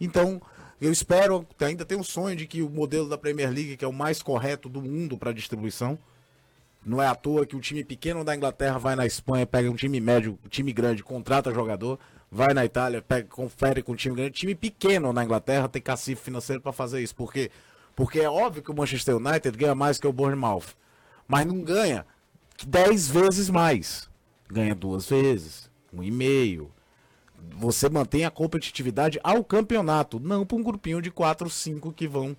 Então, 0.00 0.40
eu 0.80 0.90
espero, 0.90 1.46
ainda 1.60 1.84
tenho 1.84 2.00
um 2.00 2.04
sonho 2.04 2.34
de 2.36 2.46
que 2.46 2.62
o 2.62 2.68
modelo 2.68 3.08
da 3.08 3.16
Premier 3.16 3.50
League, 3.50 3.76
que 3.76 3.84
é 3.84 3.88
o 3.88 3.92
mais 3.92 4.22
correto 4.22 4.68
do 4.68 4.82
mundo 4.82 5.16
para 5.16 5.32
distribuição, 5.32 5.98
não 6.86 7.02
é 7.02 7.08
à 7.08 7.16
toa 7.16 7.44
que 7.44 7.56
o 7.56 7.60
time 7.60 7.82
pequeno 7.82 8.22
da 8.22 8.34
Inglaterra 8.34 8.78
vai 8.78 8.94
na 8.94 9.04
Espanha, 9.04 9.44
pega 9.44 9.68
um 9.68 9.74
time 9.74 10.00
médio, 10.00 10.38
um 10.44 10.48
time 10.48 10.72
grande, 10.72 11.02
contrata 11.02 11.52
jogador, 11.52 11.98
vai 12.30 12.54
na 12.54 12.64
Itália, 12.64 13.02
pega, 13.02 13.26
confere 13.26 13.82
com 13.82 13.92
um 13.92 13.96
time 13.96 14.14
grande. 14.14 14.30
Time 14.30 14.54
pequeno 14.54 15.12
na 15.12 15.24
Inglaterra 15.24 15.68
tem 15.68 15.82
cacife 15.82 16.22
financeiro 16.22 16.62
para 16.62 16.72
fazer 16.72 17.02
isso. 17.02 17.16
Por 17.16 17.32
quê? 17.32 17.50
Porque 17.96 18.20
é 18.20 18.30
óbvio 18.30 18.62
que 18.62 18.70
o 18.70 18.74
Manchester 18.74 19.16
United 19.16 19.58
ganha 19.58 19.74
mais 19.74 19.98
que 19.98 20.06
o 20.06 20.12
Bournemouth. 20.12 20.76
Mas 21.26 21.44
não 21.44 21.60
ganha 21.60 22.06
10 22.64 23.08
vezes 23.08 23.50
mais. 23.50 24.08
Ganha 24.48 24.74
duas 24.74 25.08
vezes, 25.08 25.68
um 25.92 26.04
e 26.04 26.10
meio. 26.12 26.70
Você 27.56 27.88
mantém 27.88 28.24
a 28.24 28.30
competitividade 28.30 29.18
ao 29.24 29.42
campeonato, 29.42 30.20
não 30.20 30.46
para 30.46 30.56
um 30.56 30.62
grupinho 30.62 31.02
de 31.02 31.10
4, 31.10 31.50
5 31.50 31.92
que 31.92 32.06
vão 32.06 32.36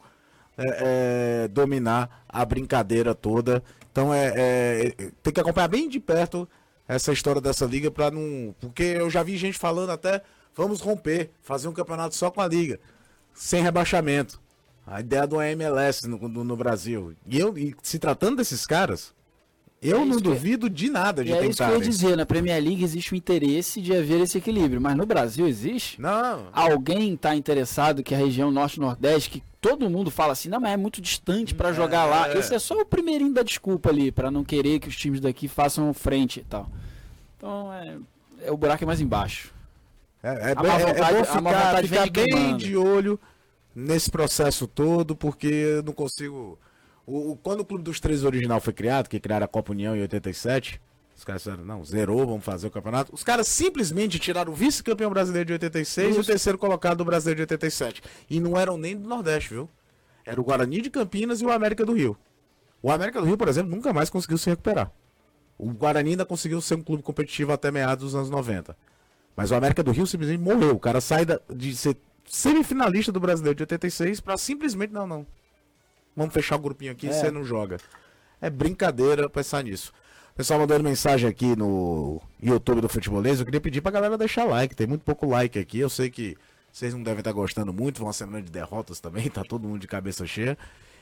é, 0.57 1.43
é, 1.43 1.47
dominar 1.49 2.23
a 2.29 2.45
brincadeira 2.45 3.13
toda 3.13 3.61
então 3.97 4.13
é, 4.13 4.27
é, 4.27 4.91
tem 5.23 5.33
que 5.33 5.39
acompanhar 5.39 5.67
bem 5.67 5.89
de 5.89 5.99
perto 5.99 6.47
essa 6.87 7.11
história 7.11 7.41
dessa 7.41 7.65
liga 7.65 7.89
para 7.89 8.11
não. 8.11 8.53
Porque 8.59 8.83
eu 8.83 9.09
já 9.09 9.23
vi 9.23 9.35
gente 9.37 9.57
falando 9.57 9.89
até 9.89 10.21
vamos 10.55 10.81
romper, 10.81 11.31
fazer 11.41 11.67
um 11.67 11.73
campeonato 11.73 12.15
só 12.15 12.29
com 12.29 12.39
a 12.39 12.47
liga, 12.47 12.79
sem 13.33 13.63
rebaixamento. 13.63 14.39
A 14.85 14.99
ideia 14.99 15.25
do 15.25 15.41
MLS 15.41 16.07
no, 16.07 16.29
no, 16.29 16.43
no 16.43 16.55
Brasil. 16.55 17.15
E 17.25 17.39
eu, 17.39 17.57
e 17.57 17.75
se 17.81 17.97
tratando 17.97 18.37
desses 18.37 18.67
caras, 18.67 19.15
eu 19.81 20.01
é 20.01 20.05
não 20.05 20.17
duvido 20.17 20.69
de 20.69 20.89
nada 20.89 21.23
de 21.23 21.31
é 21.31 21.35
tentar. 21.35 21.45
É 21.45 21.49
isso 21.49 21.57
que 21.57 21.71
eu 21.71 21.75
ia 21.75 21.89
dizer, 21.89 22.17
na 22.17 22.25
Premier 22.25 22.61
League 22.61 22.83
existe 22.83 23.13
o 23.13 23.15
interesse 23.15 23.79
de 23.79 23.95
haver 23.95 24.21
esse 24.21 24.37
equilíbrio, 24.37 24.81
mas 24.81 24.95
no 24.95 25.05
Brasil 25.05 25.47
existe? 25.47 26.01
Não. 26.01 26.47
Alguém 26.51 27.13
está 27.13 27.35
interessado 27.35 28.01
que 28.01 28.15
a 28.15 28.17
região 28.17 28.49
norte-nordeste, 28.49 29.29
que 29.29 29.43
todo 29.61 29.89
mundo 29.89 30.09
fala 30.09 30.33
assim, 30.33 30.49
não, 30.49 30.59
mas 30.59 30.71
é 30.71 30.77
muito 30.77 30.99
distante 30.99 31.53
para 31.53 31.71
jogar 31.73 32.07
é... 32.07 32.09
lá. 32.09 32.33
Esse 32.35 32.55
é 32.55 32.59
só 32.59 32.81
o 32.81 32.85
primeirinho 32.85 33.33
da 33.33 33.43
desculpa 33.43 33.89
ali, 33.89 34.11
para 34.11 34.31
não 34.31 34.43
querer 34.43 34.79
que 34.79 34.87
os 34.87 34.95
times 34.95 35.19
daqui 35.19 35.47
façam 35.47 35.93
frente 35.93 36.39
e 36.39 36.43
tal. 36.43 36.69
Então, 37.37 37.71
é, 37.71 37.97
é 38.45 38.51
o 38.51 38.57
buraco 38.57 38.83
é 38.83 38.87
mais 38.87 38.99
embaixo. 38.99 39.53
É, 40.23 40.51
é, 40.51 40.55
bem, 40.55 40.71
é, 40.71 40.79
vontade, 40.79 41.15
é 41.15 41.19
bom 41.19 41.23
ficar, 41.23 41.83
ficar 41.83 42.09
bem 42.09 42.57
de 42.57 42.75
olho 42.75 43.19
nesse 43.75 44.09
processo 44.09 44.65
todo, 44.65 45.15
porque 45.15 45.47
eu 45.47 45.83
não 45.83 45.93
consigo... 45.93 46.57
O, 47.07 47.31
o, 47.31 47.37
quando 47.37 47.61
o 47.61 47.65
Clube 47.65 47.85
dos 47.85 48.01
Três 48.01 48.25
original 48.25 48.59
foi 48.59 48.73
criado, 48.73 49.07
que 49.07 49.17
criaram 49.17 49.45
a 49.45 49.47
Copa 49.47 49.71
União 49.71 49.95
em 49.95 50.01
87, 50.01 50.81
os 51.15 51.23
caras 51.23 51.41
disseram, 51.41 51.63
não, 51.63 51.83
zerou, 51.83 52.27
vamos 52.27 52.43
fazer 52.43 52.67
o 52.67 52.71
campeonato. 52.71 53.15
Os 53.15 53.23
caras 53.23 53.47
simplesmente 53.47 54.19
tiraram 54.19 54.51
o 54.51 54.55
vice-campeão 54.55 55.09
brasileiro 55.09 55.47
de 55.47 55.53
86 55.53 56.09
Isso. 56.09 56.19
e 56.19 56.21
o 56.21 56.25
terceiro 56.25 56.57
colocado 56.57 56.97
do 56.97 57.05
brasileiro 57.05 57.37
de 57.37 57.43
87. 57.43 58.03
E 58.29 58.41
não 58.41 58.57
eram 58.57 58.77
nem 58.77 58.95
do 58.95 59.07
Nordeste, 59.07 59.53
viu? 59.53 59.69
Era 60.25 60.39
o 60.39 60.43
Guarani 60.43 60.81
de 60.81 60.89
Campinas 60.89 61.41
e 61.41 61.45
o 61.45 61.51
América 61.51 61.85
do 61.85 61.93
Rio. 61.93 62.17
O 62.83 62.91
América 62.91 63.21
do 63.21 63.25
Rio, 63.25 63.37
por 63.37 63.47
exemplo, 63.47 63.73
nunca 63.73 63.93
mais 63.93 64.09
conseguiu 64.09 64.37
se 64.37 64.49
recuperar. 64.49 64.91
O 65.57 65.71
Guarani 65.71 66.11
ainda 66.11 66.25
conseguiu 66.25 66.61
ser 66.61 66.75
um 66.75 66.83
clube 66.83 67.01
competitivo 67.01 67.53
até 67.53 67.71
meados 67.71 68.03
dos 68.03 68.15
anos 68.15 68.29
90. 68.29 68.77
Mas 69.35 69.49
o 69.49 69.55
América 69.55 69.81
do 69.81 69.91
Rio 69.91 70.05
simplesmente 70.05 70.41
morreu. 70.41 70.75
O 70.75 70.79
cara 70.79 70.99
sai 70.99 71.25
da, 71.25 71.39
de 71.49 71.75
ser 71.75 71.97
semifinalista 72.25 73.11
do 73.11 73.19
brasileiro 73.19 73.55
de 73.55 73.63
86 73.63 74.19
para 74.19 74.37
simplesmente, 74.37 74.91
não, 74.91 75.07
não. 75.07 75.25
Vamos 76.17 76.33
fechar 76.33 76.55
o 76.55 76.59
grupinho 76.59 76.91
aqui 76.91 77.05
e 77.05 77.09
é. 77.09 77.13
você 77.13 77.29
não 77.29 77.45
joga. 77.45 77.77
É 78.41 78.49
brincadeira 78.49 79.29
pensar 79.29 79.63
nisso. 79.63 79.93
Pessoal 80.35 80.59
mandando 80.59 80.83
mensagem 80.83 81.29
aqui 81.29 81.55
no 81.55 82.19
YouTube 82.41 82.81
do 82.81 82.89
Futebolês. 82.89 83.39
Eu 83.39 83.45
queria 83.45 83.61
pedir 83.61 83.81
pra 83.81 83.91
galera 83.91 84.17
deixar 84.17 84.43
like. 84.43 84.75
Tem 84.75 84.87
muito 84.87 85.03
pouco 85.03 85.27
like 85.27 85.57
aqui. 85.59 85.79
Eu 85.79 85.89
sei 85.89 86.09
que 86.09 86.35
vocês 86.71 86.93
não 86.93 87.03
devem 87.03 87.19
estar 87.19 87.31
gostando 87.31 87.71
muito. 87.71 87.97
Foi 87.97 88.07
uma 88.07 88.13
semana 88.13 88.41
de 88.41 88.51
derrotas 88.51 88.99
também. 88.99 89.29
Tá 89.37 89.43
todo 89.43 89.67
mundo 89.67 89.79
de 89.79 89.87
cabeça 89.87 90.25
cheia. 90.25 90.57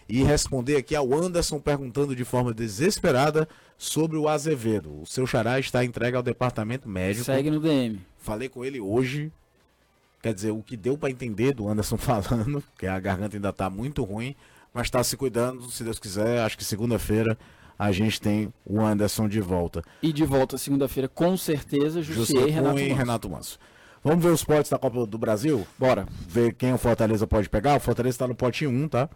E 0.08 0.22
responder 0.22 0.76
aqui 0.76 0.96
ao 0.96 1.14
Anderson 1.14 1.60
perguntando 1.60 2.16
de 2.16 2.24
forma 2.24 2.54
desesperada 2.54 3.48
sobre 3.78 4.18
o 4.18 4.28
Azevedo. 4.28 5.02
O 5.02 5.06
seu 5.06 5.26
xará 5.26 5.60
está 5.60 5.84
entregue 5.84 6.18
ao 6.18 6.24
departamento 6.24 6.88
médico. 6.90 7.26
Segue 7.26 7.50
no 7.50 7.60
DM. 7.60 8.00
Falei 8.18 8.50
com 8.50 8.64
ele 8.64 8.80
hoje. 8.80 9.32
Quer 10.22 10.34
dizer, 10.34 10.52
o 10.52 10.62
que 10.62 10.76
deu 10.76 10.98
para 10.98 11.10
entender 11.10 11.54
do 11.54 11.68
Anderson 11.68 11.98
falando, 11.98 12.64
que 12.78 12.86
a 12.88 13.00
garganta 13.00 13.38
ainda 13.38 13.54
tá 13.54 13.70
muito 13.70 14.04
ruim, 14.04 14.36
mas 14.76 14.90
tá 14.90 15.02
se 15.02 15.16
cuidando, 15.16 15.72
se 15.72 15.86
Deus 15.86 15.98
quiser. 15.98 16.42
Acho 16.42 16.58
que 16.58 16.66
segunda-feira 16.66 17.38
a 17.80 17.94
gente 17.94 18.20
tem 18.20 18.54
o 18.66 18.82
Anderson 18.82 19.30
de 19.30 19.40
volta. 19.40 19.82
E 20.04 20.12
de 20.12 20.26
volta 20.26 20.58
segunda-feira, 20.58 21.08
com 21.08 21.38
certeza, 21.38 22.02
Jussier 22.02 22.50
e 22.50 22.52
Renato 22.52 22.80
Manso. 22.80 22.94
Renato 22.94 23.30
Manso. 23.30 23.60
Vamos 24.04 24.24
ver 24.24 24.32
os 24.32 24.44
potes 24.44 24.70
da 24.70 24.78
Copa 24.78 25.06
do 25.06 25.18
Brasil? 25.18 25.66
Bora. 25.80 26.06
Ver 26.28 26.54
quem 26.54 26.74
o 26.74 26.78
Fortaleza 26.78 27.26
pode 27.26 27.50
pegar. 27.50 27.78
O 27.78 27.80
Fortaleza 27.80 28.16
está 28.16 28.28
no 28.28 28.36
pote 28.36 28.68
1, 28.68 28.90
tá? 28.90 29.10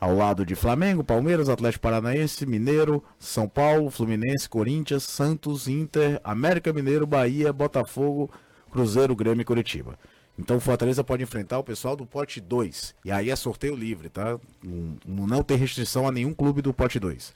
Ao 0.00 0.16
lado 0.16 0.46
de 0.46 0.54
Flamengo, 0.54 1.04
Palmeiras, 1.04 1.50
Atlético 1.50 1.82
Paranaense, 1.82 2.46
Mineiro, 2.46 3.04
São 3.18 3.46
Paulo, 3.46 3.90
Fluminense, 3.90 4.48
Corinthians, 4.48 5.04
Santos, 5.04 5.68
Inter, 5.68 6.18
América 6.24 6.72
Mineiro, 6.72 7.06
Bahia, 7.06 7.52
Botafogo, 7.52 8.30
Cruzeiro, 8.70 9.14
Grêmio 9.14 9.42
e 9.42 9.44
Curitiba. 9.44 9.96
Então 10.38 10.56
o 10.56 10.60
Fortaleza 10.60 11.04
pode 11.04 11.22
enfrentar 11.22 11.58
o 11.58 11.64
pessoal 11.64 11.94
do 11.94 12.06
pote 12.06 12.40
2. 12.40 12.94
E 13.04 13.12
aí 13.12 13.30
é 13.30 13.36
sorteio 13.36 13.76
livre, 13.76 14.08
tá? 14.08 14.38
Não, 14.62 15.26
não 15.26 15.42
tem 15.42 15.56
restrição 15.56 16.08
a 16.08 16.12
nenhum 16.12 16.32
clube 16.32 16.62
do 16.62 16.72
pote 16.72 16.98
2. 16.98 17.34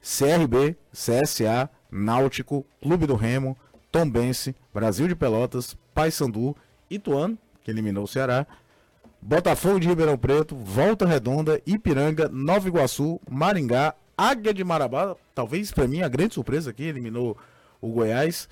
CRB, 0.00 0.76
CSA, 0.92 1.70
Náutico, 1.90 2.66
Clube 2.82 3.06
do 3.06 3.14
Remo, 3.14 3.56
Tombense, 3.90 4.54
Brasil 4.72 5.08
de 5.08 5.14
Pelotas, 5.14 5.76
Paysandu, 5.94 6.56
Ituano, 6.90 7.38
que 7.62 7.70
eliminou 7.70 8.04
o 8.04 8.08
Ceará, 8.08 8.46
Botafogo 9.22 9.80
de 9.80 9.88
Ribeirão 9.88 10.18
Preto, 10.18 10.54
Volta 10.54 11.06
Redonda, 11.06 11.62
Ipiranga, 11.66 12.28
Nova 12.28 12.68
Iguaçu, 12.68 13.18
Maringá, 13.30 13.94
Águia 14.18 14.52
de 14.52 14.62
Marabá, 14.62 15.16
talvez 15.34 15.72
para 15.72 15.88
mim 15.88 16.02
a 16.02 16.08
grande 16.08 16.34
surpresa 16.34 16.70
aqui, 16.70 16.84
eliminou 16.84 17.36
o 17.80 17.88
Goiás. 17.88 18.48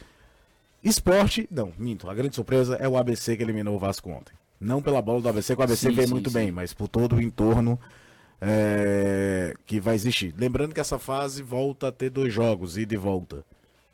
Esporte, 0.82 1.48
não, 1.50 1.72
minto, 1.78 2.10
a 2.10 2.14
grande 2.14 2.34
surpresa 2.34 2.76
é 2.76 2.88
o 2.88 2.96
ABC 2.96 3.36
que 3.36 3.42
eliminou 3.42 3.76
o 3.76 3.78
Vasco 3.78 4.10
ontem. 4.10 4.34
Não 4.60 4.82
pela 4.82 5.00
bola 5.00 5.20
do 5.20 5.28
ABC, 5.28 5.54
que 5.54 5.60
o 5.60 5.64
ABC 5.64 5.88
sim, 5.88 5.94
veio 5.94 6.08
sim, 6.08 6.14
muito 6.14 6.30
sim. 6.30 6.34
bem, 6.34 6.52
mas 6.52 6.72
por 6.72 6.88
todo 6.88 7.16
o 7.16 7.22
entorno 7.22 7.78
é, 8.40 9.54
que 9.64 9.78
vai 9.78 9.94
existir. 9.94 10.34
Lembrando 10.36 10.74
que 10.74 10.80
essa 10.80 10.98
fase 10.98 11.42
volta 11.42 11.88
a 11.88 11.92
ter 11.92 12.10
dois 12.10 12.32
jogos, 12.32 12.76
ida 12.76 12.94
e 12.94 12.96
volta, 12.96 13.44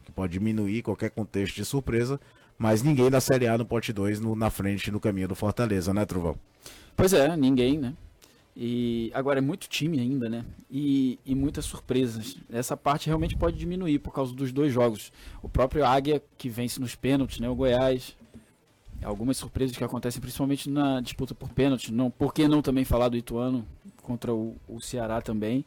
que 0.04 0.10
pode 0.10 0.32
diminuir 0.32 0.82
qualquer 0.82 1.10
contexto 1.10 1.56
de 1.56 1.64
surpresa, 1.64 2.18
mas 2.56 2.82
ninguém 2.82 3.10
da 3.10 3.20
Série 3.20 3.46
A 3.46 3.58
no 3.58 3.66
pote 3.66 3.92
2 3.92 4.20
no, 4.20 4.34
na 4.34 4.50
frente 4.50 4.90
no 4.90 4.98
caminho 4.98 5.28
do 5.28 5.34
Fortaleza, 5.34 5.92
né, 5.92 6.06
Trovão? 6.06 6.36
Pois 6.96 7.12
é, 7.12 7.36
ninguém, 7.36 7.78
né? 7.78 7.94
E 8.60 9.12
agora 9.14 9.38
é 9.38 9.40
muito 9.40 9.68
time 9.68 10.00
ainda, 10.00 10.28
né? 10.28 10.44
E, 10.68 11.16
e 11.24 11.32
muitas 11.32 11.64
surpresas. 11.64 12.36
Essa 12.50 12.76
parte 12.76 13.06
realmente 13.06 13.36
pode 13.36 13.56
diminuir 13.56 14.00
por 14.00 14.12
causa 14.12 14.34
dos 14.34 14.50
dois 14.50 14.72
jogos. 14.72 15.12
O 15.40 15.48
próprio 15.48 15.86
Águia, 15.86 16.20
que 16.36 16.48
vence 16.48 16.80
nos 16.80 16.96
pênaltis, 16.96 17.38
né? 17.38 17.48
O 17.48 17.54
Goiás. 17.54 18.16
Algumas 19.00 19.36
surpresas 19.36 19.76
que 19.76 19.84
acontecem 19.84 20.20
principalmente 20.20 20.68
na 20.68 21.00
disputa 21.00 21.36
por 21.36 21.50
pênalti. 21.50 21.92
Não, 21.92 22.10
por 22.10 22.34
que 22.34 22.48
não 22.48 22.60
também 22.60 22.84
falar 22.84 23.08
do 23.08 23.16
Ituano 23.16 23.64
contra 24.02 24.34
o, 24.34 24.56
o 24.66 24.80
Ceará 24.80 25.22
também? 25.22 25.64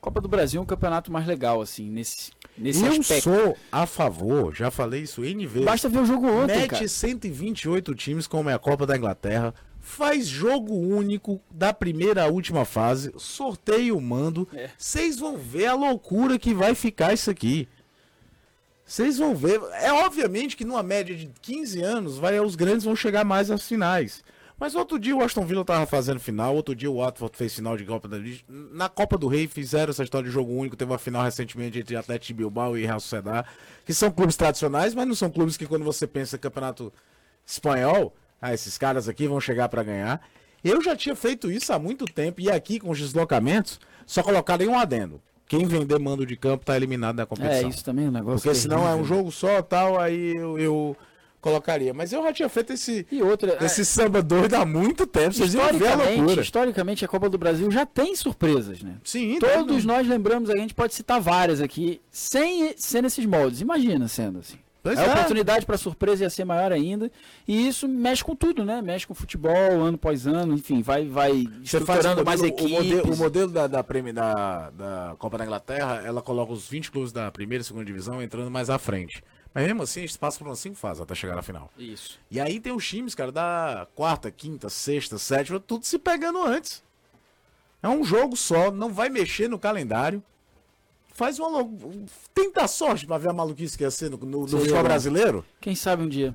Copa 0.00 0.20
do 0.20 0.28
Brasil 0.28 0.60
é 0.60 0.62
um 0.62 0.66
campeonato 0.66 1.10
mais 1.10 1.26
legal, 1.26 1.60
assim, 1.60 1.90
nesse, 1.90 2.30
nesse 2.56 2.84
Eu 2.84 2.92
aspecto. 2.92 3.22
sou 3.22 3.56
a 3.70 3.84
favor, 3.84 4.54
já 4.54 4.70
falei 4.70 5.02
isso 5.02 5.24
N 5.24 5.44
vezes. 5.44 5.64
Basta 5.64 5.88
ver 5.88 5.98
o 5.98 6.06
jogo 6.06 6.28
ontem, 6.28 6.56
Mete 6.56 6.70
cara. 6.70 6.88
128 6.88 7.94
times, 7.96 8.28
como 8.28 8.48
é 8.48 8.54
a 8.54 8.58
Copa 8.60 8.86
da 8.86 8.96
Inglaterra 8.96 9.52
faz 9.82 10.28
jogo 10.28 10.74
único 10.74 11.42
da 11.50 11.74
primeira 11.74 12.22
à 12.22 12.26
última 12.28 12.64
fase, 12.64 13.12
sorteio 13.18 14.00
mando. 14.00 14.48
Vocês 14.78 15.16
é. 15.16 15.20
vão 15.20 15.36
ver 15.36 15.66
a 15.66 15.74
loucura 15.74 16.38
que 16.38 16.54
vai 16.54 16.74
ficar 16.74 17.12
isso 17.12 17.30
aqui. 17.30 17.68
Vocês 18.86 19.18
vão 19.18 19.34
ver. 19.34 19.60
É 19.80 19.92
obviamente 19.92 20.56
que 20.56 20.64
numa 20.64 20.82
média 20.82 21.14
de 21.16 21.30
15 21.42 21.82
anos, 21.82 22.16
vai, 22.16 22.38
os 22.38 22.54
grandes 22.54 22.84
vão 22.84 22.94
chegar 22.94 23.24
mais 23.24 23.50
às 23.50 23.66
finais. 23.66 24.22
Mas 24.58 24.76
outro 24.76 24.98
dia 24.98 25.16
o 25.16 25.22
Aston 25.22 25.44
Villa 25.44 25.64
tava 25.64 25.84
fazendo 25.86 26.20
final, 26.20 26.54
outro 26.54 26.72
dia 26.72 26.88
o 26.88 26.98
Watford 26.98 27.36
fez 27.36 27.52
final 27.52 27.76
de 27.76 27.84
Copa 27.84 28.06
da 28.06 28.16
Liga. 28.16 28.44
Na 28.48 28.88
Copa 28.88 29.18
do 29.18 29.26
Rei 29.26 29.48
fizeram 29.48 29.90
essa 29.90 30.04
história 30.04 30.28
de 30.28 30.32
jogo 30.32 30.52
único, 30.52 30.76
teve 30.76 30.92
uma 30.92 30.98
final 30.98 31.24
recentemente 31.24 31.80
entre 31.80 31.96
Atlético 31.96 32.38
Bilbao 32.38 32.78
e 32.78 32.86
Real 32.86 33.00
Sociedad, 33.00 33.44
que 33.84 33.92
são 33.92 34.12
clubes 34.12 34.36
tradicionais, 34.36 34.94
mas 34.94 35.08
não 35.08 35.16
são 35.16 35.28
clubes 35.28 35.56
que 35.56 35.66
quando 35.66 35.84
você 35.84 36.06
pensa 36.06 36.38
campeonato 36.38 36.92
espanhol, 37.44 38.14
ah, 38.42 38.52
esses 38.52 38.76
caras 38.76 39.08
aqui 39.08 39.28
vão 39.28 39.40
chegar 39.40 39.68
para 39.68 39.84
ganhar. 39.84 40.20
Eu 40.64 40.82
já 40.82 40.96
tinha 40.96 41.14
feito 41.14 41.50
isso 41.50 41.72
há 41.72 41.78
muito 41.78 42.04
tempo 42.04 42.40
e 42.40 42.50
aqui 42.50 42.80
com 42.80 42.90
os 42.90 42.98
deslocamentos, 42.98 43.80
só 44.04 44.22
colocarem 44.22 44.68
um 44.68 44.76
adendo. 44.76 45.22
Quem 45.46 45.66
vender 45.66 45.98
mando 45.98 46.26
de 46.26 46.36
campo 46.36 46.64
tá 46.64 46.76
eliminado 46.76 47.16
da 47.16 47.26
competição. 47.26 47.68
É, 47.68 47.70
isso 47.70 47.84
também 47.84 48.06
é 48.06 48.08
um 48.08 48.12
negócio. 48.12 48.42
Porque 48.42 48.54
senão 48.54 48.88
é 48.88 48.94
um 48.94 49.04
jogo 49.04 49.30
só 49.30 49.62
tal, 49.62 50.00
aí 50.00 50.34
eu, 50.34 50.58
eu, 50.58 50.96
colocaria. 51.42 51.92
Mas 51.92 52.12
eu 52.12 52.22
já 52.22 52.32
tinha 52.32 52.48
feito 52.48 52.72
esse, 52.72 53.06
e 53.10 53.20
outra, 53.20 53.58
esse 53.62 53.82
é... 53.82 53.84
samba 53.84 54.22
doido 54.22 54.54
há 54.54 54.64
muito 54.64 55.06
tempo. 55.06 55.34
Vocês 55.34 55.52
historicamente, 55.52 56.38
a 56.38 56.42
historicamente, 56.42 57.04
a 57.04 57.08
Copa 57.08 57.28
do 57.28 57.36
Brasil 57.36 57.70
já 57.70 57.84
tem 57.84 58.16
surpresas, 58.16 58.80
né? 58.82 58.94
Sim, 59.04 59.38
Todos 59.38 59.84
nós 59.84 60.06
lembramos, 60.06 60.48
a 60.48 60.56
gente 60.56 60.72
pode 60.72 60.94
citar 60.94 61.20
várias 61.20 61.60
aqui, 61.60 62.00
sem 62.10 62.72
ser 62.78 63.02
nesses 63.02 63.26
moldes. 63.26 63.60
Imagina 63.60 64.08
sendo 64.08 64.38
assim. 64.38 64.58
Pois 64.82 64.98
a 64.98 65.04
é. 65.04 65.12
oportunidade 65.12 65.64
para 65.64 65.78
surpresa 65.78 66.24
ia 66.24 66.30
ser 66.30 66.44
maior 66.44 66.72
ainda. 66.72 67.10
E 67.46 67.68
isso 67.68 67.86
mexe 67.86 68.24
com 68.24 68.34
tudo, 68.34 68.64
né? 68.64 68.82
Mexe 68.82 69.06
com 69.06 69.14
futebol, 69.14 69.54
ano 69.54 69.94
após 69.94 70.26
ano, 70.26 70.54
enfim, 70.54 70.82
vai, 70.82 71.06
vai 71.06 71.46
estruturando 71.62 72.24
mais 72.24 72.42
equipes. 72.42 72.72
O 72.72 72.82
modelo, 72.82 73.14
o 73.14 73.16
modelo 73.16 73.50
da, 73.52 73.66
da, 73.68 73.82
da, 73.82 74.70
da, 74.70 75.16
Copa 75.18 75.38
da 75.38 75.44
Inglaterra, 75.44 76.02
ela 76.04 76.20
coloca 76.20 76.52
os 76.52 76.68
20 76.68 76.90
clubes 76.90 77.12
da 77.12 77.30
primeira 77.30 77.62
e 77.62 77.64
segunda 77.64 77.84
divisão 77.84 78.20
entrando 78.20 78.50
mais 78.50 78.68
à 78.68 78.78
frente. 78.78 79.22
Mas 79.54 79.66
mesmo 79.66 79.82
assim, 79.82 80.00
a 80.00 80.06
gente 80.06 80.18
passa 80.18 80.38
por 80.38 80.48
umas 80.48 80.58
5 80.58 80.74
fases 80.74 81.00
até 81.00 81.14
chegar 81.14 81.36
na 81.36 81.42
final. 81.42 81.70
Isso. 81.78 82.18
E 82.28 82.40
aí 82.40 82.58
tem 82.58 82.72
os 82.72 82.86
times, 82.86 83.14
cara, 83.14 83.30
da 83.30 83.86
quarta, 83.94 84.30
quinta, 84.30 84.68
sexta, 84.68 85.16
sétima, 85.16 85.60
tudo 85.60 85.84
se 85.84 85.98
pegando 85.98 86.42
antes. 86.42 86.82
É 87.80 87.88
um 87.88 88.02
jogo 88.02 88.36
só, 88.36 88.70
não 88.70 88.92
vai 88.92 89.08
mexer 89.08 89.48
no 89.48 89.58
calendário 89.58 90.22
faz 91.12 91.38
uma. 91.38 91.68
Tenta 92.34 92.66
sorte 92.66 93.06
pra 93.06 93.18
ver 93.18 93.30
a 93.30 93.32
maluquice 93.32 93.76
que 93.76 93.84
ia 93.84 93.90
ser 93.90 94.10
no, 94.10 94.16
no, 94.16 94.40
no 94.40 94.48
futebol 94.48 94.82
brasileiro. 94.82 95.44
Quem 95.60 95.74
sabe 95.74 96.02
um 96.02 96.08
dia. 96.08 96.34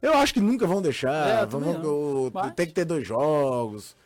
Eu 0.00 0.14
acho 0.14 0.34
que 0.34 0.40
nunca 0.40 0.66
vão 0.66 0.82
deixar. 0.82 1.42
É, 1.42 1.46
vamos, 1.46 1.76
tem 2.54 2.66
que 2.66 2.72
ter 2.72 2.84
dois 2.84 3.06
jogos. 3.06 3.96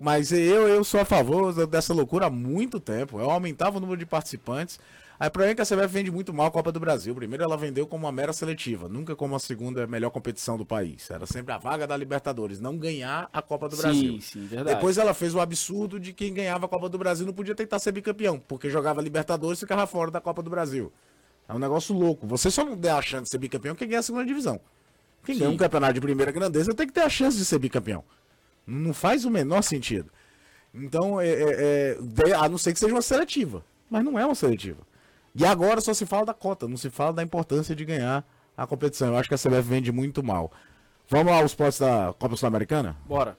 Mas 0.00 0.32
eu, 0.32 0.66
eu 0.66 0.82
sou 0.82 1.00
a 1.00 1.04
favor 1.04 1.66
dessa 1.66 1.92
loucura 1.92 2.26
há 2.26 2.30
muito 2.30 2.80
tempo. 2.80 3.20
Eu 3.20 3.30
aumentava 3.30 3.76
o 3.76 3.80
número 3.80 3.98
de 3.98 4.06
participantes. 4.06 4.78
Aí 5.18 5.28
o 5.28 5.30
problema 5.30 5.52
é 5.52 5.54
que 5.54 5.62
a 5.62 5.64
CBF 5.64 5.86
vende 5.86 6.10
muito 6.10 6.34
mal 6.34 6.46
a 6.46 6.50
Copa 6.50 6.72
do 6.72 6.80
Brasil. 6.80 7.14
Primeiro 7.14 7.44
ela 7.44 7.56
vendeu 7.56 7.86
como 7.86 8.04
uma 8.04 8.12
mera 8.12 8.32
seletiva, 8.32 8.88
nunca 8.88 9.14
como 9.14 9.36
a 9.36 9.38
segunda 9.38 9.86
melhor 9.86 10.10
competição 10.10 10.58
do 10.58 10.66
país. 10.66 11.08
Era 11.08 11.24
sempre 11.24 11.52
a 11.52 11.58
vaga 11.58 11.86
da 11.86 11.96
Libertadores, 11.96 12.60
não 12.60 12.76
ganhar 12.76 13.28
a 13.32 13.40
Copa 13.40 13.68
do 13.68 13.76
sim, 13.76 13.82
Brasil. 13.82 14.20
Sim, 14.20 14.46
verdade. 14.46 14.74
Depois 14.74 14.98
ela 14.98 15.14
fez 15.14 15.34
o 15.34 15.40
absurdo 15.40 16.00
de 16.00 16.12
quem 16.12 16.34
ganhava 16.34 16.66
a 16.66 16.68
Copa 16.68 16.88
do 16.88 16.98
Brasil 16.98 17.24
não 17.24 17.32
podia 17.32 17.54
tentar 17.54 17.78
ser 17.78 17.92
bicampeão, 17.92 18.40
porque 18.40 18.68
jogava 18.68 19.00
Libertadores 19.00 19.58
e 19.58 19.60
ficava 19.60 19.86
fora 19.86 20.10
da 20.10 20.20
Copa 20.20 20.42
do 20.42 20.50
Brasil. 20.50 20.92
É 21.48 21.54
um 21.54 21.58
negócio 21.58 21.94
louco. 21.94 22.26
Você 22.26 22.50
só 22.50 22.64
não 22.64 22.76
der 22.76 22.92
a 22.92 23.02
chance 23.02 23.24
de 23.24 23.30
ser 23.30 23.38
bicampeão 23.38 23.74
quem 23.74 23.86
ganha 23.86 24.00
a 24.00 24.02
segunda 24.02 24.24
divisão. 24.24 24.60
Quem 25.24 25.36
sim. 25.36 25.40
ganha 25.42 25.50
um 25.52 25.56
campeonato 25.56 25.94
de 25.94 26.00
primeira 26.00 26.32
grandeza 26.32 26.74
tem 26.74 26.86
que 26.86 26.92
ter 26.92 27.02
a 27.02 27.08
chance 27.08 27.36
de 27.36 27.44
ser 27.44 27.58
bicampeão. 27.58 28.02
Não 28.66 28.92
faz 28.92 29.24
o 29.24 29.30
menor 29.30 29.62
sentido. 29.62 30.10
Então, 30.74 31.20
é, 31.20 31.28
é, 31.28 31.98
é, 32.26 32.32
a 32.34 32.48
não 32.48 32.58
ser 32.58 32.72
que 32.72 32.80
seja 32.80 32.92
uma 32.92 33.02
seletiva. 33.02 33.64
Mas 33.88 34.02
não 34.02 34.18
é 34.18 34.26
uma 34.26 34.34
seletiva. 34.34 34.78
E 35.34 35.44
agora 35.44 35.80
só 35.80 35.92
se 35.92 36.06
fala 36.06 36.26
da 36.26 36.34
cota, 36.34 36.68
não 36.68 36.76
se 36.76 36.90
fala 36.90 37.12
da 37.12 37.22
importância 37.22 37.74
de 37.74 37.84
ganhar 37.84 38.24
a 38.56 38.66
competição. 38.66 39.08
Eu 39.08 39.16
acho 39.16 39.28
que 39.28 39.34
a 39.34 39.38
CBF 39.38 39.62
vende 39.62 39.90
muito 39.90 40.22
mal. 40.22 40.52
Vamos 41.08 41.32
lá 41.32 41.40
aos 41.40 41.54
potes 41.54 41.78
da 41.78 42.14
Copa 42.18 42.36
Sul-Americana? 42.36 42.96
Bora. 43.06 43.36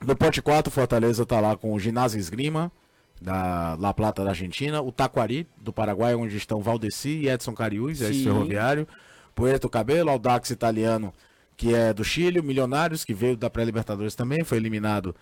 No 0.00 0.16
pote 0.16 0.40
4, 0.40 0.70
Fortaleza 0.72 1.26
tá 1.26 1.40
lá 1.40 1.56
com 1.56 1.72
o 1.72 1.78
Ginásio 1.78 2.18
Esgrima, 2.18 2.72
da 3.20 3.76
La 3.78 3.94
Plata 3.94 4.24
da 4.24 4.30
Argentina, 4.30 4.80
o 4.80 4.90
Taquari, 4.90 5.46
do 5.56 5.72
Paraguai, 5.72 6.14
onde 6.14 6.36
estão 6.36 6.60
Valdeci 6.60 7.20
e 7.20 7.28
Edson 7.28 7.54
Cariús, 7.54 8.02
é 8.02 8.10
esse 8.10 8.24
ferroviário, 8.24 8.86
Puerto 9.34 9.68
Cabelo, 9.68 10.10
Audax 10.10 10.50
italiano, 10.50 11.12
que 11.56 11.74
é 11.74 11.92
do 11.92 12.02
Chile, 12.02 12.40
o 12.40 12.42
Milionários, 12.42 13.04
que 13.04 13.14
veio 13.14 13.36
da 13.36 13.48
pré-Libertadores 13.48 14.14
também, 14.14 14.42
foi 14.42 14.58
eliminado 14.58 15.14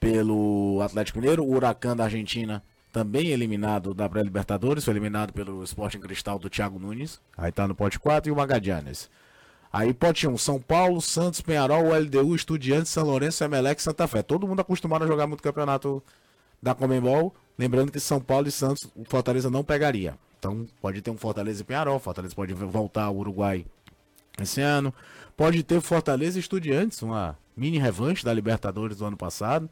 pelo 0.00 0.80
Atlético 0.82 1.20
Mineiro, 1.20 1.44
o 1.44 1.54
Huracan 1.54 1.94
da 1.94 2.04
Argentina, 2.04 2.62
também 2.92 3.28
eliminado 3.28 3.94
da 3.94 4.06
pré-Libertadores, 4.06 4.84
foi 4.84 4.92
eliminado 4.92 5.32
pelo 5.32 5.64
Sporting 5.64 6.00
Cristal 6.00 6.38
do 6.38 6.50
Thiago 6.50 6.78
Nunes. 6.78 7.20
Aí 7.36 7.50
tá 7.50 7.66
no 7.66 7.74
pote 7.74 7.98
4 7.98 8.28
e 8.28 8.32
o 8.32 8.36
Magadianes. 8.36 9.10
Aí 9.72 9.94
pote 9.94 10.28
1, 10.28 10.36
São 10.36 10.60
Paulo, 10.60 11.00
Santos, 11.00 11.40
Penharol, 11.40 11.94
LDU, 11.98 12.36
Estudiantes, 12.36 12.92
São 12.92 13.04
Lourenço, 13.04 13.42
Emelec 13.42 13.80
e 13.80 13.82
Santa 13.82 14.06
Fé. 14.06 14.22
Todo 14.22 14.46
mundo 14.46 14.60
acostumado 14.60 15.04
a 15.04 15.06
jogar 15.06 15.26
muito 15.26 15.42
campeonato 15.42 16.02
da 16.62 16.74
Comembol. 16.74 17.34
Lembrando 17.58 17.90
que 17.90 17.98
São 17.98 18.20
Paulo 18.20 18.46
e 18.46 18.52
Santos, 18.52 18.86
o 18.94 19.04
Fortaleza 19.04 19.50
não 19.50 19.64
pegaria. 19.64 20.14
Então 20.38 20.66
pode 20.80 21.00
ter 21.00 21.10
um 21.10 21.16
Fortaleza 21.16 21.62
e 21.62 21.64
Penharol, 21.64 21.98
Fortaleza 21.98 22.34
pode 22.34 22.52
voltar 22.52 23.04
ao 23.04 23.16
Uruguai 23.16 23.64
esse 24.38 24.60
ano. 24.60 24.92
Pode 25.34 25.62
ter 25.62 25.80
Fortaleza 25.80 26.38
e 26.38 26.40
Estudiantes, 26.40 27.00
uma 27.00 27.38
mini 27.56 27.78
revanche 27.78 28.22
da 28.22 28.34
Libertadores 28.34 28.98
do 28.98 29.06
ano 29.06 29.16
passado 29.16 29.70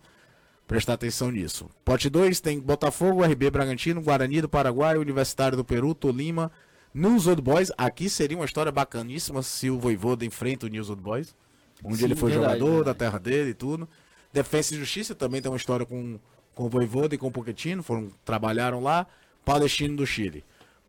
prestar 0.70 0.92
atenção 0.92 1.32
nisso. 1.32 1.68
Pote 1.84 2.08
2 2.08 2.38
tem 2.38 2.60
Botafogo, 2.60 3.24
RB 3.24 3.50
Bragantino, 3.50 4.00
Guarani 4.00 4.40
do 4.40 4.48
Paraguai, 4.48 4.96
Universitário 4.96 5.56
do 5.56 5.64
Peru, 5.64 5.96
Tolima, 5.96 6.52
News 6.94 7.26
Old 7.26 7.42
Boys. 7.42 7.72
Aqui 7.76 8.08
seria 8.08 8.36
uma 8.36 8.44
história 8.44 8.70
bacaníssima 8.70 9.42
se 9.42 9.68
o 9.68 9.80
Voivoda 9.80 10.24
enfrenta 10.24 10.66
o 10.66 10.68
News 10.68 10.88
Old 10.88 11.02
Boys, 11.02 11.34
onde 11.82 11.96
Sim, 11.96 12.04
ele 12.04 12.14
foi 12.14 12.30
verdade, 12.30 12.52
jogador 12.52 12.76
verdade. 12.76 12.84
da 12.84 12.94
terra 12.94 13.18
dele 13.18 13.50
e 13.50 13.54
tudo. 13.54 13.88
Defesa 14.32 14.72
e 14.72 14.78
Justiça 14.78 15.12
também 15.12 15.42
tem 15.42 15.50
uma 15.50 15.56
história 15.56 15.84
com, 15.84 16.20
com 16.54 16.66
o 16.66 16.68
Voivoda 16.68 17.16
e 17.16 17.18
com 17.18 17.26
o 17.26 17.32
Pochettino, 17.32 17.82
foram, 17.82 18.12
trabalharam 18.24 18.80
lá. 18.80 19.08
Palestino 19.44 19.96
do 19.96 20.06
Chile. 20.06 20.44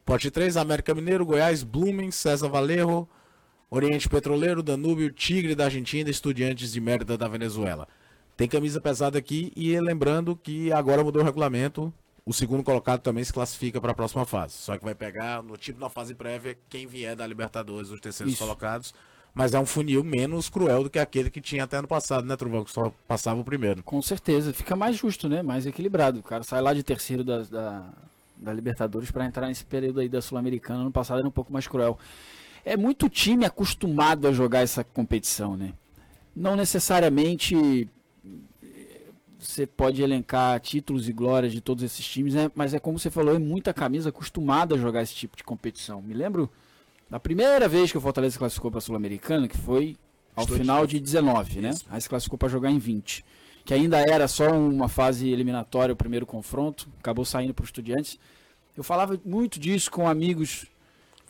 Pote 0.06 0.30
3, 0.30 0.58
América 0.58 0.94
Mineiro, 0.94 1.26
Goiás, 1.26 1.64
Blumen, 1.64 2.12
César 2.12 2.50
Valerro, 2.50 3.10
Oriente 3.68 4.08
Petroleiro, 4.08 4.62
Danúbio, 4.62 5.10
Tigre 5.10 5.56
da 5.56 5.64
Argentina, 5.66 6.08
Estudiantes 6.08 6.72
de 6.72 6.80
Mérida 6.80 7.18
da 7.18 7.28
Venezuela. 7.28 7.88
Tem 8.36 8.48
camisa 8.48 8.82
pesada 8.82 9.18
aqui 9.18 9.52
e 9.56 9.80
lembrando 9.80 10.36
que 10.36 10.72
agora 10.72 11.04
mudou 11.04 11.22
o 11.22 11.26
regulamento, 11.26 11.94
o 12.26 12.34
segundo 12.34 12.64
colocado 12.64 13.02
também 13.02 13.24
se 13.24 13.34
classifica 13.34 13.80
para 13.82 13.92
a 13.92 13.96
próxima 13.96 14.26
fase. 14.26 14.54
Só 14.54 14.78
que 14.78 14.84
vai 14.84 14.96
pegar 14.96 15.44
no 15.44 15.58
tipo 15.58 15.80
na 15.80 15.90
fase 15.90 16.16
prévia 16.16 16.58
quem 16.70 16.88
vier 16.88 17.16
da 17.16 17.26
Libertadores, 17.26 17.90
os 17.90 18.00
terceiros 18.00 18.34
Isso. 18.34 18.44
colocados. 18.44 18.94
Mas 19.34 19.54
é 19.54 19.60
um 19.60 19.66
funil 19.66 20.04
menos 20.04 20.50
cruel 20.50 20.84
do 20.84 20.90
que 20.90 21.00
aquele 21.00 21.30
que 21.30 21.40
tinha 21.40 21.64
até 21.64 21.78
ano 21.78 21.88
passado, 21.88 22.28
né, 22.28 22.36
Trovão? 22.36 22.66
Que 22.66 22.72
só 22.72 22.92
passava 23.08 23.40
o 23.40 23.46
primeiro. 23.46 23.82
Com 23.82 24.02
certeza, 24.02 24.54
fica 24.54 24.76
mais 24.76 24.98
justo, 24.98 25.30
né? 25.30 25.42
Mais 25.42 25.66
equilibrado. 25.66 26.20
O 26.20 26.24
cara 26.24 26.44
sai 26.44 26.62
lá 26.62 26.74
de 26.74 26.84
terceiro 26.84 27.24
da, 27.24 27.44
da, 27.44 27.90
da 28.36 28.54
Libertadores 28.54 29.10
para 29.10 29.26
entrar 29.26 29.48
nesse 29.48 29.64
período 29.64 30.02
aí 30.02 30.10
da 30.10 30.22
Sul-Americana. 30.22 30.82
Ano 30.82 30.92
passado 30.92 31.20
era 31.20 31.28
um 31.28 31.32
pouco 31.32 31.52
mais 31.52 31.66
cruel. 31.66 31.98
É 32.66 32.76
muito 32.76 33.08
time 33.08 33.46
acostumado 33.46 34.28
a 34.28 34.34
jogar 34.34 34.60
essa 34.60 34.84
competição, 34.84 35.56
né? 35.56 35.74
Não 36.36 36.58
necessariamente 36.58 37.90
você 39.42 39.66
pode 39.66 40.02
elencar 40.02 40.60
títulos 40.60 41.10
e 41.10 41.14
glórias 41.14 41.52
de 41.52 41.62
todos 41.62 41.84
esses 41.84 42.06
times, 42.06 42.34
né? 42.34 42.52
mas 42.56 42.74
é 42.74 42.80
como 42.80 43.00
você 43.00 43.10
falou, 43.10 43.36
é 43.36 43.40
muita 43.40 43.74
camisa 43.74 44.10
acostumada 44.10 44.76
a 44.76 44.78
jogar 44.78 45.02
esse 45.02 45.16
tipo 45.16 45.36
de 45.36 45.44
competição. 45.44 46.02
Me 46.02 46.14
lembro 46.14 46.50
da 47.10 47.20
primeira 47.20 47.68
vez 47.68 47.92
que 47.92 47.98
o 47.98 48.02
Fortaleza 48.02 48.38
classificou 48.38 48.70
para 48.72 48.78
a 48.78 48.82
Sul-Americana, 48.82 49.48
que 49.48 49.58
foi 49.58 49.98
ao 50.36 50.44
Estou 50.44 50.58
final 50.58 50.86
de- 50.88 50.94
de 50.98 51.02
19, 51.02 51.60
né? 51.60 51.72
Aí 51.90 52.00
se 52.00 52.08
classificou 52.08 52.38
para 52.38 52.48
jogar 52.50 52.72
em 52.72 52.78
20. 52.80 53.26
Que 53.66 53.74
ainda 53.74 54.00
era 54.00 54.28
só 54.28 54.50
uma 54.52 54.88
fase 54.88 55.30
eliminatória, 55.30 55.92
o 55.94 55.96
primeiro 55.96 56.26
confronto, 56.26 56.88
acabou 57.00 57.26
saindo 57.26 57.54
para 57.54 57.64
os 57.64 57.68
estudiantes. 57.70 58.18
Eu 58.78 58.84
falava 58.84 59.20
muito 59.26 59.60
disso 59.60 59.92
com 59.92 60.08
amigos 60.08 60.66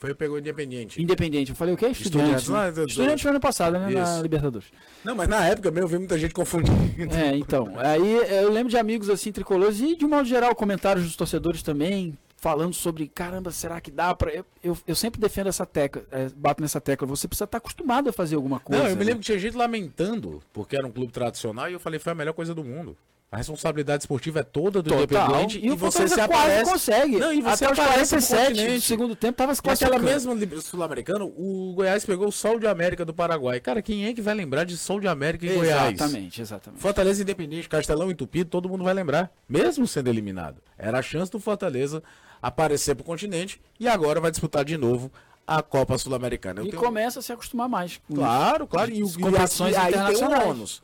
Foi 0.01 0.15
pegou 0.15 0.39
Independiente. 0.39 0.99
independentes. 0.99 1.51
Eu 1.51 1.55
falei, 1.55 1.75
o 1.75 1.77
que? 1.77 1.85
Estudiantes. 1.85 2.41
Estudiantes, 2.41 2.75
né? 2.75 2.85
Estudiantes 2.85 3.21
foi 3.21 3.29
ano 3.29 3.39
passado, 3.39 3.73
né? 3.73 3.87
Na 3.87 4.01
Isso. 4.01 4.21
Libertadores. 4.23 4.67
Não, 5.03 5.15
mas 5.15 5.29
na 5.29 5.45
época 5.45 5.69
mesmo 5.69 5.85
eu 5.85 5.89
vi 5.89 5.97
muita 5.99 6.17
gente 6.17 6.33
confundindo. 6.33 6.81
É, 7.15 7.37
então. 7.37 7.71
Aí 7.77 8.17
eu 8.41 8.51
lembro 8.51 8.71
de 8.71 8.77
amigos 8.77 9.11
assim, 9.11 9.31
tricolores, 9.31 9.79
e 9.79 9.95
de 9.95 10.07
modo 10.07 10.27
geral, 10.27 10.55
comentários 10.55 11.05
dos 11.05 11.15
torcedores 11.15 11.61
também, 11.61 12.17
falando 12.35 12.73
sobre, 12.73 13.07
caramba, 13.09 13.51
será 13.51 13.79
que 13.79 13.91
dá 13.91 14.15
pra. 14.15 14.33
Eu, 14.33 14.43
eu, 14.63 14.75
eu 14.87 14.95
sempre 14.95 15.21
defendo 15.21 15.49
essa 15.49 15.67
tecla, 15.67 16.03
é, 16.11 16.29
bato 16.35 16.63
nessa 16.63 16.81
tecla. 16.81 17.07
Você 17.07 17.27
precisa 17.27 17.43
estar 17.43 17.59
acostumado 17.59 18.09
a 18.09 18.11
fazer 18.11 18.35
alguma 18.35 18.59
coisa. 18.59 18.81
Não, 18.81 18.89
eu 18.89 18.95
me 18.95 19.01
né? 19.01 19.05
lembro 19.05 19.19
que 19.19 19.27
tinha 19.27 19.37
gente 19.37 19.55
lamentando, 19.55 20.41
porque 20.51 20.75
era 20.75 20.87
um 20.87 20.91
clube 20.91 21.11
tradicional, 21.11 21.69
e 21.69 21.73
eu 21.73 21.79
falei, 21.79 21.99
foi 21.99 22.11
a 22.11 22.15
melhor 22.15 22.33
coisa 22.33 22.55
do 22.55 22.63
mundo. 22.63 22.97
A 23.31 23.37
responsabilidade 23.37 24.03
esportiva 24.03 24.41
é 24.41 24.43
toda 24.43 24.81
do 24.81 24.89
Total. 24.89 25.03
Independente 25.25 25.65
E, 25.65 25.71
o 25.71 25.77
você 25.77 26.05
se 26.05 26.19
aparece. 26.19 26.69
consegue. 26.69 27.17
Não, 27.17 27.31
e 27.31 27.41
você 27.41 27.63
Até 27.63 27.73
os 27.73 27.79
aparece 27.79 28.15
no 28.15 28.21
47 28.21 28.41
do 28.51 28.57
continente. 28.57 28.81
segundo 28.85 29.15
tempo 29.15 29.37
tava 29.37 29.55
se 29.55 29.61
Naquela 29.61 29.77
classificando. 29.91 30.03
mesma 30.11 30.33
Liga 30.33 30.59
Sul-Americana, 30.59 31.23
o 31.23 31.71
Goiás 31.73 32.03
pegou 32.05 32.27
o 32.27 32.31
Sol 32.31 32.59
de 32.59 32.67
América 32.67 33.05
do 33.05 33.13
Paraguai. 33.13 33.61
Cara, 33.61 33.81
quem 33.81 34.05
é 34.05 34.13
que 34.13 34.21
vai 34.21 34.33
lembrar 34.33 34.65
de 34.65 34.75
Sol 34.75 34.99
de 34.99 35.07
América 35.07 35.45
e 35.45 35.55
Goiás? 35.55 35.93
Exatamente, 35.93 36.41
exatamente. 36.41 36.81
Fortaleza 36.81 37.21
Independente, 37.21 37.69
Castelão 37.69 38.11
entupido, 38.11 38.49
todo 38.49 38.67
mundo 38.67 38.83
vai 38.83 38.93
lembrar, 38.93 39.31
mesmo 39.47 39.87
sendo 39.87 40.09
eliminado. 40.09 40.57
Era 40.77 40.99
a 40.99 41.01
chance 41.01 41.31
do 41.31 41.39
Fortaleza 41.39 42.03
aparecer 42.41 42.95
pro 42.95 43.05
continente 43.05 43.61
e 43.79 43.87
agora 43.87 44.19
vai 44.19 44.31
disputar 44.31 44.65
de 44.65 44.75
novo 44.75 45.09
a 45.47 45.61
Copa 45.63 45.97
Sul-Americana. 45.97 46.63
E 46.63 46.69
tenho- 46.69 46.81
começa 46.83 47.19
a 47.19 47.21
se 47.21 47.31
acostumar 47.31 47.69
mais. 47.69 47.97
Claro, 48.13 48.67
claro. 48.67 48.91
E, 48.91 49.01
o, 49.01 49.07
e 49.07 49.37
aqui- 49.37 49.75
aí 49.77 49.93
tem 49.93 50.23
um 50.25 50.49
ônus. 50.49 50.83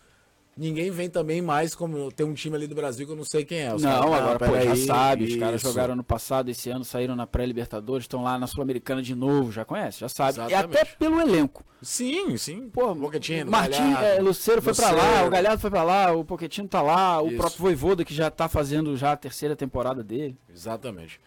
Ninguém 0.57 0.89
vem 0.89 1.07
também 1.07 1.39
mais 1.39 1.75
como 1.75 2.11
tem 2.11 2.25
um 2.25 2.33
time 2.33 2.55
ali 2.55 2.65
do 2.65 2.73
Brasil 2.73 3.05
que 3.05 3.11
eu 3.11 3.15
não 3.15 3.23
sei 3.23 3.45
quem 3.45 3.59
é. 3.59 3.69
Não, 3.69 3.79
caras, 3.79 4.05
agora 4.05 4.39
pô, 4.39 4.45
já 4.45 4.51
peraí, 4.51 4.85
sabe, 4.85 5.23
os 5.25 5.35
caras 5.35 5.61
isso. 5.61 5.69
jogaram 5.69 5.93
ano 5.93 6.03
passado, 6.03 6.49
esse 6.49 6.67
ano 6.71 6.83
saíram 6.83 7.15
na 7.15 7.27
pré-libertadores, 7.27 8.05
estão 8.05 8.23
lá 8.23 8.39
na 8.39 8.47
Sul-Americana 8.47 9.03
de 9.03 9.13
novo, 9.13 9.51
já 9.51 9.63
conhece, 9.63 9.99
já 9.99 10.09
sabe. 10.09 10.39
E 10.39 10.41
Exatamente. 10.41 10.77
até 10.81 10.85
pelo 10.97 11.21
elenco. 11.21 11.63
Sim, 11.79 12.35
sim. 12.37 12.69
Pô, 12.69 12.95
Pochettino, 12.95 13.51
Martim, 13.51 13.93
é, 14.01 14.19
Luceiro 14.19 14.59
foi 14.61 14.73
pra 14.73 14.89
lá, 14.89 15.03
Lucero. 15.09 15.27
o 15.27 15.29
Galhardo 15.29 15.61
foi 15.61 15.69
pra 15.69 15.83
lá, 15.83 16.11
o 16.11 16.25
Poquetino 16.25 16.67
tá 16.67 16.81
lá, 16.81 17.21
o 17.21 17.27
Isso. 17.27 17.37
próprio 17.37 17.59
Voivoda 17.61 18.03
que 18.03 18.13
já 18.13 18.31
tá 18.31 18.49
fazendo 18.49 18.97
já 18.97 19.11
a 19.11 19.17
terceira 19.17 19.55
temporada 19.55 20.03
dele. 20.03 20.35
Exatamente. 20.51 21.21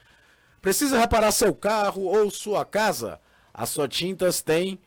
Precisa 0.60 0.98
reparar 0.98 1.30
seu 1.30 1.54
carro 1.54 2.02
ou 2.02 2.30
sua 2.30 2.64
casa? 2.64 3.20
A 3.54 3.64
Sua 3.64 3.86
Tintas 3.86 4.42
tem 4.42 4.78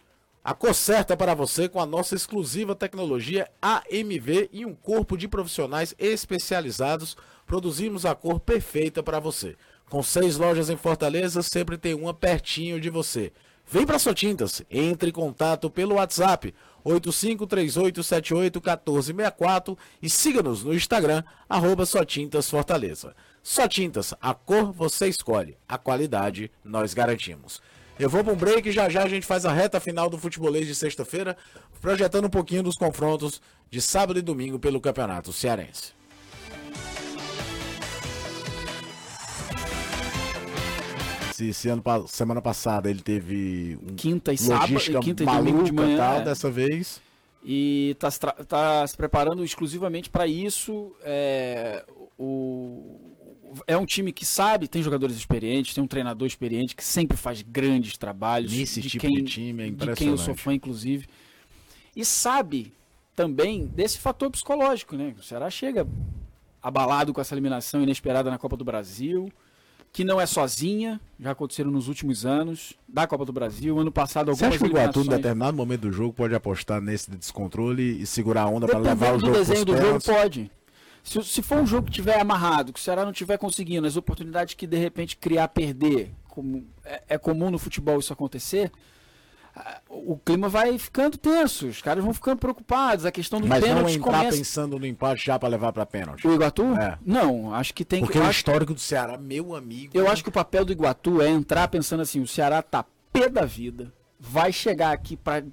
a 0.44 0.54
cor 0.54 0.76
certa 0.76 1.16
para 1.16 1.34
você 1.34 1.70
com 1.70 1.80
a 1.80 1.86
nossa 1.86 2.16
exclusiva 2.16 2.76
tecnologia 2.76 3.50
AMV 3.62 4.50
e 4.52 4.66
um 4.66 4.76
corpo 4.76 5.18
de 5.18 5.26
profissionais 5.28 5.96
especializados. 5.98 7.16
Produzimos 7.48 8.06
a 8.06 8.14
cor 8.14 8.42
perfeita 8.42 9.02
para 9.02 9.20
você. 9.20 9.56
Com 9.90 10.04
seis 10.04 10.36
lojas 10.38 10.70
em 10.70 10.76
Fortaleza, 10.76 11.42
sempre 11.42 11.78
tem 11.78 11.94
uma 11.94 12.14
pertinho 12.14 12.82
de 12.82 12.90
você. 12.90 13.32
Vem 13.66 13.86
para 13.86 13.98
Sua 13.98 14.14
Tintas, 14.14 14.62
entre 14.70 15.12
em 15.12 15.14
contato 15.14 15.70
pelo 15.70 15.96
WhatsApp 15.96 16.54
8538781464 16.86 19.78
e 20.02 20.10
siga-nos 20.10 20.66
no 20.66 20.74
Instagram, 20.74 21.24
arroba 21.48 21.86
Só 21.86 22.04
Tintas 22.04 22.50
Fortaleza. 22.50 23.16
Só 23.42 23.66
Tintas, 23.68 24.14
a 24.22 24.34
cor 24.34 24.74
você 24.74 25.08
escolhe, 25.08 25.56
a 25.68 25.78
qualidade 25.78 26.50
nós 26.64 26.94
garantimos. 26.94 27.62
Eu 28.00 28.10
vou 28.10 28.24
para 28.24 28.34
um 28.34 28.36
break 28.36 28.68
e 28.68 28.72
já 28.72 28.90
já 28.90 29.04
a 29.04 29.08
gente 29.08 29.26
faz 29.26 29.46
a 29.46 29.54
reta 29.54 29.80
final 29.80 30.10
do 30.10 30.18
futebolês 30.18 30.66
de 30.68 30.74
sexta-feira, 30.74 31.38
projetando 31.80 32.26
um 32.26 32.30
pouquinho 32.30 32.64
dos 32.64 32.76
confrontos 32.76 33.42
de 33.70 33.82
sábado 33.82 34.18
e 34.18 34.22
domingo 34.22 34.58
pelo 34.60 34.82
Campeonato 34.82 35.32
Cearense. 35.32 35.94
Se, 41.34 41.52
se 41.54 41.70
ano, 41.70 41.84
semana 42.08 42.42
passada 42.42 42.90
ele 42.90 43.02
teve 43.02 43.78
um 43.82 43.96
Quinta 43.96 44.32
e 44.32 44.38
sábado, 44.38 44.72
logística 44.74 45.00
quinta 45.00 45.24
e 45.24 45.26
domingo 45.26 45.64
de 45.64 45.72
manhã. 45.72 45.98
tal, 45.98 46.18
é. 46.20 46.24
dessa 46.24 46.50
vez. 46.50 47.02
E 47.44 47.96
tá, 48.00 48.10
se 48.10 48.20
tra- 48.20 48.32
tá 48.48 48.88
se 48.88 48.96
preparando 48.96 49.44
exclusivamente 49.44 50.10
para 50.10 50.28
isso. 50.28 50.92
É, 51.04 51.84
o, 52.18 53.03
é 53.68 53.78
um 53.78 53.86
time 53.86 54.12
que 54.12 54.26
sabe, 54.26 54.68
tem 54.68 54.82
jogadores 54.82 55.16
experientes, 55.16 55.74
tem 55.74 55.84
um 55.84 55.88
treinador 55.88 56.28
experiente 56.28 56.76
que 56.76 56.84
sempre 56.84 57.18
faz 57.18 57.42
grandes 57.42 57.98
trabalhos. 57.98 58.52
Nesse 58.52 58.82
de 58.82 58.90
tipo 58.90 59.08
quem, 59.08 59.24
de 59.24 59.24
time 59.24 59.64
é 59.64 59.66
de 59.66 59.72
quem 59.76 59.88
eu 59.88 59.92
impressionante. 59.92 60.22
sou 60.22 60.36
fã, 60.36 60.54
inclusive. 60.54 61.08
E 61.96 62.04
sabe 62.04 62.74
também 63.16 63.68
desse 63.68 64.00
fator 64.00 64.30
psicológico, 64.32 64.96
né? 64.96 65.14
O 65.18 65.24
Ceará 65.24 65.50
chega 65.50 65.88
abalado 66.62 67.14
com 67.14 67.22
essa 67.22 67.34
eliminação 67.34 67.84
inesperada 67.84 68.30
na 68.30 68.38
Copa 68.38 68.56
do 68.56 68.64
Brasil, 68.64 69.32
que 69.92 70.04
não 70.04 70.20
é 70.20 70.26
sozinha, 70.26 71.00
já 71.20 71.32
aconteceram 71.32 71.70
nos 71.70 71.88
últimos 71.88 72.26
anos, 72.26 72.74
da 72.88 73.06
Copa 73.06 73.26
do 73.26 73.32
Brasil, 73.32 73.78
ano 73.78 73.92
passado 73.92 74.34
Você 74.34 74.44
algumas 74.44 74.56
acha 74.56 74.58
que 74.58 74.64
o 74.64 74.68
Iguatu, 74.80 75.02
em 75.02 75.08
determinado 75.08 75.56
momento 75.56 75.82
do 75.82 75.92
jogo, 75.92 76.14
pode 76.14 76.34
apostar 76.34 76.82
nesse 76.82 77.12
descontrole 77.12 78.02
e 78.02 78.08
segurar 78.08 78.44
a 78.44 78.48
onda 78.48 78.66
para 78.66 78.80
levar 78.80 79.16
o 79.16 79.20
jogo 79.20 79.34
do 79.34 79.38
desenho 79.38 79.66
do 79.66 79.78
jogo, 79.78 80.04
pode. 80.04 80.52
Se, 81.04 81.22
se 81.24 81.42
for 81.42 81.58
um 81.58 81.68
jogo 81.68 81.88
que 81.88 81.94
tiver 81.94 82.20
amarrado, 82.20 82.72
que 82.72 82.80
o 82.80 82.82
Ceará 82.82 83.04
não 83.04 83.12
tiver 83.12 83.38
conseguindo, 83.38 83.86
as 83.86 83.98
oportunidades 83.98 84.54
que 84.54 84.66
de 84.66 84.78
repente 84.78 85.18
criar 85.18 85.50
perder, 85.50 86.12
como 86.30 86.66
é, 86.86 87.04
é 87.10 87.18
comum 87.18 87.52
no 87.52 87.60
futebol 87.60 88.00
isso 88.00 88.14
acontecer, 88.14 88.72
o 89.88 90.18
clima 90.18 90.50
vai 90.50 90.78
ficando 90.80 91.16
tenso, 91.18 91.68
os 91.68 91.82
caras 91.82 92.04
vão 92.04 92.14
ficando 92.14 92.40
preocupados, 92.40 93.06
a 93.06 93.12
questão 93.12 93.40
do 93.40 93.48
Mas 93.48 93.62
não 93.62 93.68
pênalti 93.68 93.98
entrar 93.98 94.12
começa... 94.12 94.38
pensando 94.38 94.80
no 94.80 94.86
empate 94.86 95.26
já 95.26 95.38
para 95.38 95.50
levar 95.50 95.72
para 95.72 95.86
pênalti. 95.86 96.28
O 96.28 96.34
Iguatu? 96.34 96.76
É. 96.76 96.98
Não, 97.06 97.54
acho 97.54 97.74
que 97.74 97.86
tem 97.86 98.00
Porque 98.00 98.18
que... 98.18 98.24
eu 98.24 98.28
o 98.28 98.32
histórico 98.32 98.74
do 98.74 98.80
Ceará, 98.80 99.18
meu 99.18 99.56
amigo. 99.56 99.96
Eu 99.96 100.10
acho 100.10 100.24
que 100.24 100.30
o 100.30 100.32
papel 100.32 100.66
do 100.66 100.72
Iguatu 100.72 101.22
é 101.22 101.30
entrar 101.30 101.68
pensando 101.68 102.02
assim, 102.02 102.20
o 102.20 102.28
Ceará 102.28 102.64
tá 102.64 102.84
pé 103.12 103.30
da 103.30 103.46
vida, 103.46 103.94
vai 104.20 104.52
chegar 104.52 104.92
aqui 104.92 105.16
para 105.16 105.46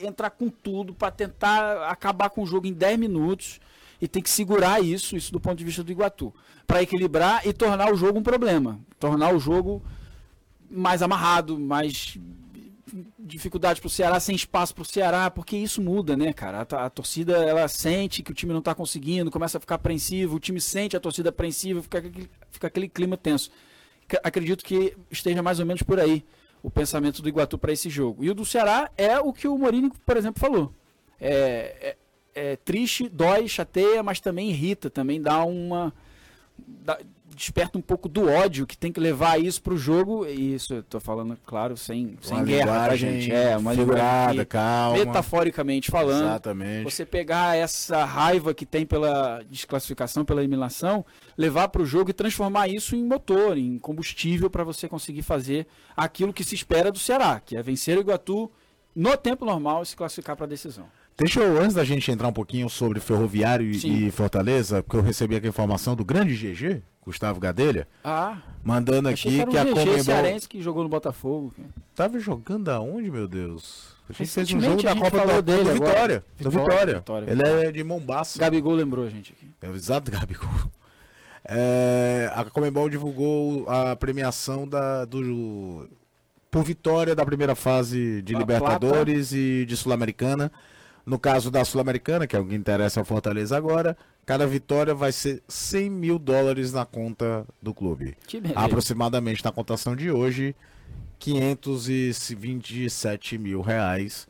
entrar 0.00 0.30
com 0.30 0.48
tudo, 0.48 0.94
para 0.94 1.10
tentar 1.10 1.90
acabar 1.90 2.30
com 2.30 2.42
o 2.42 2.46
jogo 2.46 2.66
em 2.66 2.72
10 2.72 2.98
minutos 2.98 3.60
e 4.02 4.08
tem 4.08 4.20
que 4.22 4.28
segurar 4.28 4.82
isso, 4.82 5.16
isso 5.16 5.32
do 5.32 5.40
ponto 5.40 5.56
de 5.56 5.64
vista 5.64 5.82
do 5.82 5.90
Iguatu, 5.92 6.34
para 6.66 6.82
equilibrar 6.82 7.46
e 7.46 7.52
tornar 7.52 7.90
o 7.92 7.96
jogo 7.96 8.18
um 8.18 8.22
problema, 8.22 8.78
tornar 8.98 9.32
o 9.32 9.38
jogo 9.38 9.80
mais 10.68 11.00
amarrado, 11.02 11.58
mais 11.58 12.18
dificuldade 13.18 13.80
pro 13.80 13.88
Ceará, 13.88 14.20
sem 14.20 14.34
espaço 14.34 14.74
pro 14.74 14.84
Ceará, 14.84 15.30
porque 15.30 15.56
isso 15.56 15.80
muda, 15.80 16.16
né, 16.16 16.32
cara? 16.32 16.66
A, 16.70 16.86
a 16.86 16.90
torcida, 16.90 17.32
ela 17.38 17.66
sente 17.68 18.22
que 18.22 18.30
o 18.30 18.34
time 18.34 18.52
não 18.52 18.60
tá 18.60 18.74
conseguindo, 18.74 19.30
começa 19.30 19.56
a 19.56 19.60
ficar 19.60 19.76
apreensivo, 19.76 20.36
o 20.36 20.40
time 20.40 20.60
sente 20.60 20.96
a 20.96 21.00
torcida 21.00 21.30
apreensiva, 21.30 21.80
fica 21.82 21.98
aquele, 21.98 22.30
fica 22.50 22.66
aquele 22.66 22.88
clima 22.88 23.16
tenso. 23.16 23.50
Ac- 24.10 24.20
Acredito 24.22 24.64
que 24.64 24.94
esteja 25.10 25.42
mais 25.42 25.58
ou 25.58 25.64
menos 25.64 25.82
por 25.82 25.98
aí 25.98 26.24
o 26.62 26.70
pensamento 26.70 27.22
do 27.22 27.28
Iguatu 27.28 27.56
para 27.56 27.72
esse 27.72 27.88
jogo. 27.88 28.22
E 28.24 28.30
o 28.30 28.34
do 28.34 28.44
Ceará 28.44 28.90
é 28.96 29.18
o 29.18 29.32
que 29.32 29.48
o 29.48 29.56
Morini, 29.56 29.90
por 30.04 30.16
exemplo, 30.16 30.40
falou. 30.40 30.74
É, 31.20 31.96
é- 32.34 32.56
triste, 32.56 33.08
dói, 33.08 33.48
chateia, 33.48 34.02
mas 34.02 34.20
também 34.20 34.50
irrita, 34.50 34.88
também 34.90 35.20
dá 35.20 35.44
uma. 35.44 35.92
dá- 36.58 36.98
desperta 37.34 37.78
um 37.78 37.80
pouco 37.80 38.10
do 38.10 38.28
ódio 38.30 38.66
que 38.66 38.76
tem 38.76 38.92
que 38.92 39.00
levar 39.00 39.40
isso 39.40 39.62
pro 39.62 39.74
jogo. 39.76 40.26
E 40.26 40.54
isso 40.54 40.74
eu 40.74 40.82
tô 40.82 41.00
falando, 41.00 41.34
claro, 41.46 41.76
sem, 41.78 42.16
sem 42.20 42.36
Uma 42.36 42.44
guerra, 42.44 42.66
tá, 42.66 42.72
linguagem 42.82 43.20
gente? 43.22 43.32
É, 43.32 43.56
uma 43.56 43.74
figurada, 43.74 44.44
calma. 44.44 44.98
metaforicamente 44.98 45.90
falando, 45.90 46.24
Exatamente. 46.26 46.84
você 46.84 47.06
pegar 47.06 47.56
essa 47.56 48.04
raiva 48.04 48.52
que 48.52 48.66
tem 48.66 48.84
pela 48.84 49.42
desclassificação, 49.48 50.26
pela 50.26 50.42
eliminação, 50.42 51.04
levar 51.36 51.68
para 51.68 51.80
o 51.80 51.86
jogo 51.86 52.10
e 52.10 52.12
transformar 52.12 52.68
isso 52.68 52.94
em 52.94 53.02
motor, 53.02 53.56
em 53.56 53.78
combustível 53.78 54.50
para 54.50 54.62
você 54.62 54.86
conseguir 54.86 55.22
fazer 55.22 55.66
aquilo 55.96 56.34
que 56.34 56.44
se 56.44 56.54
espera 56.54 56.92
do 56.92 56.98
Ceará, 56.98 57.40
que 57.44 57.56
é 57.56 57.62
vencer 57.62 57.96
o 57.96 58.00
Iguatu 58.02 58.50
no 58.94 59.16
tempo 59.16 59.46
normal, 59.46 59.84
se 59.86 59.96
classificar 59.96 60.36
para 60.36 60.44
a 60.44 60.48
decisão. 60.48 60.84
Deixa 61.16 61.40
eu, 61.40 61.60
antes 61.60 61.74
da 61.74 61.84
gente 61.84 62.10
entrar 62.10 62.28
um 62.28 62.32
pouquinho 62.32 62.68
sobre 62.68 62.98
Ferroviário 62.98 63.66
e- 63.70 63.78
Sim. 63.78 64.06
e 64.06 64.10
Fortaleza, 64.10 64.82
porque 64.82 64.96
eu 64.96 65.02
recebi 65.02 65.36
aqui 65.36 65.46
a 65.46 65.50
informação 65.50 65.94
do 65.94 66.04
grande 66.04 66.34
GG, 66.34 66.82
Gustavo 67.04 67.38
Gadelha, 67.38 67.86
Ah, 68.02 68.38
mandando 68.64 69.08
aqui 69.08 69.22
que 69.40 69.46
que, 69.46 69.56
era 69.56 69.70
a 69.70 69.74
Comembol... 69.74 70.04
cearense 70.04 70.48
que 70.48 70.62
jogou 70.62 70.82
no 70.82 70.88
Botafogo. 70.88 71.52
Tava 71.94 72.18
jogando 72.18 72.68
aonde, 72.70 73.10
meu 73.10 73.28
Deus? 73.28 73.92
A 74.08 74.12
gente 74.12 74.30
fez 74.30 74.52
um 74.52 74.60
jogo 74.60 74.82
da 74.82 74.94
Copa 74.96 75.26
da, 75.26 75.40
dele 75.40 75.64
do 75.64 75.70
agora. 75.70 75.90
Vitória. 75.90 76.24
Do 76.40 76.50
Vitória, 76.50 76.68
Vitória. 76.70 76.94
Vitória, 76.98 77.26
Ele 77.30 77.42
Vitória. 77.44 77.68
é 77.68 77.72
de 77.72 77.84
Mombaça. 77.84 78.38
Gabigol 78.38 78.74
lembrou 78.74 79.06
a 79.06 79.08
gente 79.10 79.32
aqui. 79.32 79.48
É, 79.62 79.70
exato, 79.70 80.10
Gabigol. 80.12 80.48
É, 81.44 82.30
a 82.34 82.44
Comembol 82.44 82.88
divulgou 82.88 83.68
a 83.68 83.96
premiação 83.96 84.66
da, 84.66 85.04
do, 85.04 85.88
por 86.50 86.62
vitória 86.62 87.14
da 87.16 87.24
primeira 87.24 87.54
fase 87.56 88.22
de 88.22 88.34
A 88.34 88.38
Libertadores 88.38 89.32
e 89.32 89.64
de 89.66 89.76
Sul-Americana. 89.76 90.52
No 91.04 91.18
caso 91.18 91.50
da 91.50 91.64
Sul-Americana, 91.64 92.26
que 92.26 92.36
é 92.36 92.38
o 92.38 92.46
que 92.46 92.54
interessa 92.54 93.00
ao 93.00 93.04
Fortaleza 93.04 93.56
agora, 93.56 93.96
cada 94.24 94.46
vitória 94.46 94.94
vai 94.94 95.10
ser 95.10 95.42
100 95.48 95.90
mil 95.90 96.18
dólares 96.18 96.72
na 96.72 96.86
conta 96.86 97.44
do 97.60 97.74
clube. 97.74 98.16
Aproximadamente 98.54 99.44
na 99.44 99.50
cotação 99.50 99.96
de 99.96 100.10
hoje, 100.10 100.54
527 101.18 103.36
mil 103.38 103.60
reais. 103.60 104.28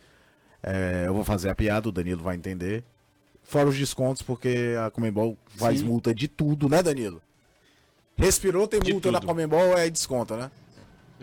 É, 0.63 1.05
eu 1.07 1.15
vou 1.15 1.25
fazer 1.25 1.51
a 1.51 1.55
piada, 1.55 1.89
o 1.89 1.93
Danilo 1.93 2.23
vai 2.23 2.37
entender. 2.37 2.83
Fora 3.43 3.69
os 3.69 3.77
descontos, 3.77 4.23
porque 4.23 4.75
a 4.83 4.91
Comembol 4.91 5.37
faz 5.57 5.81
Sim. 5.81 5.87
multa 5.87 6.15
de 6.15 6.29
tudo, 6.29 6.69
né, 6.69 6.83
Danilo? 6.83 7.21
Respirou, 8.17 8.67
tem 8.69 8.81
De 8.81 8.93
multa 8.93 9.11
na 9.11 9.21
tudo. 9.21 9.29
Comembol, 9.29 9.77
é 9.77 9.91
desconto, 9.91 10.37
né? 10.37 10.51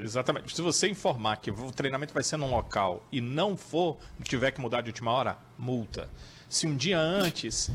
Exatamente. 0.02 0.56
Se 0.56 0.62
você 0.62 0.88
informar 0.88 1.38
que 1.38 1.52
o 1.52 1.72
treinamento 1.72 2.14
vai 2.14 2.24
ser 2.24 2.38
num 2.38 2.50
local 2.50 3.04
e 3.12 3.20
não 3.22 3.58
for, 3.58 3.98
tiver 4.24 4.52
que 4.52 4.62
mudar 4.62 4.82
de 4.82 4.90
última 4.90 5.12
hora, 5.12 5.38
multa. 5.58 6.10
Se 6.48 6.66
um 6.66 6.76
dia 6.76 7.00
antes, 7.00 7.70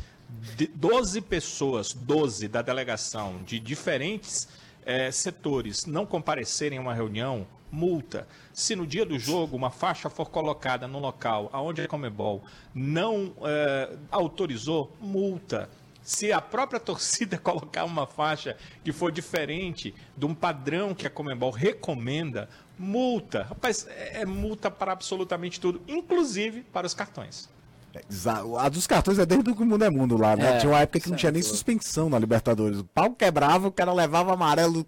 de- 0.57 0.67
12 0.69 1.21
pessoas, 1.21 1.93
12 1.93 2.49
da 2.49 2.63
delegação 2.63 3.43
de 3.45 3.61
diferentes 3.61 4.49
eh, 4.87 5.11
setores 5.11 5.87
não 5.87 6.05
comparecerem 6.07 6.79
a 6.79 6.81
uma 6.81 6.95
reunião, 6.95 7.47
multa. 7.71 8.27
Se 8.53 8.77
no 8.77 8.87
dia 8.87 9.05
do 9.05 9.19
jogo 9.19 9.57
uma 9.57 9.71
faixa 9.71 10.09
for 10.11 10.29
colocada 10.31 10.87
no 10.87 10.99
local 10.99 11.49
aonde 11.53 11.81
a 11.83 11.89
Comebol 11.89 12.43
não 12.75 13.33
eh, 13.43 13.97
autorizou, 14.11 14.95
multa. 15.01 15.69
Se 16.05 16.31
a 16.31 16.41
própria 16.41 16.79
torcida 16.79 17.37
colocar 17.43 17.85
uma 17.85 18.07
faixa 18.07 18.57
que 18.85 18.93
for 18.93 19.11
diferente 19.11 19.95
de 20.17 20.27
um 20.27 20.35
padrão 20.35 20.95
que 20.95 21.07
a 21.07 21.11
Comembol 21.11 21.51
recomenda, 21.51 22.49
multa. 22.79 23.45
Rapaz, 23.45 23.87
é 23.89 24.21
é 24.23 24.27
multa 24.27 24.71
para 24.71 24.93
absolutamente 24.93 25.59
tudo, 25.59 25.81
inclusive 25.89 26.61
para 26.73 26.87
os 26.87 26.95
cartões. 26.95 27.49
Exa- 28.11 28.43
A 28.59 28.69
dos 28.69 28.87
cartões 28.87 29.19
é 29.19 29.25
desde 29.27 29.55
que 29.55 29.63
o 29.63 29.67
mundo 29.67 29.85
é 29.85 29.91
mundo 29.91 30.17
lá, 30.17 30.37
né? 30.37 30.57
É, 30.57 30.59
Tinha 30.59 30.71
uma 30.73 30.81
época 30.81 31.01
que 31.01 31.09
não 31.11 31.17
tinha 31.17 31.33
nem 31.33 31.41
suspensão 31.43 32.11
na 32.11 32.19
Libertadores. 32.19 32.79
O 32.81 32.85
pau 32.85 33.13
quebrava, 33.13 33.69
o 33.69 33.73
cara 33.73 33.93
levava 33.93 34.33
amarelo 34.35 34.85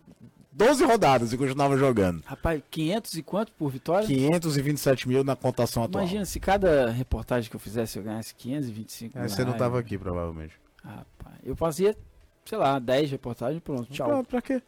12 0.53 0.85
rodadas 0.85 1.33
e 1.33 1.37
continuava 1.39 1.77
jogando. 1.79 2.23
Rapaz, 2.27 2.61
500 2.71 3.15
e 3.15 3.23
quanto 3.23 3.53
por 3.53 3.71
vitória? 3.71 4.07
527 4.07 5.09
mil 5.09 5.23
na 5.25 5.37
cotação 5.37 5.85
atual. 5.85 6.03
Imagina 6.03 6.25
se 6.25 6.41
cada 6.41 6.91
reportagem 6.91 7.49
que 7.49 7.55
eu 7.57 7.61
fizesse 7.61 7.97
eu 7.99 8.03
ganhasse 8.03 8.35
525 8.35 9.17
Aí 9.17 9.21
mil 9.23 9.31
você 9.31 9.41
não 9.43 9.47
reais. 9.53 9.59
tava 9.59 9.79
aqui, 9.79 9.97
provavelmente. 9.97 10.55
Rapaz, 10.87 11.37
eu 11.45 11.57
fazia, 11.57 11.97
sei 12.45 12.59
lá, 12.59 12.79
10 12.79 13.11
reportagens 13.11 13.63
pronto, 13.63 13.93
tchau. 13.93 14.09
Pra, 14.09 14.25
pra 14.25 14.43
quê? 14.43 14.63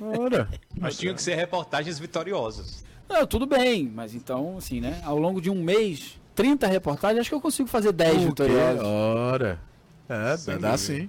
Ora. 0.00 0.48
Mas 0.78 0.96
tinham 0.96 1.14
que 1.14 1.22
ser 1.22 1.34
reportagens 1.34 1.98
vitoriosas. 1.98 2.84
Não, 3.08 3.26
tudo 3.26 3.46
bem, 3.46 3.88
mas 3.94 4.16
então, 4.16 4.56
assim, 4.58 4.80
né? 4.80 5.00
Ao 5.04 5.16
longo 5.16 5.40
de 5.40 5.48
um 5.48 5.62
mês, 5.62 6.18
30 6.34 6.66
reportagens, 6.66 7.20
acho 7.20 7.28
que 7.28 7.36
eu 7.36 7.40
consigo 7.40 7.68
fazer 7.68 7.92
10 7.92 8.14
O 8.14 8.18
quê? 8.18 8.24
vitoriosas. 8.26 8.84
Ora. 8.84 9.60
É, 10.08 10.36
Sem 10.36 10.58
dá 10.58 10.76
sim. 10.76 11.08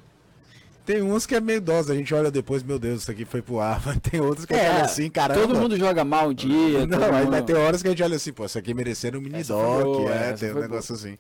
Tem 0.86 1.02
uns 1.02 1.26
que 1.26 1.36
é 1.36 1.42
meio 1.42 1.60
dose, 1.60 1.92
a 1.92 1.96
gente 1.96 2.14
olha 2.14 2.32
depois, 2.32 2.64
meu 2.64 2.80
Deus, 2.80 3.02
isso 3.02 3.12
aqui 3.12 3.26
foi 3.26 3.42
pro 3.42 3.60
ar. 3.60 3.82
Mas 3.86 3.98
tem 3.98 4.22
outros 4.22 4.46
que 4.46 4.54
a 4.54 4.58
gente 4.58 4.70
olha 4.70 4.86
assim, 4.86 5.10
caramba. 5.10 5.42
todo 5.42 5.60
mundo 5.60 5.76
joga 5.76 6.06
mal 6.06 6.30
um 6.30 6.34
dia. 6.34 6.88
Não, 6.88 7.04
aí 7.04 7.24
mundo... 7.24 7.32
vai 7.32 7.42
ter 7.42 7.56
horas 7.56 7.82
que 7.82 7.90
a 7.90 7.92
gente 7.92 8.04
olha 8.04 8.16
assim, 8.16 8.32
pô, 8.32 8.46
isso 8.46 8.58
aqui 8.58 8.74
mereceram 8.74 9.20
um 9.20 9.22
mini 9.22 9.40
Essa 9.40 9.54
doc, 9.54 9.84
boa, 9.84 10.12
é, 10.12 10.32
tem 10.34 10.54
um 10.54 10.60
negócio 10.60 10.96
assim. 10.96 11.18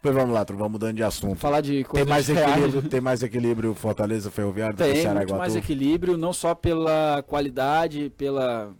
Pois 0.00 0.14
vamos 0.14 0.32
lá, 0.32 0.44
vamos 0.44 0.72
mudando 0.72 0.96
de 0.96 1.02
assunto. 1.02 1.36
Falar 1.36 1.60
de 1.60 1.84
Tem 1.84 2.04
mais 2.04 2.28
reais. 2.28 2.50
equilíbrio, 2.56 2.88
tem 2.88 3.00
mais 3.00 3.22
equilíbrio 3.22 3.74
Fortaleza 3.74 4.30
Ferroviário 4.30 4.76
do 4.76 4.82
que 4.82 4.92
Tem 4.92 5.02
Ceará 5.02 5.20
muito 5.20 5.34
mais 5.34 5.56
equilíbrio, 5.56 6.16
não 6.16 6.32
só 6.32 6.54
pela 6.54 7.22
qualidade, 7.26 8.12
pela 8.16 8.72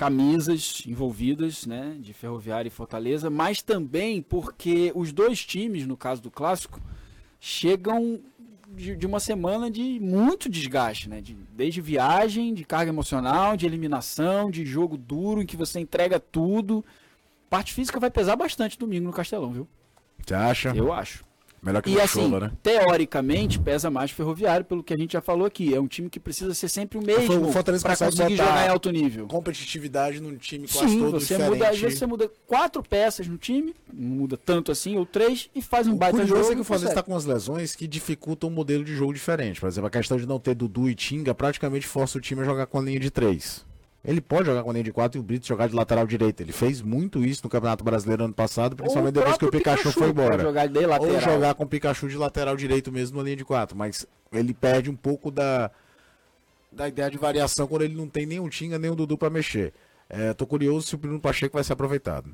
camisas 0.00 0.82
envolvidas, 0.86 1.66
né, 1.66 1.94
de 2.00 2.14
Ferroviária 2.14 2.68
e 2.68 2.70
Fortaleza, 2.70 3.28
mas 3.28 3.60
também 3.60 4.22
porque 4.22 4.90
os 4.94 5.12
dois 5.12 5.44
times, 5.44 5.86
no 5.86 5.94
caso 5.94 6.22
do 6.22 6.30
clássico, 6.30 6.80
chegam 7.38 8.18
de, 8.74 8.96
de 8.96 9.06
uma 9.06 9.20
semana 9.20 9.70
de 9.70 10.00
muito 10.00 10.48
desgaste, 10.48 11.06
né, 11.06 11.20
de, 11.20 11.36
desde 11.54 11.82
viagem, 11.82 12.54
de 12.54 12.64
carga 12.64 12.90
emocional, 12.90 13.58
de 13.58 13.66
eliminação, 13.66 14.50
de 14.50 14.64
jogo 14.64 14.96
duro 14.96 15.42
em 15.42 15.46
que 15.46 15.54
você 15.54 15.78
entrega 15.78 16.18
tudo. 16.18 16.82
Parte 17.50 17.74
física 17.74 18.00
vai 18.00 18.10
pesar 18.10 18.36
bastante 18.36 18.78
domingo 18.78 19.04
no 19.04 19.12
Castelão, 19.12 19.52
viu? 19.52 19.68
Você 20.26 20.34
acha? 20.34 20.72
Eu 20.74 20.92
acho. 20.92 21.24
Melhor 21.62 21.82
que 21.82 21.90
E 21.90 22.00
assim, 22.00 22.22
Chola, 22.22 22.40
né? 22.40 22.52
teoricamente, 22.62 23.58
pesa 23.58 23.90
mais 23.90 24.10
o 24.10 24.14
Ferroviário, 24.14 24.64
pelo 24.64 24.82
que 24.82 24.94
a 24.94 24.96
gente 24.96 25.12
já 25.12 25.20
falou 25.20 25.46
aqui. 25.46 25.74
É 25.74 25.78
um 25.78 25.86
time 25.86 26.08
que 26.08 26.18
precisa 26.18 26.54
ser 26.54 26.68
sempre 26.70 26.96
o 26.96 27.04
mesmo 27.04 27.48
O 27.48 27.52
Fortaleza 27.52 27.82
para 27.82 27.94
conseguir 27.98 28.34
jogar 28.36 28.64
em 28.66 28.70
alto 28.70 28.90
nível. 28.90 29.26
Competitividade 29.26 30.20
num 30.22 30.36
time 30.38 30.66
quase 30.66 30.88
Sim, 30.94 31.00
todo 31.00 31.20
você 31.20 31.34
diferente. 31.34 31.50
muda, 31.50 31.68
às 31.68 31.78
vezes 31.78 31.98
você 31.98 32.06
muda 32.06 32.30
quatro 32.46 32.82
peças 32.82 33.28
no 33.28 33.36
time, 33.36 33.74
não 33.92 34.08
muda 34.16 34.38
tanto 34.38 34.72
assim, 34.72 34.96
ou 34.96 35.04
três, 35.04 35.50
e 35.54 35.60
faz 35.60 35.86
um 35.86 35.92
O 35.92 35.96
baita 35.96 36.16
curioso 36.16 36.40
jogo. 36.44 36.52
é 36.52 36.54
que 36.54 36.60
o 36.62 36.64
Fortaleza 36.64 36.92
está 36.92 37.02
com 37.02 37.12
umas 37.12 37.26
lesões 37.26 37.76
que 37.76 37.86
dificultam 37.86 38.48
um 38.48 38.52
modelo 38.54 38.82
de 38.82 38.94
jogo 38.94 39.12
diferente. 39.12 39.60
Por 39.60 39.66
exemplo, 39.68 39.88
a 39.88 39.90
questão 39.90 40.16
de 40.16 40.26
não 40.26 40.38
ter 40.38 40.54
Dudu 40.54 40.88
e 40.88 40.94
Tinga 40.94 41.34
praticamente 41.34 41.86
força 41.86 42.16
o 42.16 42.22
time 42.22 42.40
a 42.40 42.44
jogar 42.44 42.66
com 42.68 42.78
a 42.78 42.82
linha 42.82 42.98
de 43.00 43.10
três. 43.10 43.66
Ele 44.02 44.20
pode 44.20 44.46
jogar 44.46 44.62
com 44.62 44.70
a 44.70 44.72
linha 44.72 44.84
de 44.84 44.92
quatro 44.92 45.18
e 45.18 45.20
o 45.20 45.22
Brito 45.22 45.46
jogar 45.46 45.68
de 45.68 45.74
lateral 45.74 46.06
direito. 46.06 46.40
Ele 46.40 46.52
fez 46.52 46.80
muito 46.80 47.22
isso 47.22 47.42
no 47.44 47.50
Campeonato 47.50 47.84
Brasileiro 47.84 48.24
ano 48.24 48.32
passado, 48.32 48.74
principalmente 48.74 49.12
depois 49.14 49.36
que 49.36 49.44
o 49.44 49.50
próprio 49.50 49.60
Pikachu, 49.60 49.92
foi 49.92 50.08
embora. 50.08 50.42
jogar 50.42 50.66
Ou 51.00 51.20
jogar 51.20 51.54
com 51.54 51.64
o 51.64 51.66
Pikachu 51.66 52.08
de 52.08 52.16
lateral 52.16 52.56
direito 52.56 52.90
mesmo 52.90 53.18
na 53.18 53.24
linha 53.24 53.36
de 53.36 53.44
quatro. 53.44 53.76
Mas 53.76 54.06
ele 54.32 54.54
perde 54.54 54.88
um 54.88 54.96
pouco 54.96 55.30
da, 55.30 55.70
da 56.72 56.88
ideia 56.88 57.10
de 57.10 57.18
variação 57.18 57.66
quando 57.66 57.82
ele 57.82 57.94
não 57.94 58.08
tem 58.08 58.24
nem 58.24 58.40
o 58.40 58.48
Tinga 58.48 58.78
nem 58.78 58.90
o 58.90 58.94
Dudu 58.94 59.18
para 59.18 59.28
mexer. 59.28 59.74
É, 60.08 60.32
tô 60.32 60.46
curioso 60.46 60.86
se 60.86 60.94
o 60.94 60.98
Bruno 60.98 61.20
Pacheco 61.20 61.54
vai 61.54 61.62
ser 61.62 61.74
aproveitado. 61.74 62.30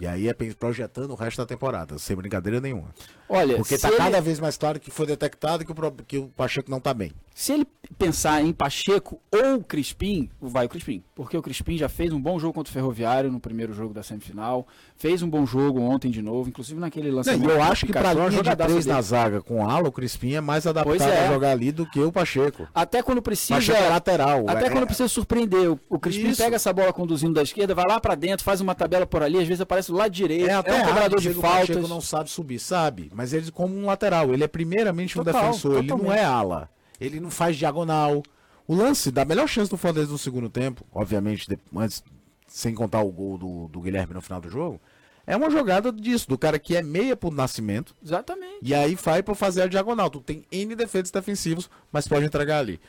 E 0.00 0.06
aí 0.06 0.28
é 0.28 0.32
projetando 0.32 1.10
o 1.10 1.14
resto 1.16 1.38
da 1.38 1.46
temporada, 1.46 1.98
sem 1.98 2.14
brincadeira 2.14 2.60
nenhuma. 2.60 2.94
Olha, 3.28 3.56
Porque 3.56 3.76
tá 3.76 3.88
ele- 3.88 3.96
cada 3.96 4.20
vez 4.20 4.38
mais 4.38 4.56
claro 4.56 4.78
que 4.78 4.90
foi 4.90 5.04
detectado 5.06 5.64
que 5.64 5.72
o, 5.72 5.92
que 6.06 6.18
o 6.18 6.28
Pacheco 6.28 6.70
não 6.70 6.78
tá 6.80 6.94
bem. 6.94 7.12
Se 7.32 7.52
ele 7.52 7.66
pensar 7.96 8.42
em 8.44 8.52
Pacheco 8.52 9.20
ou 9.32 9.62
Crispim, 9.62 10.28
vai 10.40 10.66
o 10.66 10.68
Crispim. 10.68 11.02
Porque 11.14 11.36
o 11.36 11.42
Crispim 11.42 11.76
já 11.78 11.88
fez 11.88 12.12
um 12.12 12.20
bom 12.20 12.38
jogo 12.38 12.52
contra 12.52 12.70
o 12.70 12.74
Ferroviário 12.74 13.30
no 13.32 13.40
primeiro 13.40 13.72
jogo 13.72 13.94
da 13.94 14.02
semifinal. 14.02 14.66
Fez 14.96 15.22
um 15.22 15.30
bom 15.30 15.46
jogo 15.46 15.80
ontem 15.80 16.10
de 16.10 16.20
novo, 16.20 16.48
inclusive 16.50 16.78
naquele 16.78 17.08
Não, 17.08 17.16
lançamento. 17.16 17.48
e 17.48 17.50
eu 17.52 17.62
acho 17.62 17.86
que 17.86 17.92
uma 17.92 18.12
linha 18.12 18.42
de 18.42 18.56
três 18.56 18.84
dele. 18.84 18.88
na 18.96 19.00
zaga 19.02 19.40
com 19.40 19.66
ala, 19.68 19.88
o 19.88 19.92
Crispim 19.92 20.34
é 20.34 20.40
mais 20.40 20.66
adaptado 20.66 21.08
é. 21.10 21.28
a 21.28 21.32
jogar 21.32 21.52
ali 21.52 21.72
do 21.72 21.86
que 21.86 22.00
o 22.00 22.12
Pacheco. 22.12 22.68
Até 22.74 23.02
quando 23.02 23.22
precisa. 23.22 23.54
Pacheco 23.54 23.78
é 23.82 23.88
lateral. 23.88 24.44
Até 24.46 24.66
é- 24.66 24.70
quando 24.70 24.86
precisa 24.86 25.08
surpreender. 25.08 25.70
O- 25.72 25.80
O 25.88 25.98
Crispim 25.98 26.28
Isso. 26.30 26.42
pega 26.42 26.56
essa 26.56 26.72
bola 26.72 26.92
conduzindo 26.92 27.32
da 27.34 27.42
esquerda, 27.42 27.74
vai 27.74 27.86
lá 27.86 27.98
pra 28.00 28.14
dentro, 28.14 28.44
faz 28.44 28.60
uma 28.60 28.74
tabela 28.74 29.06
por 29.06 29.22
ali, 29.22 29.38
às 29.38 29.46
vezes 29.46 29.60
aparece 29.62 29.90
do 29.90 29.96
lado 29.96 30.10
direito. 30.10 30.46
É 30.48 30.50
É, 30.50 30.54
até 30.54 30.72
um 30.72 30.74
errado 30.74 30.88
cobrador 30.88 31.20
de 31.20 31.30
que 31.30 31.38
o 31.38 31.40
Pacheco 31.40 31.88
não 31.88 32.00
sabe 32.00 32.28
subir, 32.30 32.58
sabe? 32.58 33.10
Mas 33.14 33.32
ele 33.32 33.50
como 33.50 33.74
um 33.76 33.86
lateral, 33.86 34.32
ele 34.34 34.44
é 34.44 34.48
primeiramente 34.48 35.18
um 35.18 35.24
Total, 35.24 35.42
defensor, 35.42 35.78
ele 35.78 35.86
não 35.88 35.96
totalmente. 35.98 36.20
é 36.20 36.24
ala. 36.24 36.68
Ele 37.00 37.20
não 37.20 37.30
faz 37.30 37.56
diagonal. 37.56 38.22
O 38.66 38.74
lance 38.74 39.10
da 39.10 39.24
melhor 39.24 39.48
chance 39.48 39.70
do 39.70 39.76
Fortaleza 39.76 40.12
no 40.12 40.18
segundo 40.18 40.48
tempo, 40.48 40.84
obviamente, 40.92 41.46
antes, 41.74 42.04
sem 42.46 42.74
contar 42.74 43.00
o 43.00 43.10
gol 43.10 43.38
do, 43.38 43.68
do 43.68 43.80
Guilherme 43.80 44.14
no 44.14 44.20
final 44.20 44.40
do 44.40 44.50
jogo, 44.50 44.80
é 45.26 45.36
uma 45.36 45.50
jogada 45.50 45.92
disso, 45.92 46.28
do 46.28 46.38
cara 46.38 46.58
que 46.58 46.76
é 46.76 46.82
meia 46.82 47.16
por 47.16 47.32
nascimento, 47.32 47.94
Exatamente. 48.04 48.58
e 48.62 48.74
aí 48.74 48.94
vai 48.94 49.22
pra 49.22 49.34
fazer 49.34 49.62
a 49.62 49.66
diagonal. 49.66 50.10
Tu 50.10 50.20
tem 50.20 50.44
N 50.50 50.74
defeitos 50.74 51.10
defensivos, 51.10 51.70
mas 51.92 52.06
pode 52.06 52.26
entregar 52.26 52.58
ali. 52.58 52.80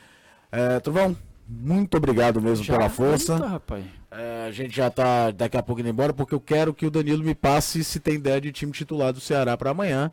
É, 0.50 0.80
Trovão, 0.80 1.16
muito 1.48 1.96
obrigado 1.96 2.40
mesmo 2.40 2.64
Já? 2.64 2.76
pela 2.76 2.88
força. 2.88 3.34
Eita, 3.34 3.46
rapaz. 3.46 3.84
É, 4.10 4.46
a 4.46 4.50
gente 4.50 4.74
já 4.74 4.90
tá 4.90 5.30
daqui 5.30 5.56
a 5.56 5.62
pouco 5.62 5.80
indo 5.80 5.88
embora, 5.88 6.12
porque 6.12 6.34
eu 6.34 6.40
quero 6.40 6.74
que 6.74 6.86
o 6.86 6.90
Danilo 6.90 7.24
me 7.24 7.34
passe 7.34 7.82
se 7.84 7.98
tem 8.00 8.14
ideia 8.14 8.40
de 8.40 8.52
time 8.52 8.72
titular 8.72 9.12
do 9.12 9.20
Ceará 9.20 9.56
para 9.56 9.70
amanhã. 9.70 10.12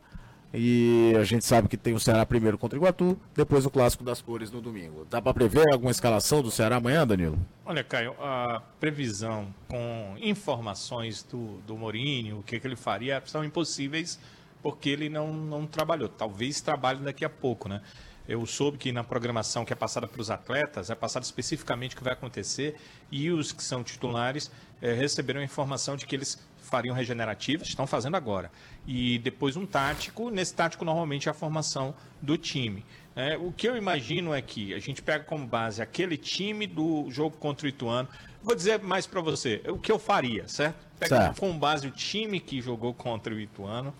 E 0.52 1.12
a 1.16 1.22
gente 1.22 1.44
sabe 1.44 1.68
que 1.68 1.76
tem 1.76 1.94
o 1.94 2.00
Ceará 2.00 2.26
primeiro 2.26 2.58
contra 2.58 2.76
o 2.76 2.82
Iguatu, 2.82 3.16
depois 3.36 3.64
o 3.64 3.70
Clássico 3.70 4.02
das 4.02 4.20
Cores 4.20 4.50
no 4.50 4.60
domingo. 4.60 5.06
Dá 5.08 5.22
para 5.22 5.32
prever 5.32 5.64
alguma 5.72 5.92
escalação 5.92 6.42
do 6.42 6.50
Ceará 6.50 6.76
amanhã, 6.76 7.06
Danilo? 7.06 7.38
Olha, 7.64 7.84
Caio, 7.84 8.16
a 8.18 8.60
previsão 8.80 9.54
com 9.68 10.16
informações 10.20 11.22
do, 11.22 11.58
do 11.66 11.76
Mourinho, 11.76 12.40
o 12.40 12.42
que, 12.42 12.58
que 12.58 12.66
ele 12.66 12.74
faria, 12.74 13.22
são 13.26 13.44
impossíveis 13.44 14.18
porque 14.62 14.90
ele 14.90 15.08
não, 15.08 15.32
não 15.32 15.66
trabalhou. 15.66 16.08
Talvez 16.08 16.60
trabalhe 16.60 17.00
daqui 17.00 17.24
a 17.24 17.30
pouco, 17.30 17.68
né? 17.68 17.80
Eu 18.28 18.44
soube 18.46 18.78
que 18.78 18.92
na 18.92 19.02
programação 19.02 19.64
que 19.64 19.72
é 19.72 19.76
passada 19.76 20.06
para 20.06 20.20
os 20.20 20.30
atletas, 20.30 20.90
é 20.90 20.94
passado 20.94 21.24
especificamente 21.24 21.94
o 21.94 21.98
que 21.98 22.04
vai 22.04 22.12
acontecer 22.12 22.76
e 23.10 23.30
os 23.30 23.50
que 23.50 23.62
são 23.62 23.82
titulares 23.82 24.50
eh, 24.80 24.92
receberam 24.92 25.40
a 25.40 25.44
informação 25.44 25.96
de 25.96 26.06
que 26.06 26.14
eles 26.14 26.38
fariam 26.70 26.94
regenerativas, 26.94 27.68
estão 27.68 27.86
fazendo 27.86 28.16
agora. 28.16 28.50
E 28.86 29.18
depois 29.18 29.56
um 29.56 29.66
tático, 29.66 30.30
nesse 30.30 30.54
tático 30.54 30.84
normalmente 30.84 31.28
é 31.28 31.30
a 31.30 31.34
formação 31.34 31.94
do 32.22 32.38
time. 32.38 32.84
É, 33.16 33.36
o 33.36 33.52
que 33.52 33.68
eu 33.68 33.76
imagino 33.76 34.32
é 34.32 34.40
que 34.40 34.72
a 34.72 34.78
gente 34.78 35.02
pega 35.02 35.24
como 35.24 35.46
base 35.46 35.82
aquele 35.82 36.16
time 36.16 36.66
do 36.66 37.10
jogo 37.10 37.36
contra 37.36 37.66
o 37.66 37.68
Ituano. 37.68 38.08
Vou 38.42 38.54
dizer 38.54 38.80
mais 38.80 39.06
para 39.06 39.20
você, 39.20 39.60
o 39.68 39.78
que 39.78 39.90
eu 39.90 39.98
faria, 39.98 40.48
certo? 40.48 40.88
Pega 40.98 41.16
Certo. 41.16 41.40
como 41.40 41.58
base 41.58 41.86
o 41.86 41.90
time 41.90 42.38
que 42.38 42.60
jogou 42.60 42.92
contra 42.94 43.34
o 43.34 43.40
Ituano, 43.40 43.94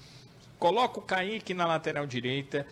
coloca 0.59 0.99
o 0.99 1.03
Kaique 1.03 1.55
na 1.55 1.66
lateral 1.66 2.07
direita 2.07 2.66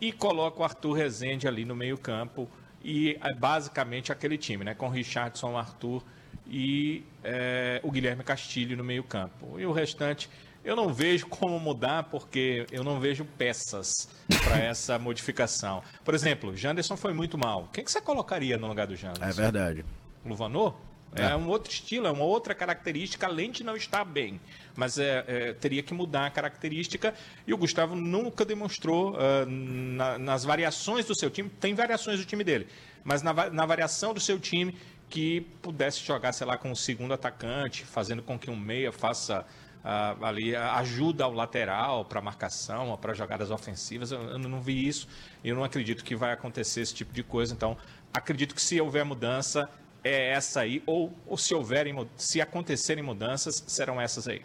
e 0.00 0.12
coloca 0.12 0.60
o 0.60 0.64
Arthur 0.64 0.92
Rezende 0.92 1.46
ali 1.48 1.64
no 1.64 1.74
meio-campo. 1.74 2.48
E 2.82 3.18
é 3.20 3.34
basicamente 3.34 4.12
aquele 4.12 4.36
time, 4.38 4.64
né? 4.64 4.74
Com 4.74 4.88
Richardson, 4.88 5.56
Arthur 5.56 6.02
e 6.48 7.04
é, 7.22 7.80
o 7.82 7.90
Guilherme 7.90 8.24
Castilho 8.24 8.76
no 8.76 8.84
meio-campo. 8.84 9.58
E 9.58 9.66
o 9.66 9.72
restante 9.72 10.28
eu 10.64 10.74
não 10.74 10.92
vejo 10.92 11.26
como 11.28 11.58
mudar, 11.58 12.04
porque 12.04 12.66
eu 12.70 12.82
não 12.82 12.98
vejo 13.00 13.24
peças 13.24 14.08
para 14.44 14.58
essa 14.64 14.98
modificação. 14.98 15.82
Por 16.04 16.14
exemplo, 16.14 16.54
Janderson 16.56 16.96
foi 16.96 17.12
muito 17.12 17.38
mal. 17.38 17.68
Quem 17.72 17.84
que 17.84 17.90
você 17.92 18.00
colocaria 18.00 18.56
no 18.58 18.66
lugar 18.66 18.86
do 18.86 18.96
Janderson? 18.96 19.24
É 19.24 19.32
verdade. 19.32 19.84
Luvanor? 20.24 20.74
É. 21.14 21.22
É. 21.22 21.36
um 21.36 21.48
outro 21.48 21.72
estilo, 21.72 22.06
é 22.06 22.10
uma 22.10 22.24
outra 22.24 22.54
característica, 22.54 23.26
além 23.26 23.50
de 23.50 23.64
não 23.64 23.74
estar 23.76 24.04
bem. 24.04 24.38
Mas 24.76 24.98
é, 24.98 25.24
é, 25.26 25.52
teria 25.54 25.82
que 25.82 25.94
mudar 25.94 26.26
a 26.26 26.30
característica. 26.30 27.14
E 27.46 27.54
o 27.54 27.56
Gustavo 27.56 27.96
nunca 27.96 28.44
demonstrou 28.44 29.16
ah, 29.18 29.46
na- 29.46 30.18
nas 30.18 30.44
variações 30.44 31.06
do 31.06 31.14
seu 31.18 31.30
time. 31.30 31.48
Tem 31.48 31.74
variações 31.74 32.18
do 32.20 32.26
time 32.26 32.44
dele, 32.44 32.66
mas 33.02 33.22
na, 33.22 33.32
na 33.48 33.64
variação 33.64 34.12
do 34.12 34.20
seu 34.20 34.38
time 34.38 34.76
que 35.08 35.40
pudesse 35.62 36.04
jogar, 36.04 36.32
sei 36.32 36.46
lá, 36.46 36.56
com 36.56 36.70
o 36.70 36.76
segundo 36.76 37.14
atacante, 37.14 37.84
fazendo 37.84 38.22
com 38.22 38.38
que 38.38 38.50
um 38.50 38.56
meia 38.56 38.92
faça 38.92 39.44
ah, 39.84 40.16
ali 40.22 40.54
ajuda 40.54 41.24
ao 41.24 41.32
lateral 41.32 42.04
para 42.04 42.20
marcação, 42.20 42.96
para 42.96 43.14
jogadas 43.14 43.50
ofensivas. 43.50 44.12
Eu, 44.12 44.20
eu 44.22 44.38
não 44.38 44.60
vi 44.60 44.86
isso. 44.86 45.08
Eu 45.42 45.54
não 45.56 45.64
acredito 45.64 46.04
que 46.04 46.14
vai 46.14 46.32
acontecer 46.32 46.80
esse 46.80 46.94
tipo 46.94 47.12
de 47.12 47.22
coisa. 47.22 47.54
Então, 47.54 47.76
acredito 48.12 48.54
que 48.54 48.62
se 48.62 48.80
houver 48.80 49.04
mudança 49.04 49.68
é 50.04 50.30
essa 50.32 50.60
aí, 50.60 50.82
ou, 50.86 51.12
ou 51.26 51.36
se 51.36 51.54
houverem, 51.54 52.08
se 52.16 52.40
acontecerem 52.40 53.02
mudanças, 53.02 53.64
serão 53.66 54.00
essas 54.00 54.28
aí. 54.28 54.42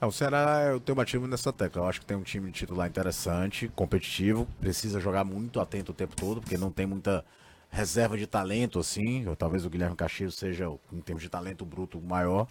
É, 0.00 0.04
o 0.04 0.12
Ceará, 0.12 0.62
eu 0.64 1.26
nessa 1.26 1.52
tecla. 1.52 1.82
Eu 1.82 1.88
acho 1.88 2.00
que 2.00 2.06
tem 2.06 2.16
um 2.16 2.22
time 2.22 2.50
de 2.50 2.58
titular 2.58 2.86
interessante, 2.86 3.68
competitivo, 3.68 4.46
precisa 4.60 5.00
jogar 5.00 5.24
muito 5.24 5.58
atento 5.58 5.92
o 5.92 5.94
tempo 5.94 6.14
todo, 6.14 6.40
porque 6.40 6.58
não 6.58 6.70
tem 6.70 6.86
muita 6.86 7.24
reserva 7.70 8.16
de 8.16 8.26
talento 8.26 8.78
assim. 8.78 9.26
Ou 9.26 9.36
talvez 9.36 9.64
o 9.64 9.70
Guilherme 9.70 9.96
Castilho 9.96 10.30
seja, 10.30 10.66
em 10.92 11.00
termos 11.00 11.22
de 11.22 11.28
talento 11.28 11.64
bruto, 11.64 11.98
o 11.98 12.02
maior. 12.02 12.46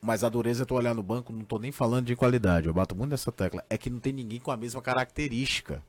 Mas 0.00 0.22
a 0.22 0.28
dureza, 0.28 0.62
eu 0.62 0.66
tô 0.66 0.76
olhando 0.76 0.98
no 0.98 1.02
banco, 1.02 1.32
não 1.32 1.44
tô 1.44 1.58
nem 1.58 1.72
falando 1.72 2.06
de 2.06 2.14
qualidade. 2.14 2.66
Eu 2.66 2.74
bato 2.74 2.94
muito 2.94 3.10
nessa 3.10 3.32
tecla. 3.32 3.64
É 3.68 3.76
que 3.76 3.90
não 3.90 3.98
tem 3.98 4.12
ninguém 4.12 4.38
com 4.38 4.50
a 4.50 4.56
mesma 4.56 4.80
característica. 4.80 5.82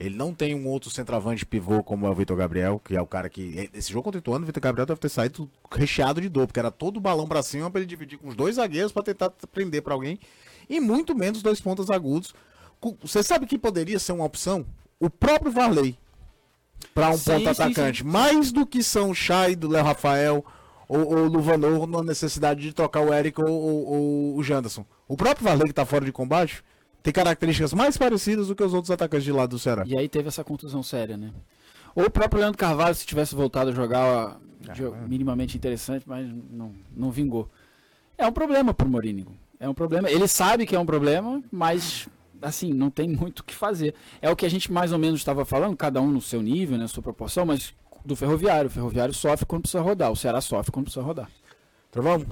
Ele 0.00 0.16
não 0.16 0.34
tem 0.34 0.54
um 0.54 0.66
outro 0.66 0.90
centroavante 0.90 1.46
pivô 1.46 1.82
como 1.84 2.06
é 2.06 2.10
o 2.10 2.14
Vitor 2.14 2.36
Gabriel, 2.36 2.80
que 2.84 2.96
é 2.96 3.00
o 3.00 3.06
cara 3.06 3.28
que. 3.28 3.70
Esse 3.72 3.92
jogo 3.92 4.04
contra 4.04 4.18
o 4.18 4.20
Ituano, 4.20 4.42
o 4.42 4.46
Vitor 4.46 4.60
Gabriel 4.60 4.86
deve 4.86 4.98
ter 4.98 5.08
saído 5.08 5.48
recheado 5.70 6.20
de 6.20 6.28
dor, 6.28 6.46
porque 6.46 6.58
era 6.58 6.70
todo 6.72 6.98
balão 6.98 7.28
pra 7.28 7.42
cima 7.42 7.70
pra 7.70 7.80
ele 7.80 7.88
dividir 7.88 8.18
com 8.18 8.28
os 8.28 8.34
dois 8.34 8.56
zagueiros 8.56 8.90
pra 8.90 9.02
tentar 9.02 9.30
prender 9.52 9.82
pra 9.82 9.94
alguém. 9.94 10.18
E 10.68 10.80
muito 10.80 11.14
menos 11.14 11.42
dois 11.42 11.60
pontas 11.60 11.88
agudos. 11.88 12.34
Você 13.00 13.22
sabe 13.22 13.46
que 13.46 13.56
poderia 13.56 13.98
ser 13.98 14.12
uma 14.12 14.24
opção? 14.24 14.66
O 14.98 15.08
próprio 15.08 15.52
Varley. 15.52 15.96
Pra 16.94 17.10
um 17.10 17.16
Sim, 17.16 17.30
ponto 17.32 17.42
sim, 17.54 17.62
atacante. 17.62 18.02
sim. 18.02 18.08
Mais 18.08 18.52
do 18.52 18.66
que 18.66 18.82
são 18.82 19.10
o 19.10 19.14
Chay 19.14 19.56
do 19.56 19.68
Léo 19.68 19.84
Rafael 19.84 20.44
ou 20.88 20.98
ou 21.00 21.16
o 21.24 21.28
Luvanor 21.28 21.86
na 21.86 22.02
necessidade 22.02 22.60
de 22.60 22.72
trocar 22.72 23.00
o 23.00 23.14
Eric 23.14 23.40
ou, 23.40 23.48
ou- 23.48 23.86
ou 23.86 24.36
o 24.36 24.42
Janderson. 24.42 24.84
O 25.08 25.16
próprio 25.16 25.44
Varley 25.46 25.68
que 25.68 25.72
tá 25.72 25.86
fora 25.86 26.04
de 26.04 26.12
combate 26.12 26.62
tem 27.02 27.12
características 27.12 27.72
mais 27.72 27.96
parecidas 27.96 28.48
do 28.48 28.54
que 28.54 28.62
os 28.62 28.74
outros 28.74 28.90
atacantes 28.90 29.24
de 29.24 29.32
lado 29.32 29.50
do 29.50 29.58
Ceará. 29.58 29.84
E 29.86 29.96
aí 29.96 30.08
teve 30.08 30.28
essa 30.28 30.44
contusão 30.44 30.82
séria, 30.82 31.16
né? 31.16 31.30
Ou 31.94 32.04
o 32.06 32.10
próprio 32.10 32.40
Leandro 32.40 32.58
Carvalho, 32.58 32.94
se 32.94 33.06
tivesse 33.06 33.34
voltado 33.34 33.70
a 33.70 33.72
jogar 33.74 34.04
ó, 34.04 34.72
jo- 34.74 34.94
minimamente 35.08 35.56
interessante, 35.56 36.04
mas 36.06 36.28
não, 36.50 36.72
não 36.94 37.10
vingou. 37.10 37.48
É 38.18 38.26
um 38.26 38.32
problema 38.32 38.72
pro 38.74 38.88
Mourinho. 38.88 39.26
É 39.58 39.68
um 39.68 39.74
problema. 39.74 40.10
Ele 40.10 40.28
sabe 40.28 40.66
que 40.66 40.76
é 40.76 40.78
um 40.78 40.86
problema, 40.86 41.42
mas 41.50 42.06
assim, 42.42 42.72
não 42.72 42.90
tem 42.90 43.08
muito 43.08 43.40
o 43.40 43.44
que 43.44 43.54
fazer. 43.54 43.94
É 44.20 44.28
o 44.30 44.36
que 44.36 44.44
a 44.44 44.50
gente 44.50 44.70
mais 44.72 44.92
ou 44.92 44.98
menos 44.98 45.20
estava 45.20 45.44
falando, 45.44 45.76
cada 45.76 46.00
um 46.00 46.08
no 46.10 46.20
seu 46.20 46.42
nível, 46.42 46.76
na 46.78 46.88
sua 46.88 47.02
proporção, 47.02 47.46
mas 47.46 47.72
do 48.04 48.14
Ferroviário. 48.16 48.68
O 48.68 48.70
Ferroviário 48.70 49.14
sofre 49.14 49.46
quando 49.46 49.62
precisa 49.62 49.82
rodar, 49.82 50.10
o 50.12 50.16
Ceará 50.16 50.40
sofre 50.40 50.70
quando 50.72 50.86
precisa 50.86 51.04
rodar. 51.04 51.28
Trovão, 51.90 52.24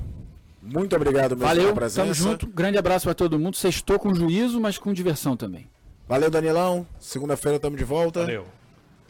muito 0.63 0.95
obrigado 0.97 1.31
mesmo 1.33 1.47
Valeu, 1.47 1.63
pela 1.65 1.75
presença. 1.77 2.03
tamo 2.03 2.15
junto. 2.15 2.47
Grande 2.47 2.77
abraço 2.79 3.05
para 3.05 3.15
todo 3.15 3.39
mundo. 3.39 3.57
Sextou 3.57 3.99
com 3.99 4.15
juízo, 4.15 4.61
mas 4.61 4.77
com 4.79 4.93
diversão 4.93 5.37
também. 5.37 5.69
Valeu, 6.09 6.31
Danilão. 6.31 6.87
Segunda-feira 6.99 7.57
estamos 7.57 7.79
de 7.79 7.85
volta. 7.85 8.21
Valeu. 8.21 8.47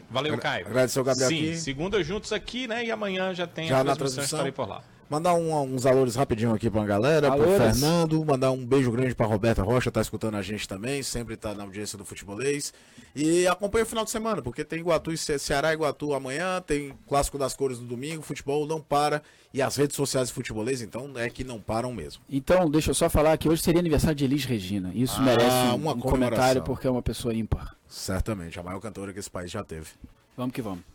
Valeu, 0.09 0.37
Caio. 0.37 0.67
agradecer 0.67 0.99
ao 0.99 1.05
Gabriel 1.05 1.29
Sim, 1.29 1.37
aqui. 1.49 1.57
segunda 1.57 2.03
juntos 2.03 2.33
aqui, 2.33 2.67
né? 2.67 2.83
E 2.85 2.91
amanhã 2.91 3.33
já 3.33 3.47
tem 3.47 3.67
Já 3.69 3.79
a 3.79 3.83
na 3.83 3.95
transmissão, 3.95 4.15
transmissão. 4.17 4.37
estarei 4.39 4.51
por 4.51 4.67
lá. 4.67 4.83
Mandar 5.11 5.33
um- 5.33 5.61
uns 5.75 5.85
alores 5.85 6.15
rapidinho 6.15 6.53
aqui 6.53 6.69
pra 6.69 6.85
galera, 6.85 7.29
pro 7.29 7.43
Alores. 7.43 7.77
Fernando, 7.81 8.23
mandar 8.23 8.49
um 8.51 8.65
beijo 8.65 8.89
grande 8.93 9.13
pra 9.13 9.25
Roberta 9.25 9.61
Rocha, 9.61 9.91
tá 9.91 9.99
escutando 9.99 10.35
a 10.37 10.41
gente 10.41 10.65
também, 10.65 11.03
sempre 11.03 11.35
tá 11.35 11.53
na 11.53 11.63
audiência 11.63 11.97
do 11.97 12.05
futebolês. 12.05 12.73
E 13.13 13.45
acompanha 13.45 13.83
o 13.83 13.85
final 13.85 14.05
de 14.05 14.09
semana, 14.09 14.41
porque 14.41 14.63
tem 14.63 14.79
Iguatu 14.79 15.11
e 15.11 15.17
Ce- 15.17 15.37
Ceará 15.37 15.71
e 15.71 15.73
Iguatu 15.73 16.13
amanhã, 16.13 16.61
tem 16.65 16.93
Clássico 17.09 17.37
das 17.37 17.53
Cores 17.53 17.77
no 17.77 17.85
domingo, 17.87 18.21
futebol 18.21 18.65
não 18.65 18.79
para, 18.79 19.21
e 19.53 19.61
as 19.61 19.75
redes 19.75 19.97
sociais 19.97 20.29
do 20.29 20.33
futebolês, 20.33 20.81
então, 20.81 21.11
é 21.17 21.29
que 21.29 21.43
não 21.43 21.59
param 21.59 21.91
mesmo. 21.91 22.23
Então, 22.29 22.69
deixa 22.71 22.91
eu 22.91 22.95
só 22.95 23.09
falar 23.09 23.37
que 23.37 23.49
hoje 23.49 23.61
seria 23.61 23.81
aniversário 23.81 24.15
de 24.15 24.23
Elis 24.23 24.45
Regina. 24.45 24.93
Isso 24.95 25.17
Ah, 25.19 25.23
merece 25.23 25.55
um, 25.75 25.89
um 25.89 25.99
comentário 25.99 26.61
porque 26.63 26.87
é 26.87 26.89
uma 26.89 27.01
pessoa 27.01 27.33
ímpar. 27.33 27.75
Certamente, 27.85 28.57
a 28.57 28.63
maior 28.63 28.79
cantora 28.79 29.11
que 29.11 29.19
esse 29.19 29.29
país 29.29 29.51
já 29.51 29.61
teve. 29.61 29.87
Vamos 30.37 30.53
que 30.55 30.61
vamos. 30.61 30.85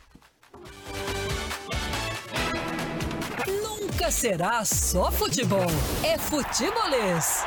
Será 4.10 4.64
só 4.64 5.10
futebol. 5.10 5.66
É 6.04 6.16
futebolês. 6.16 7.44